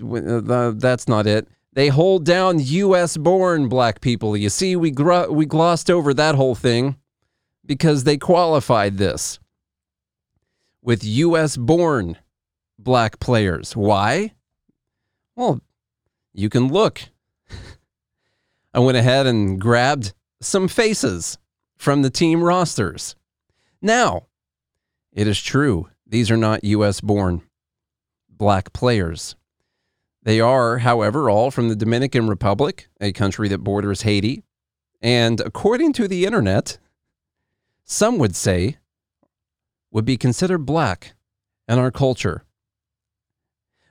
Uh, 0.01 0.71
that's 0.75 1.07
not 1.07 1.25
it. 1.25 1.47
They 1.73 1.89
hold 1.89 2.25
down 2.25 2.59
U.S. 2.59 3.17
born 3.17 3.67
black 3.67 3.99
people. 3.99 4.37
You 4.37 4.49
see, 4.49 4.75
we, 4.75 4.91
we 4.91 5.45
glossed 5.45 5.91
over 5.91 6.13
that 6.13 6.35
whole 6.35 6.55
thing 6.55 6.95
because 7.65 8.03
they 8.03 8.17
qualified 8.17 8.97
this 8.97 9.39
with 10.81 11.03
U.S. 11.03 11.57
born 11.57 12.17
black 12.77 13.19
players. 13.19 13.75
Why? 13.75 14.33
Well, 15.35 15.61
you 16.33 16.49
can 16.49 16.67
look. 16.67 17.01
I 18.73 18.79
went 18.79 18.97
ahead 18.97 19.27
and 19.27 19.59
grabbed 19.59 20.13
some 20.41 20.67
faces 20.67 21.37
from 21.77 22.01
the 22.01 22.09
team 22.09 22.43
rosters. 22.43 23.15
Now, 23.81 24.27
it 25.11 25.27
is 25.27 25.41
true, 25.41 25.89
these 26.05 26.29
are 26.29 26.37
not 26.37 26.63
U.S. 26.63 27.01
born 27.01 27.41
black 28.29 28.73
players. 28.73 29.35
They 30.23 30.41
are, 30.41 30.79
however, 30.79 31.29
all 31.29 31.51
from 31.51 31.69
the 31.69 31.75
Dominican 31.75 32.27
Republic, 32.27 32.87
a 32.99 33.11
country 33.11 33.47
that 33.49 33.59
borders 33.59 34.01
Haiti. 34.01 34.43
And 35.01 35.39
according 35.39 35.93
to 35.93 36.07
the 36.07 36.25
internet, 36.25 36.79
some 37.83 38.17
would 38.17 38.35
say 38.35 38.77
would 39.91 40.05
be 40.05 40.17
considered 40.17 40.65
black 40.65 41.13
in 41.67 41.77
our 41.79 41.91
culture. 41.91 42.43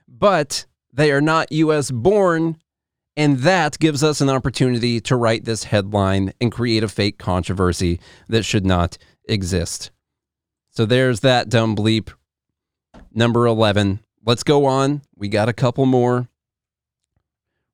But 0.07 0.65
they 0.93 1.11
are 1.11 1.21
not 1.21 1.51
U.S. 1.51 1.91
born, 1.91 2.57
and 3.17 3.39
that 3.39 3.79
gives 3.79 4.03
us 4.03 4.21
an 4.21 4.29
opportunity 4.29 4.99
to 5.01 5.15
write 5.15 5.45
this 5.45 5.65
headline 5.65 6.33
and 6.39 6.51
create 6.51 6.83
a 6.83 6.87
fake 6.87 7.17
controversy 7.17 7.99
that 8.29 8.43
should 8.43 8.65
not 8.65 8.97
exist. 9.27 9.91
So 10.69 10.85
there's 10.85 11.21
that 11.21 11.49
dumb 11.49 11.75
bleep. 11.75 12.11
Number 13.13 13.45
11. 13.45 13.99
Let's 14.25 14.43
go 14.43 14.65
on. 14.65 15.01
We 15.15 15.27
got 15.27 15.49
a 15.49 15.53
couple 15.53 15.85
more 15.85 16.27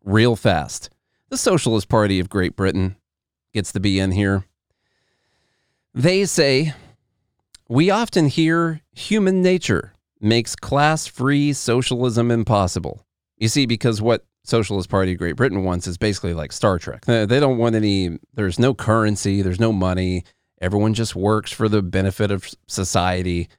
real 0.04 0.36
fast. 0.36 0.90
The 1.30 1.38
Socialist 1.38 1.90
Party 1.90 2.20
of 2.20 2.30
Great 2.30 2.56
Britain 2.56 2.98
gets 3.54 3.72
to 3.72 3.80
be 3.80 4.00
in 4.00 4.12
here. 4.12 4.46
They 5.94 6.26
say, 6.26 6.74
We 7.68 7.90
often 7.90 8.28
hear 8.28 8.82
human 8.92 9.42
nature 9.42 9.94
makes 10.22 10.56
class 10.56 11.08
free 11.08 11.54
socialism 11.54 12.32
impossible. 12.32 13.06
You 13.38 13.48
see, 13.48 13.66
because 13.66 14.02
what 14.02 14.26
Socialist 14.44 14.90
Party 14.90 15.14
of 15.14 15.18
Great 15.18 15.36
Britain 15.36 15.64
wants 15.64 15.88
is 15.88 15.98
basically 15.98 16.34
like 16.34 16.52
Star 16.52 16.80
Trek. 16.80 17.06
They 17.06 17.26
don't 17.26 17.58
want 17.58 17.76
any, 17.76 18.18
there's 18.34 18.60
no 18.60 18.74
currency, 18.74 19.42
there's 19.42 19.60
no 19.60 19.72
money. 19.72 20.24
Everyone 20.60 20.94
just 20.94 21.16
works 21.16 21.52
for 21.52 21.68
the 21.68 21.82
benefit 21.82 22.32
of 22.32 22.50
society. 22.68 23.50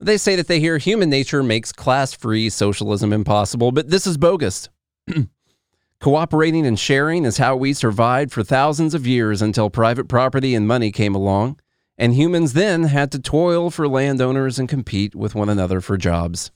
They 0.00 0.16
say 0.16 0.36
that 0.36 0.48
they 0.48 0.60
hear 0.60 0.78
human 0.78 1.10
nature 1.10 1.42
makes 1.42 1.72
class 1.72 2.12
free 2.12 2.48
socialism 2.48 3.12
impossible, 3.12 3.72
but 3.72 3.90
this 3.90 4.06
is 4.06 4.16
bogus. 4.16 4.68
Cooperating 6.00 6.66
and 6.66 6.78
sharing 6.78 7.26
is 7.26 7.36
how 7.36 7.56
we 7.56 7.74
survived 7.74 8.32
for 8.32 8.42
thousands 8.42 8.94
of 8.94 9.06
years 9.06 9.42
until 9.42 9.68
private 9.68 10.08
property 10.08 10.54
and 10.54 10.66
money 10.66 10.90
came 10.90 11.14
along, 11.14 11.60
and 12.00 12.14
humans 12.14 12.54
then 12.54 12.84
had 12.84 13.12
to 13.12 13.18
toil 13.18 13.70
for 13.70 13.86
landowners 13.86 14.58
and 14.58 14.70
compete 14.70 15.14
with 15.14 15.34
one 15.34 15.50
another 15.50 15.82
for 15.82 15.98
jobs. 15.98 16.50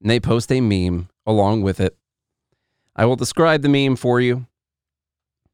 And 0.00 0.10
they 0.10 0.18
post 0.18 0.50
a 0.50 0.62
meme 0.62 1.10
along 1.26 1.60
with 1.60 1.78
it. 1.78 1.98
I 2.96 3.04
will 3.04 3.14
describe 3.14 3.60
the 3.60 3.68
meme 3.68 3.94
for 3.94 4.22
you. 4.22 4.46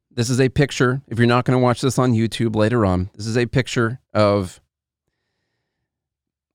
This 0.09 0.29
is 0.29 0.39
a 0.39 0.47
picture. 0.47 1.01
If 1.09 1.17
you're 1.17 1.27
not 1.27 1.43
going 1.43 1.59
to 1.59 1.61
watch 1.61 1.81
this 1.81 1.99
on 1.99 2.13
YouTube 2.13 2.55
later 2.55 2.85
on, 2.85 3.09
this 3.15 3.27
is 3.27 3.37
a 3.37 3.47
picture 3.47 3.99
of 4.13 4.61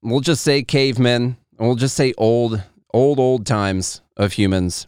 we'll 0.02 0.20
just 0.20 0.42
say 0.42 0.62
cavemen, 0.62 1.36
we'll 1.58 1.74
just 1.74 1.94
say 1.94 2.14
old, 2.16 2.62
old, 2.94 3.20
old 3.20 3.44
times 3.44 4.00
of 4.16 4.32
humans. 4.32 4.86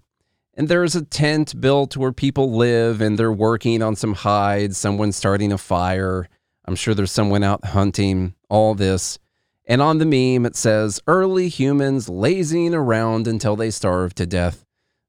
And 0.54 0.70
there's 0.70 0.96
a 0.96 1.04
tent 1.04 1.60
built 1.60 1.98
where 1.98 2.12
people 2.12 2.56
live 2.56 3.02
and 3.02 3.18
they're 3.18 3.30
working 3.30 3.82
on 3.82 3.94
some 3.94 4.14
hides, 4.14 4.78
someone's 4.78 5.16
starting 5.16 5.52
a 5.52 5.58
fire. 5.58 6.30
I'm 6.66 6.74
sure 6.74 6.94
there's 6.94 7.12
someone 7.12 7.42
out 7.42 7.64
hunting, 7.66 8.34
all 8.48 8.74
this. 8.74 9.18
And 9.66 9.82
on 9.82 9.98
the 9.98 10.04
meme, 10.04 10.46
it 10.46 10.56
says 10.56 11.00
early 11.06 11.48
humans 11.48 12.08
lazying 12.08 12.74
around 12.74 13.26
until 13.26 13.56
they 13.56 13.70
starve 13.70 14.14
to 14.14 14.26
death 14.26 14.64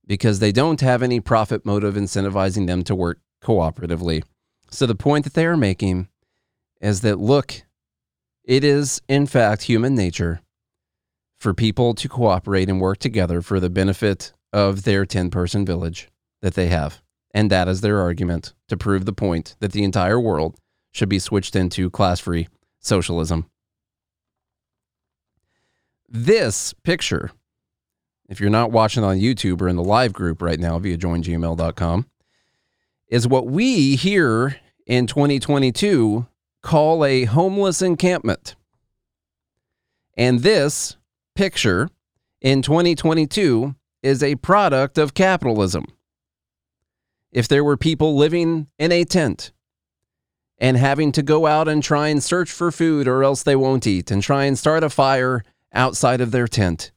because 0.05 0.39
they 0.39 0.51
don't 0.51 0.81
have 0.81 1.03
any 1.03 1.19
profit 1.19 1.65
motive 1.65 1.95
incentivizing 1.95 2.67
them 2.67 2.83
to 2.85 2.95
work 2.95 3.19
cooperatively. 3.43 4.23
So 4.69 4.85
the 4.85 4.95
point 4.95 5.25
that 5.25 5.33
they 5.33 5.45
are 5.45 5.57
making 5.57 6.07
is 6.81 7.01
that 7.01 7.19
look, 7.19 7.63
it 8.43 8.63
is, 8.63 9.01
in 9.07 9.27
fact, 9.27 9.63
human 9.63 9.95
nature 9.95 10.41
for 11.39 11.53
people 11.53 11.93
to 11.93 12.09
cooperate 12.09 12.69
and 12.69 12.81
work 12.81 12.97
together 12.97 13.41
for 13.41 13.59
the 13.59 13.69
benefit 13.69 14.33
of 14.53 14.83
their 14.83 15.05
10 15.05 15.29
person 15.29 15.65
village 15.65 16.09
that 16.41 16.55
they 16.55 16.67
have. 16.67 17.01
And 17.33 17.51
that 17.51 17.67
is 17.67 17.81
their 17.81 17.99
argument 17.99 18.53
to 18.69 18.77
prove 18.77 19.05
the 19.05 19.13
point 19.13 19.55
that 19.59 19.71
the 19.71 19.83
entire 19.83 20.19
world 20.19 20.57
should 20.91 21.09
be 21.09 21.19
switched 21.19 21.55
into 21.55 21.89
class 21.89 22.19
free 22.19 22.47
socialism. 22.79 23.49
This 26.09 26.73
picture, 26.83 27.31
if 28.29 28.39
you're 28.39 28.49
not 28.49 28.71
watching 28.71 29.03
on 29.03 29.17
YouTube 29.17 29.61
or 29.61 29.67
in 29.67 29.75
the 29.75 29.83
live 29.83 30.13
group 30.13 30.41
right 30.41 30.59
now 30.59 30.79
via 30.79 30.97
joingml.com, 30.97 32.07
is 33.09 33.27
what 33.27 33.47
we 33.47 33.95
here 33.95 34.57
in 34.85 35.07
2022 35.07 36.27
call 36.61 37.05
a 37.05 37.25
homeless 37.25 37.81
encampment. 37.81 38.55
And 40.17 40.39
this 40.39 40.97
picture 41.35 41.89
in 42.41 42.61
2022 42.61 43.75
is 44.01 44.23
a 44.23 44.35
product 44.35 44.97
of 44.97 45.13
capitalism. 45.13 45.85
If 47.31 47.47
there 47.47 47.63
were 47.63 47.77
people 47.77 48.15
living 48.15 48.67
in 48.79 48.91
a 48.91 49.03
tent 49.03 49.51
and 50.57 50.77
having 50.77 51.11
to 51.11 51.21
go 51.21 51.45
out 51.45 51.67
and 51.67 51.83
try 51.83 52.07
and 52.07 52.23
search 52.23 52.51
for 52.51 52.71
food 52.71 53.07
or 53.07 53.23
else 53.23 53.43
they 53.43 53.55
won't 53.55 53.87
eat 53.87 54.09
and 54.09 54.23
try 54.23 54.45
and 54.45 54.57
start 54.57 54.83
a 54.83 54.89
fire 54.89 55.43
outside 55.73 56.21
of 56.21 56.31
their 56.31 56.47
tent, 56.47 56.91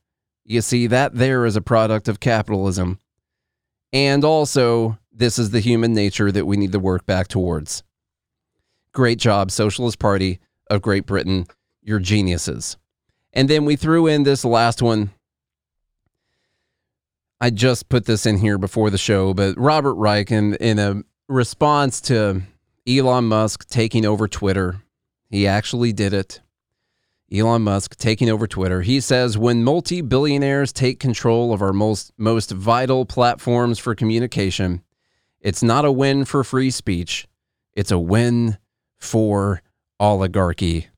you 0.44 0.60
see, 0.62 0.86
that 0.86 1.14
there 1.14 1.44
is 1.44 1.56
a 1.56 1.60
product 1.60 2.08
of 2.08 2.20
capitalism. 2.20 2.98
And 3.92 4.24
also, 4.24 4.98
this 5.12 5.38
is 5.38 5.50
the 5.50 5.60
human 5.60 5.92
nature 5.92 6.32
that 6.32 6.46
we 6.46 6.56
need 6.56 6.72
to 6.72 6.78
work 6.78 7.04
back 7.04 7.28
towards. 7.28 7.82
Great 8.92 9.18
job, 9.18 9.50
Socialist 9.50 9.98
Party 9.98 10.40
of 10.68 10.82
Great 10.82 11.06
Britain. 11.06 11.46
You're 11.82 11.98
geniuses. 11.98 12.76
And 13.32 13.48
then 13.48 13.64
we 13.64 13.76
threw 13.76 14.06
in 14.06 14.22
this 14.22 14.44
last 14.44 14.82
one. 14.82 15.10
I 17.40 17.50
just 17.50 17.88
put 17.88 18.04
this 18.04 18.26
in 18.26 18.38
here 18.38 18.58
before 18.58 18.90
the 18.90 18.98
show, 18.98 19.32
but 19.32 19.56
Robert 19.58 19.94
Reich, 19.94 20.30
in, 20.30 20.54
in 20.56 20.78
a 20.78 21.02
response 21.28 22.00
to 22.02 22.42
Elon 22.90 23.26
Musk 23.26 23.68
taking 23.68 24.04
over 24.04 24.26
Twitter, 24.26 24.82
he 25.28 25.46
actually 25.46 25.92
did 25.92 26.12
it. 26.12 26.40
Elon 27.32 27.62
Musk 27.62 27.96
taking 27.96 28.28
over 28.28 28.48
Twitter. 28.48 28.82
He 28.82 29.00
says 29.00 29.38
when 29.38 29.62
multi 29.62 30.00
billionaires 30.00 30.72
take 30.72 30.98
control 30.98 31.52
of 31.52 31.62
our 31.62 31.72
most, 31.72 32.12
most 32.18 32.50
vital 32.50 33.04
platforms 33.06 33.78
for 33.78 33.94
communication, 33.94 34.82
it's 35.40 35.62
not 35.62 35.84
a 35.84 35.92
win 35.92 36.24
for 36.24 36.42
free 36.42 36.70
speech, 36.70 37.28
it's 37.74 37.92
a 37.92 37.98
win 37.98 38.58
for 38.98 39.62
oligarchy. 40.00 40.88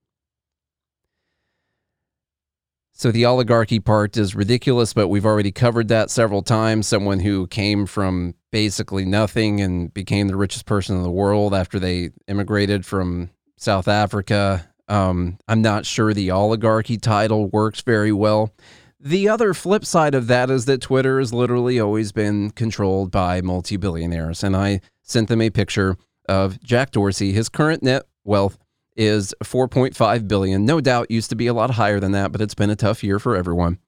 So 3.02 3.10
the 3.10 3.24
oligarchy 3.24 3.80
part 3.80 4.16
is 4.16 4.36
ridiculous, 4.36 4.92
but 4.92 5.08
we've 5.08 5.26
already 5.26 5.50
covered 5.50 5.88
that 5.88 6.08
several 6.08 6.40
times. 6.40 6.86
Someone 6.86 7.18
who 7.18 7.48
came 7.48 7.84
from 7.84 8.36
basically 8.52 9.04
nothing 9.04 9.60
and 9.60 9.92
became 9.92 10.28
the 10.28 10.36
richest 10.36 10.66
person 10.66 10.94
in 10.94 11.02
the 11.02 11.10
world 11.10 11.52
after 11.52 11.80
they 11.80 12.10
immigrated 12.28 12.86
from 12.86 13.30
South 13.56 13.88
Africa. 13.88 14.68
Um, 14.86 15.36
I'm 15.48 15.60
not 15.60 15.84
sure 15.84 16.14
the 16.14 16.30
oligarchy 16.30 16.96
title 16.96 17.48
works 17.48 17.80
very 17.80 18.12
well. 18.12 18.52
The 19.00 19.28
other 19.28 19.52
flip 19.52 19.84
side 19.84 20.14
of 20.14 20.28
that 20.28 20.48
is 20.48 20.66
that 20.66 20.80
Twitter 20.80 21.18
has 21.18 21.34
literally 21.34 21.80
always 21.80 22.12
been 22.12 22.50
controlled 22.52 23.10
by 23.10 23.40
multi 23.40 23.76
billionaires. 23.76 24.44
And 24.44 24.54
I 24.54 24.80
sent 25.02 25.28
them 25.28 25.40
a 25.40 25.50
picture 25.50 25.96
of 26.28 26.62
Jack 26.62 26.92
Dorsey. 26.92 27.32
His 27.32 27.48
current 27.48 27.82
net 27.82 28.04
wealth 28.22 28.58
is 28.96 29.34
4.5 29.42 30.28
billion. 30.28 30.64
No 30.64 30.80
doubt 30.80 31.10
used 31.10 31.30
to 31.30 31.36
be 31.36 31.46
a 31.46 31.54
lot 31.54 31.70
higher 31.70 32.00
than 32.00 32.12
that, 32.12 32.32
but 32.32 32.40
it's 32.40 32.54
been 32.54 32.70
a 32.70 32.76
tough 32.76 33.02
year 33.02 33.18
for 33.18 33.36
everyone. 33.36 33.78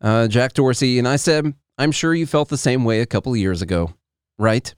Uh, 0.00 0.26
Jack 0.26 0.52
Dorsey 0.54 0.98
and 0.98 1.06
I 1.06 1.16
said, 1.16 1.54
I'm 1.78 1.92
sure 1.92 2.14
you 2.14 2.26
felt 2.26 2.48
the 2.48 2.58
same 2.58 2.84
way 2.84 3.00
a 3.00 3.06
couple 3.06 3.36
years 3.36 3.62
ago, 3.62 3.94
right? 4.38 4.74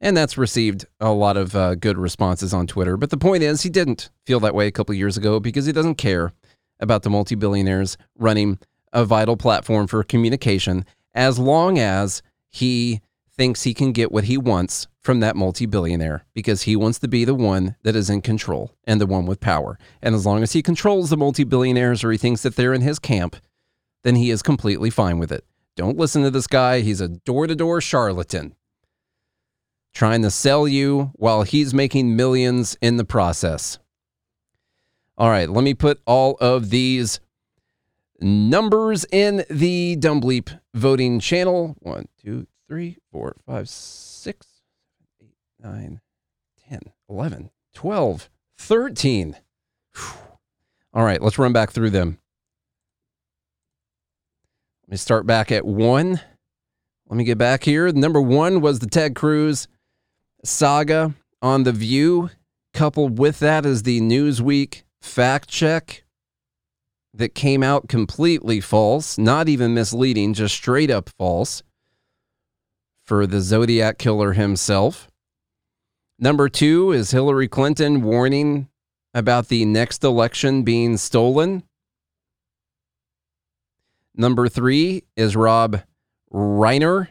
And 0.00 0.16
that's 0.16 0.36
received 0.36 0.84
a 1.00 1.12
lot 1.12 1.36
of 1.36 1.54
uh, 1.54 1.76
good 1.76 1.96
responses 1.96 2.52
on 2.52 2.66
Twitter. 2.66 2.96
But 2.96 3.10
the 3.10 3.16
point 3.16 3.44
is, 3.44 3.62
he 3.62 3.70
didn't 3.70 4.10
feel 4.26 4.40
that 4.40 4.54
way 4.54 4.66
a 4.66 4.72
couple 4.72 4.94
years 4.94 5.16
ago 5.16 5.38
because 5.38 5.66
he 5.66 5.72
doesn't 5.72 5.94
care 5.94 6.32
about 6.80 7.02
the 7.02 7.10
multi 7.10 7.36
billionaires 7.36 7.96
running 8.18 8.58
a 8.92 9.04
vital 9.04 9.36
platform 9.36 9.86
for 9.86 10.02
communication 10.02 10.84
as 11.14 11.38
long 11.38 11.78
as 11.78 12.22
he 12.50 13.00
thinks 13.36 13.62
he 13.62 13.74
can 13.74 13.92
get 13.92 14.12
what 14.12 14.24
he 14.24 14.36
wants 14.36 14.86
from 15.00 15.20
that 15.20 15.36
multi 15.36 15.66
billionaire 15.66 16.24
because 16.34 16.62
he 16.62 16.76
wants 16.76 16.98
to 17.00 17.08
be 17.08 17.24
the 17.24 17.34
one 17.34 17.76
that 17.82 17.96
is 17.96 18.10
in 18.10 18.20
control 18.20 18.72
and 18.84 19.00
the 19.00 19.06
one 19.06 19.26
with 19.26 19.40
power. 19.40 19.78
And 20.02 20.14
as 20.14 20.26
long 20.26 20.42
as 20.42 20.52
he 20.52 20.62
controls 20.62 21.10
the 21.10 21.16
multi 21.16 21.44
billionaires 21.44 22.04
or 22.04 22.12
he 22.12 22.18
thinks 22.18 22.42
that 22.42 22.56
they're 22.56 22.74
in 22.74 22.82
his 22.82 22.98
camp, 22.98 23.36
then 24.04 24.16
he 24.16 24.30
is 24.30 24.42
completely 24.42 24.90
fine 24.90 25.18
with 25.18 25.32
it. 25.32 25.44
Don't 25.76 25.96
listen 25.96 26.22
to 26.22 26.30
this 26.30 26.46
guy. 26.46 26.80
He's 26.80 27.00
a 27.00 27.08
door 27.08 27.46
to 27.46 27.54
door 27.54 27.80
charlatan 27.80 28.54
trying 29.92 30.22
to 30.22 30.30
sell 30.30 30.66
you 30.66 31.12
while 31.14 31.42
he's 31.42 31.74
making 31.74 32.16
millions 32.16 32.76
in 32.80 32.96
the 32.96 33.04
process. 33.04 33.78
All 35.18 35.28
right, 35.28 35.48
let 35.48 35.62
me 35.62 35.74
put 35.74 36.00
all 36.06 36.36
of 36.40 36.70
these 36.70 37.20
numbers 38.20 39.04
in 39.12 39.44
the 39.50 39.96
Dumb 39.96 40.22
voting 40.74 41.20
channel. 41.20 41.76
One, 41.80 42.06
two, 42.22 42.46
three, 42.68 42.96
four, 43.10 43.36
five, 43.46 43.68
six, 43.68 44.46
eight, 45.20 45.34
nine, 45.58 46.00
10, 46.68 46.80
11, 47.08 47.50
12, 47.74 48.30
13. 48.58 49.36
Whew. 49.94 50.02
All 50.94 51.04
right, 51.04 51.20
let's 51.20 51.38
run 51.38 51.52
back 51.52 51.70
through 51.70 51.90
them. 51.90 52.18
Let 54.86 54.92
me 54.92 54.96
start 54.96 55.26
back 55.26 55.50
at 55.50 55.64
one. 55.64 56.20
Let 57.08 57.16
me 57.16 57.24
get 57.24 57.38
back 57.38 57.64
here. 57.64 57.90
Number 57.92 58.20
one 58.20 58.60
was 58.60 58.78
the 58.78 58.86
Ted 58.86 59.14
Cruz 59.14 59.68
saga 60.44 61.14
on 61.40 61.64
The 61.64 61.72
View. 61.72 62.30
Coupled 62.74 63.18
with 63.18 63.38
that 63.40 63.66
is 63.66 63.82
the 63.82 64.00
Newsweek 64.00 64.84
fact 65.02 65.48
check 65.48 66.04
that 67.12 67.34
came 67.34 67.62
out 67.62 67.88
completely 67.88 68.60
false, 68.60 69.18
not 69.18 69.48
even 69.48 69.74
misleading, 69.74 70.32
just 70.32 70.54
straight 70.54 70.90
up 70.90 71.10
false 71.18 71.62
for 73.04 73.26
the 73.26 73.40
Zodiac 73.40 73.98
killer 73.98 74.32
himself. 74.32 75.08
Number 76.18 76.48
two 76.48 76.92
is 76.92 77.10
Hillary 77.10 77.48
Clinton 77.48 78.02
warning 78.02 78.68
about 79.14 79.48
the 79.48 79.64
next 79.64 80.04
election 80.04 80.62
being 80.62 80.96
stolen. 80.96 81.64
Number 84.14 84.48
three 84.48 85.04
is 85.16 85.34
Rob 85.34 85.82
Reiner. 86.32 87.08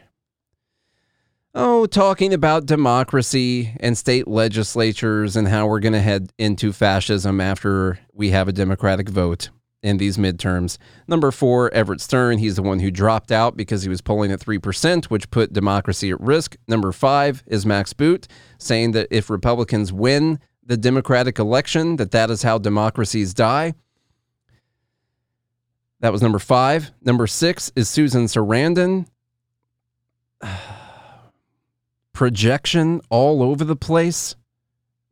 Oh, 1.54 1.84
talking 1.84 2.32
about 2.32 2.64
democracy 2.64 3.76
and 3.78 3.98
state 3.98 4.26
legislatures 4.26 5.36
and 5.36 5.48
how 5.48 5.66
we're 5.66 5.80
going 5.80 5.92
to 5.92 6.00
head 6.00 6.32
into 6.38 6.72
fascism 6.72 7.40
after 7.40 7.98
we 8.14 8.30
have 8.30 8.48
a 8.48 8.52
Democratic 8.52 9.08
vote 9.08 9.50
in 9.82 9.96
these 9.96 10.16
midterms. 10.16 10.78
Number 11.08 11.30
four, 11.30 11.72
Everett 11.74 12.00
Stern. 12.00 12.38
He's 12.38 12.56
the 12.56 12.62
one 12.62 12.78
who 12.78 12.90
dropped 12.90 13.32
out 13.32 13.56
because 13.56 13.82
he 13.82 13.88
was 13.88 14.00
polling 14.00 14.30
at 14.30 14.40
3%, 14.40 15.06
which 15.06 15.30
put 15.30 15.52
democracy 15.52 16.10
at 16.10 16.20
risk. 16.20 16.56
Number 16.68 16.92
five 16.92 17.42
is 17.46 17.66
Max 17.66 17.92
Boot 17.92 18.28
saying 18.58 18.92
that 18.92 19.08
if 19.10 19.28
Republicans 19.28 19.92
win 19.92 20.38
the 20.64 20.76
Democratic 20.76 21.38
election, 21.38 21.96
that 21.96 22.12
that 22.12 22.30
is 22.30 22.42
how 22.42 22.58
democracies 22.58 23.34
die. 23.34 23.74
That 26.00 26.12
was 26.12 26.22
number 26.22 26.38
five. 26.38 26.92
Number 27.02 27.26
six 27.26 27.72
is 27.76 27.88
Susan 27.88 28.26
Sarandon. 28.26 29.06
Projection 32.12 33.00
all 33.08 33.42
over 33.42 33.64
the 33.64 33.76
place 33.76 34.36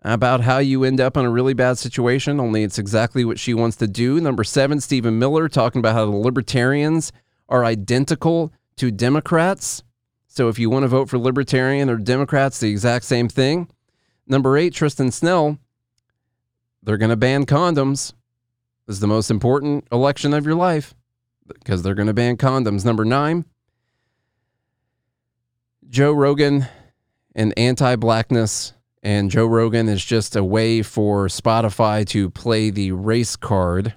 about 0.03 0.41
how 0.41 0.59
you 0.59 0.85
end 0.85 1.01
up 1.01 1.17
in 1.17 1.25
a 1.25 1.31
really 1.31 1.53
bad 1.53 1.79
situation, 1.79 2.41
only 2.41 2.63
it's 2.63 2.79
exactly 2.79 3.25
what 3.25 3.39
she 3.39 3.53
wants 3.53 3.77
to 3.77 3.87
do. 3.87 4.21
Number 4.21 4.45
seven, 4.45 4.81
Stephen 4.81 5.19
Miller 5.19 5.49
talking 5.49 5.81
about 5.81 5.95
how 5.95 6.07
the 6.07 6.17
libertarians 6.17 7.13
are 7.49 7.65
identical 7.65 8.53
to 8.77 8.91
Democrats. 8.91 9.83
So 10.27 10.49
if 10.49 10.59
you 10.59 10.71
want 10.71 10.85
to 10.85 10.89
vote 10.89 11.09
for 11.11 11.19
libertarian 11.19 11.91
or 11.91 11.97
Democrats, 11.97 12.61
the 12.61 12.71
exact 12.71 13.05
same 13.05 13.29
thing. 13.29 13.69
Number 14.27 14.57
eight, 14.57 14.73
Tristan 14.73 15.11
Snell, 15.11 15.59
they're 16.83 16.97
going 16.97 17.11
to 17.11 17.17
ban 17.17 17.45
condoms. 17.45 18.15
This 18.87 18.97
is 18.97 19.01
the 19.01 19.07
most 19.07 19.31
important 19.31 19.87
election 19.93 20.33
of 20.33 20.47
your 20.47 20.55
life 20.55 20.95
because 21.47 21.83
they're 21.83 21.95
going 21.95 22.07
to 22.07 22.15
ban 22.15 22.37
condoms. 22.37 22.85
Number 22.85 23.05
nine, 23.05 23.45
Joe 25.89 26.13
Rogan 26.13 26.67
and 27.35 27.53
anti 27.59 27.97
blackness 27.97 28.73
and 29.03 29.31
Joe 29.31 29.47
Rogan 29.47 29.89
is 29.89 30.05
just 30.05 30.37
a 30.37 30.45
way 30.45 30.83
for 30.83 31.29
Spotify 31.29 32.07
to 32.09 32.31
play 32.31 32.71
the 32.71 32.93
race 32.93 33.37
card. 33.37 33.95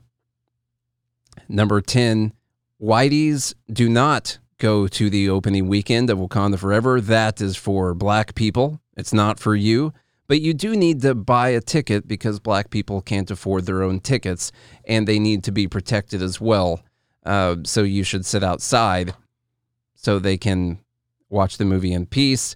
Number 1.50 1.82
10, 1.82 2.34
Whiteys 2.82 3.54
do 3.72 3.90
not 3.90 4.40
go 4.58 4.88
to 4.88 5.10
the 5.10 5.30
opening 5.30 5.68
weekend 5.68 6.10
of 6.10 6.18
Wakanda 6.18 6.58
Forever. 6.58 7.02
That 7.02 7.42
is 7.42 7.58
for 7.58 7.94
black 7.94 8.34
people. 8.36 8.80
It's 8.96 9.14
not 9.14 9.40
for 9.40 9.56
you. 9.56 9.94
But 10.28 10.40
you 10.40 10.54
do 10.54 10.76
need 10.76 11.02
to 11.02 11.14
buy 11.14 11.50
a 11.50 11.60
ticket 11.60 12.08
because 12.08 12.40
black 12.40 12.70
people 12.70 13.02
can't 13.02 13.30
afford 13.30 13.66
their 13.66 13.84
own 13.84 14.00
tickets 14.00 14.52
and 14.86 15.06
they 15.06 15.20
need 15.20 15.44
to 15.44 15.52
be 15.52 15.68
protected 15.68 16.22
as 16.22 16.40
well. 16.40 16.82
Uh, 17.26 17.58
so 17.64 17.84
you 17.84 18.04
should 18.04 18.26
sit 18.26 18.44
outside 18.44 19.14
so 19.96 20.20
they 20.20 20.38
can 20.38 20.80
watch 21.30 21.58
the 21.58 21.66
movie 21.66 21.94
in 21.94 22.06
peace. 22.06 22.56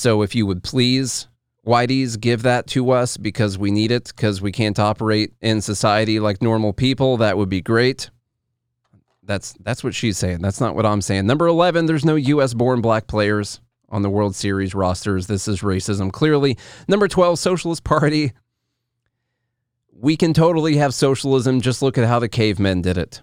So 0.00 0.22
if 0.22 0.34
you 0.34 0.46
would 0.46 0.62
please, 0.62 1.28
Whiteys, 1.66 2.18
give 2.18 2.42
that 2.44 2.66
to 2.68 2.90
us 2.90 3.18
because 3.18 3.58
we 3.58 3.70
need 3.70 3.90
it 3.90 4.06
because 4.06 4.40
we 4.40 4.50
can't 4.50 4.78
operate 4.78 5.34
in 5.42 5.60
society 5.60 6.18
like 6.18 6.40
normal 6.40 6.72
people. 6.72 7.18
That 7.18 7.36
would 7.36 7.50
be 7.50 7.60
great. 7.60 8.08
That's 9.22 9.54
that's 9.60 9.84
what 9.84 9.94
she's 9.94 10.16
saying. 10.16 10.38
That's 10.40 10.58
not 10.58 10.74
what 10.74 10.86
I'm 10.86 11.02
saying. 11.02 11.26
Number 11.26 11.46
11, 11.46 11.84
there's 11.84 12.06
no 12.06 12.14
US 12.14 12.54
born 12.54 12.80
black 12.80 13.08
players 13.08 13.60
on 13.90 14.00
the 14.00 14.08
World 14.08 14.34
Series 14.34 14.74
rosters. 14.74 15.26
This 15.26 15.46
is 15.46 15.60
racism 15.60 16.10
clearly. 16.10 16.56
Number 16.88 17.06
12, 17.06 17.38
Socialist 17.38 17.84
Party. 17.84 18.32
We 19.92 20.16
can 20.16 20.32
totally 20.32 20.76
have 20.76 20.94
socialism. 20.94 21.60
Just 21.60 21.82
look 21.82 21.98
at 21.98 22.08
how 22.08 22.20
the 22.20 22.28
cavemen 22.30 22.80
did 22.80 22.96
it. 22.96 23.20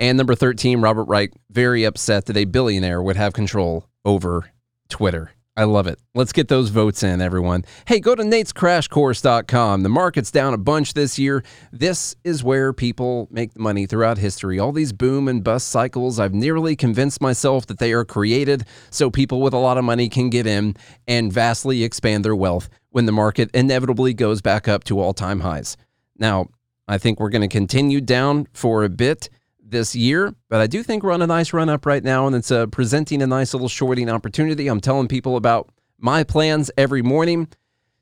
And 0.00 0.18
number 0.18 0.34
13, 0.34 0.80
Robert 0.80 1.04
Reich, 1.04 1.30
very 1.48 1.84
upset 1.84 2.26
that 2.26 2.36
a 2.36 2.44
billionaire 2.44 3.00
would 3.00 3.14
have 3.14 3.34
control 3.34 3.88
over 4.04 4.50
Twitter. 4.94 5.32
I 5.56 5.64
love 5.64 5.88
it. 5.88 5.98
Let's 6.14 6.32
get 6.32 6.46
those 6.46 6.68
votes 6.68 7.02
in, 7.02 7.20
everyone. 7.20 7.64
Hey, 7.84 7.98
go 7.98 8.14
to 8.14 8.22
natescrashcourse.com. 8.22 9.82
The 9.82 9.88
market's 9.88 10.30
down 10.30 10.54
a 10.54 10.56
bunch 10.58 10.94
this 10.94 11.18
year. 11.18 11.42
This 11.72 12.14
is 12.22 12.44
where 12.44 12.72
people 12.72 13.26
make 13.28 13.58
money 13.58 13.86
throughout 13.86 14.18
history. 14.18 14.60
All 14.60 14.70
these 14.70 14.92
boom 14.92 15.26
and 15.26 15.42
bust 15.42 15.66
cycles, 15.66 16.20
I've 16.20 16.32
nearly 16.32 16.76
convinced 16.76 17.20
myself 17.20 17.66
that 17.66 17.80
they 17.80 17.92
are 17.92 18.04
created 18.04 18.66
so 18.90 19.10
people 19.10 19.40
with 19.40 19.52
a 19.52 19.58
lot 19.58 19.78
of 19.78 19.84
money 19.84 20.08
can 20.08 20.30
get 20.30 20.46
in 20.46 20.76
and 21.08 21.32
vastly 21.32 21.82
expand 21.82 22.24
their 22.24 22.36
wealth 22.36 22.68
when 22.90 23.06
the 23.06 23.12
market 23.12 23.50
inevitably 23.52 24.14
goes 24.14 24.40
back 24.40 24.68
up 24.68 24.84
to 24.84 25.00
all 25.00 25.12
time 25.12 25.40
highs. 25.40 25.76
Now, 26.16 26.50
I 26.86 26.98
think 26.98 27.18
we're 27.18 27.30
going 27.30 27.42
to 27.42 27.48
continue 27.48 28.00
down 28.00 28.46
for 28.52 28.84
a 28.84 28.88
bit 28.88 29.28
this 29.74 29.94
year, 29.96 30.34
but 30.48 30.60
I 30.60 30.68
do 30.68 30.84
think 30.84 31.02
we're 31.02 31.10
on 31.10 31.20
a 31.20 31.26
nice 31.26 31.52
run 31.52 31.68
up 31.68 31.84
right 31.84 32.02
now, 32.02 32.28
and 32.28 32.36
it's 32.36 32.52
uh, 32.52 32.66
presenting 32.66 33.20
a 33.20 33.26
nice 33.26 33.52
little 33.52 33.68
shorting 33.68 34.08
opportunity. 34.08 34.68
I'm 34.68 34.80
telling 34.80 35.08
people 35.08 35.36
about 35.36 35.68
my 35.98 36.22
plans 36.22 36.70
every 36.78 37.02
morning. 37.02 37.48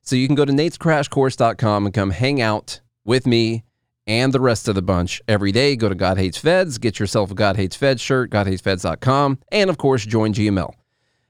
So 0.02 0.14
you 0.14 0.26
can 0.26 0.36
go 0.36 0.44
to 0.44 0.52
natescrashcourse.com 0.52 1.86
and 1.86 1.94
come 1.94 2.10
hang 2.10 2.42
out 2.42 2.80
with 3.04 3.26
me 3.26 3.64
and 4.06 4.34
the 4.34 4.40
rest 4.40 4.68
of 4.68 4.74
the 4.74 4.82
bunch 4.82 5.22
every 5.26 5.50
day. 5.50 5.74
Go 5.74 5.88
to 5.88 5.94
God 5.94 6.18
Hates 6.18 6.36
Feds, 6.36 6.76
get 6.76 7.00
yourself 7.00 7.30
a 7.30 7.34
God 7.34 7.56
Hates 7.56 7.76
Feds 7.76 8.02
shirt, 8.02 8.30
godhatesfeds.com, 8.30 9.38
and 9.50 9.70
of 9.70 9.78
course, 9.78 10.04
join 10.04 10.34
GML. 10.34 10.74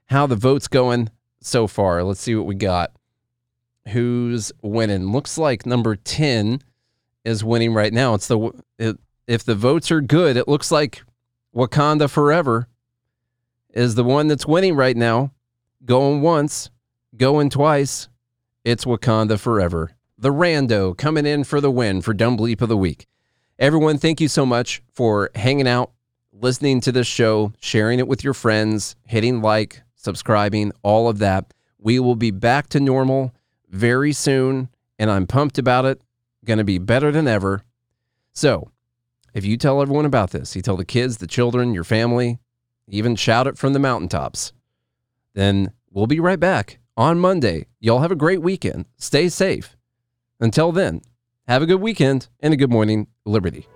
How 0.07 0.27
the 0.27 0.37
vote's 0.37 0.67
going 0.67 1.09
so 1.41 1.69
far. 1.69 2.03
Let's 2.03 2.21
see 2.21 2.35
what 2.35 2.47
we 2.47 2.57
got. 2.57 2.91
Who's 3.89 4.51
winning? 4.61 5.13
Looks 5.13 5.39
like 5.39 5.67
number 5.67 5.95
10 5.95 6.61
is 7.25 7.45
winning 7.45 7.75
right 7.75 7.93
now. 7.93 8.15
It's 8.15 8.27
the 8.27 8.51
it, 8.79 8.97
if 9.33 9.43
the 9.43 9.55
votes 9.55 9.91
are 9.91 10.03
good, 10.03 10.37
it 10.37 10.47
looks 10.47 10.71
like 10.71 11.03
Wakanda 11.57 12.11
Forever 12.11 12.69
is 13.71 13.95
the 13.95 14.05
one 14.05 14.29
that's 14.29 14.45
winning 14.45 14.77
right 14.77 14.95
now. 14.95 15.33
Going 15.87 16.21
once, 16.21 16.69
going 17.17 17.49
twice. 17.49 18.11
It's 18.63 18.85
Wakanda 18.85 19.41
Forever. 19.41 19.93
The 20.19 20.29
Rando 20.29 20.95
coming 20.95 21.25
in 21.25 21.45
for 21.45 21.63
the 21.63 21.71
win 21.71 22.03
for 22.03 22.13
Dumb 22.13 22.37
Bleep 22.37 22.61
of 22.61 22.69
the 22.69 22.77
Week. 22.77 23.07
Everyone, 23.59 23.97
thank 23.97 24.21
you 24.21 24.29
so 24.29 24.45
much 24.45 24.83
for 24.93 25.31
hanging 25.35 25.67
out, 25.67 25.93
listening 26.35 26.83
to 26.83 26.93
this 26.93 27.07
show, 27.07 27.55
sharing 27.59 28.01
it 28.01 28.09
with 28.09 28.23
your 28.23 28.35
friends, 28.35 28.97
hitting 29.07 29.41
like, 29.41 29.81
subscribing, 29.95 30.73
all 30.83 31.09
of 31.09 31.21
that. 31.21 31.55
We 31.79 31.99
will 32.01 32.17
be 32.17 32.33
back 32.33 32.69
to 32.69 32.81
normal 32.81 33.35
very 33.71 34.13
soon, 34.13 34.69
and 34.99 35.11
I'm 35.11 35.27
pumped 35.27 35.57
about 35.57 35.87
it. 35.87 36.03
Going 36.45 36.59
to 36.59 36.65
be 36.65 36.77
better 36.77 37.11
than 37.11 37.27
ever. 37.27 37.63
So, 38.35 38.69
if 39.35 39.45
you 39.45 39.57
tell 39.57 39.81
everyone 39.81 40.05
about 40.05 40.31
this, 40.31 40.55
you 40.55 40.63
tell 40.63 40.77
the 40.77 40.85
kids, 40.85 41.19
the 41.19 41.27
children, 41.27 41.75
your 41.75 41.85
family, 41.85 42.39
even 42.89 43.17
shout 43.17 43.47
it 43.47 43.59
from 43.59 43.73
the 43.73 43.79
mountaintops. 43.79 44.53
then 45.35 45.73
we'll 45.91 46.07
be 46.07 46.21
right 46.21 46.41
back 46.41 46.79
on 46.97 47.19
Monday. 47.19 47.67
Y'all 47.81 48.01
have 48.01 48.13
a 48.13 48.17
great 48.17 48.43
weekend. 48.43 48.85
Stay 48.97 49.29
safe. 49.29 49.77
Until 50.41 50.73
then, 50.73 51.01
have 51.47 51.63
a 51.63 51.67
good 51.67 51.81
weekend 51.81 52.29
and 52.41 52.53
a 52.53 52.57
good 52.57 52.71
morning, 52.71 53.07
Liberty. 53.25 53.67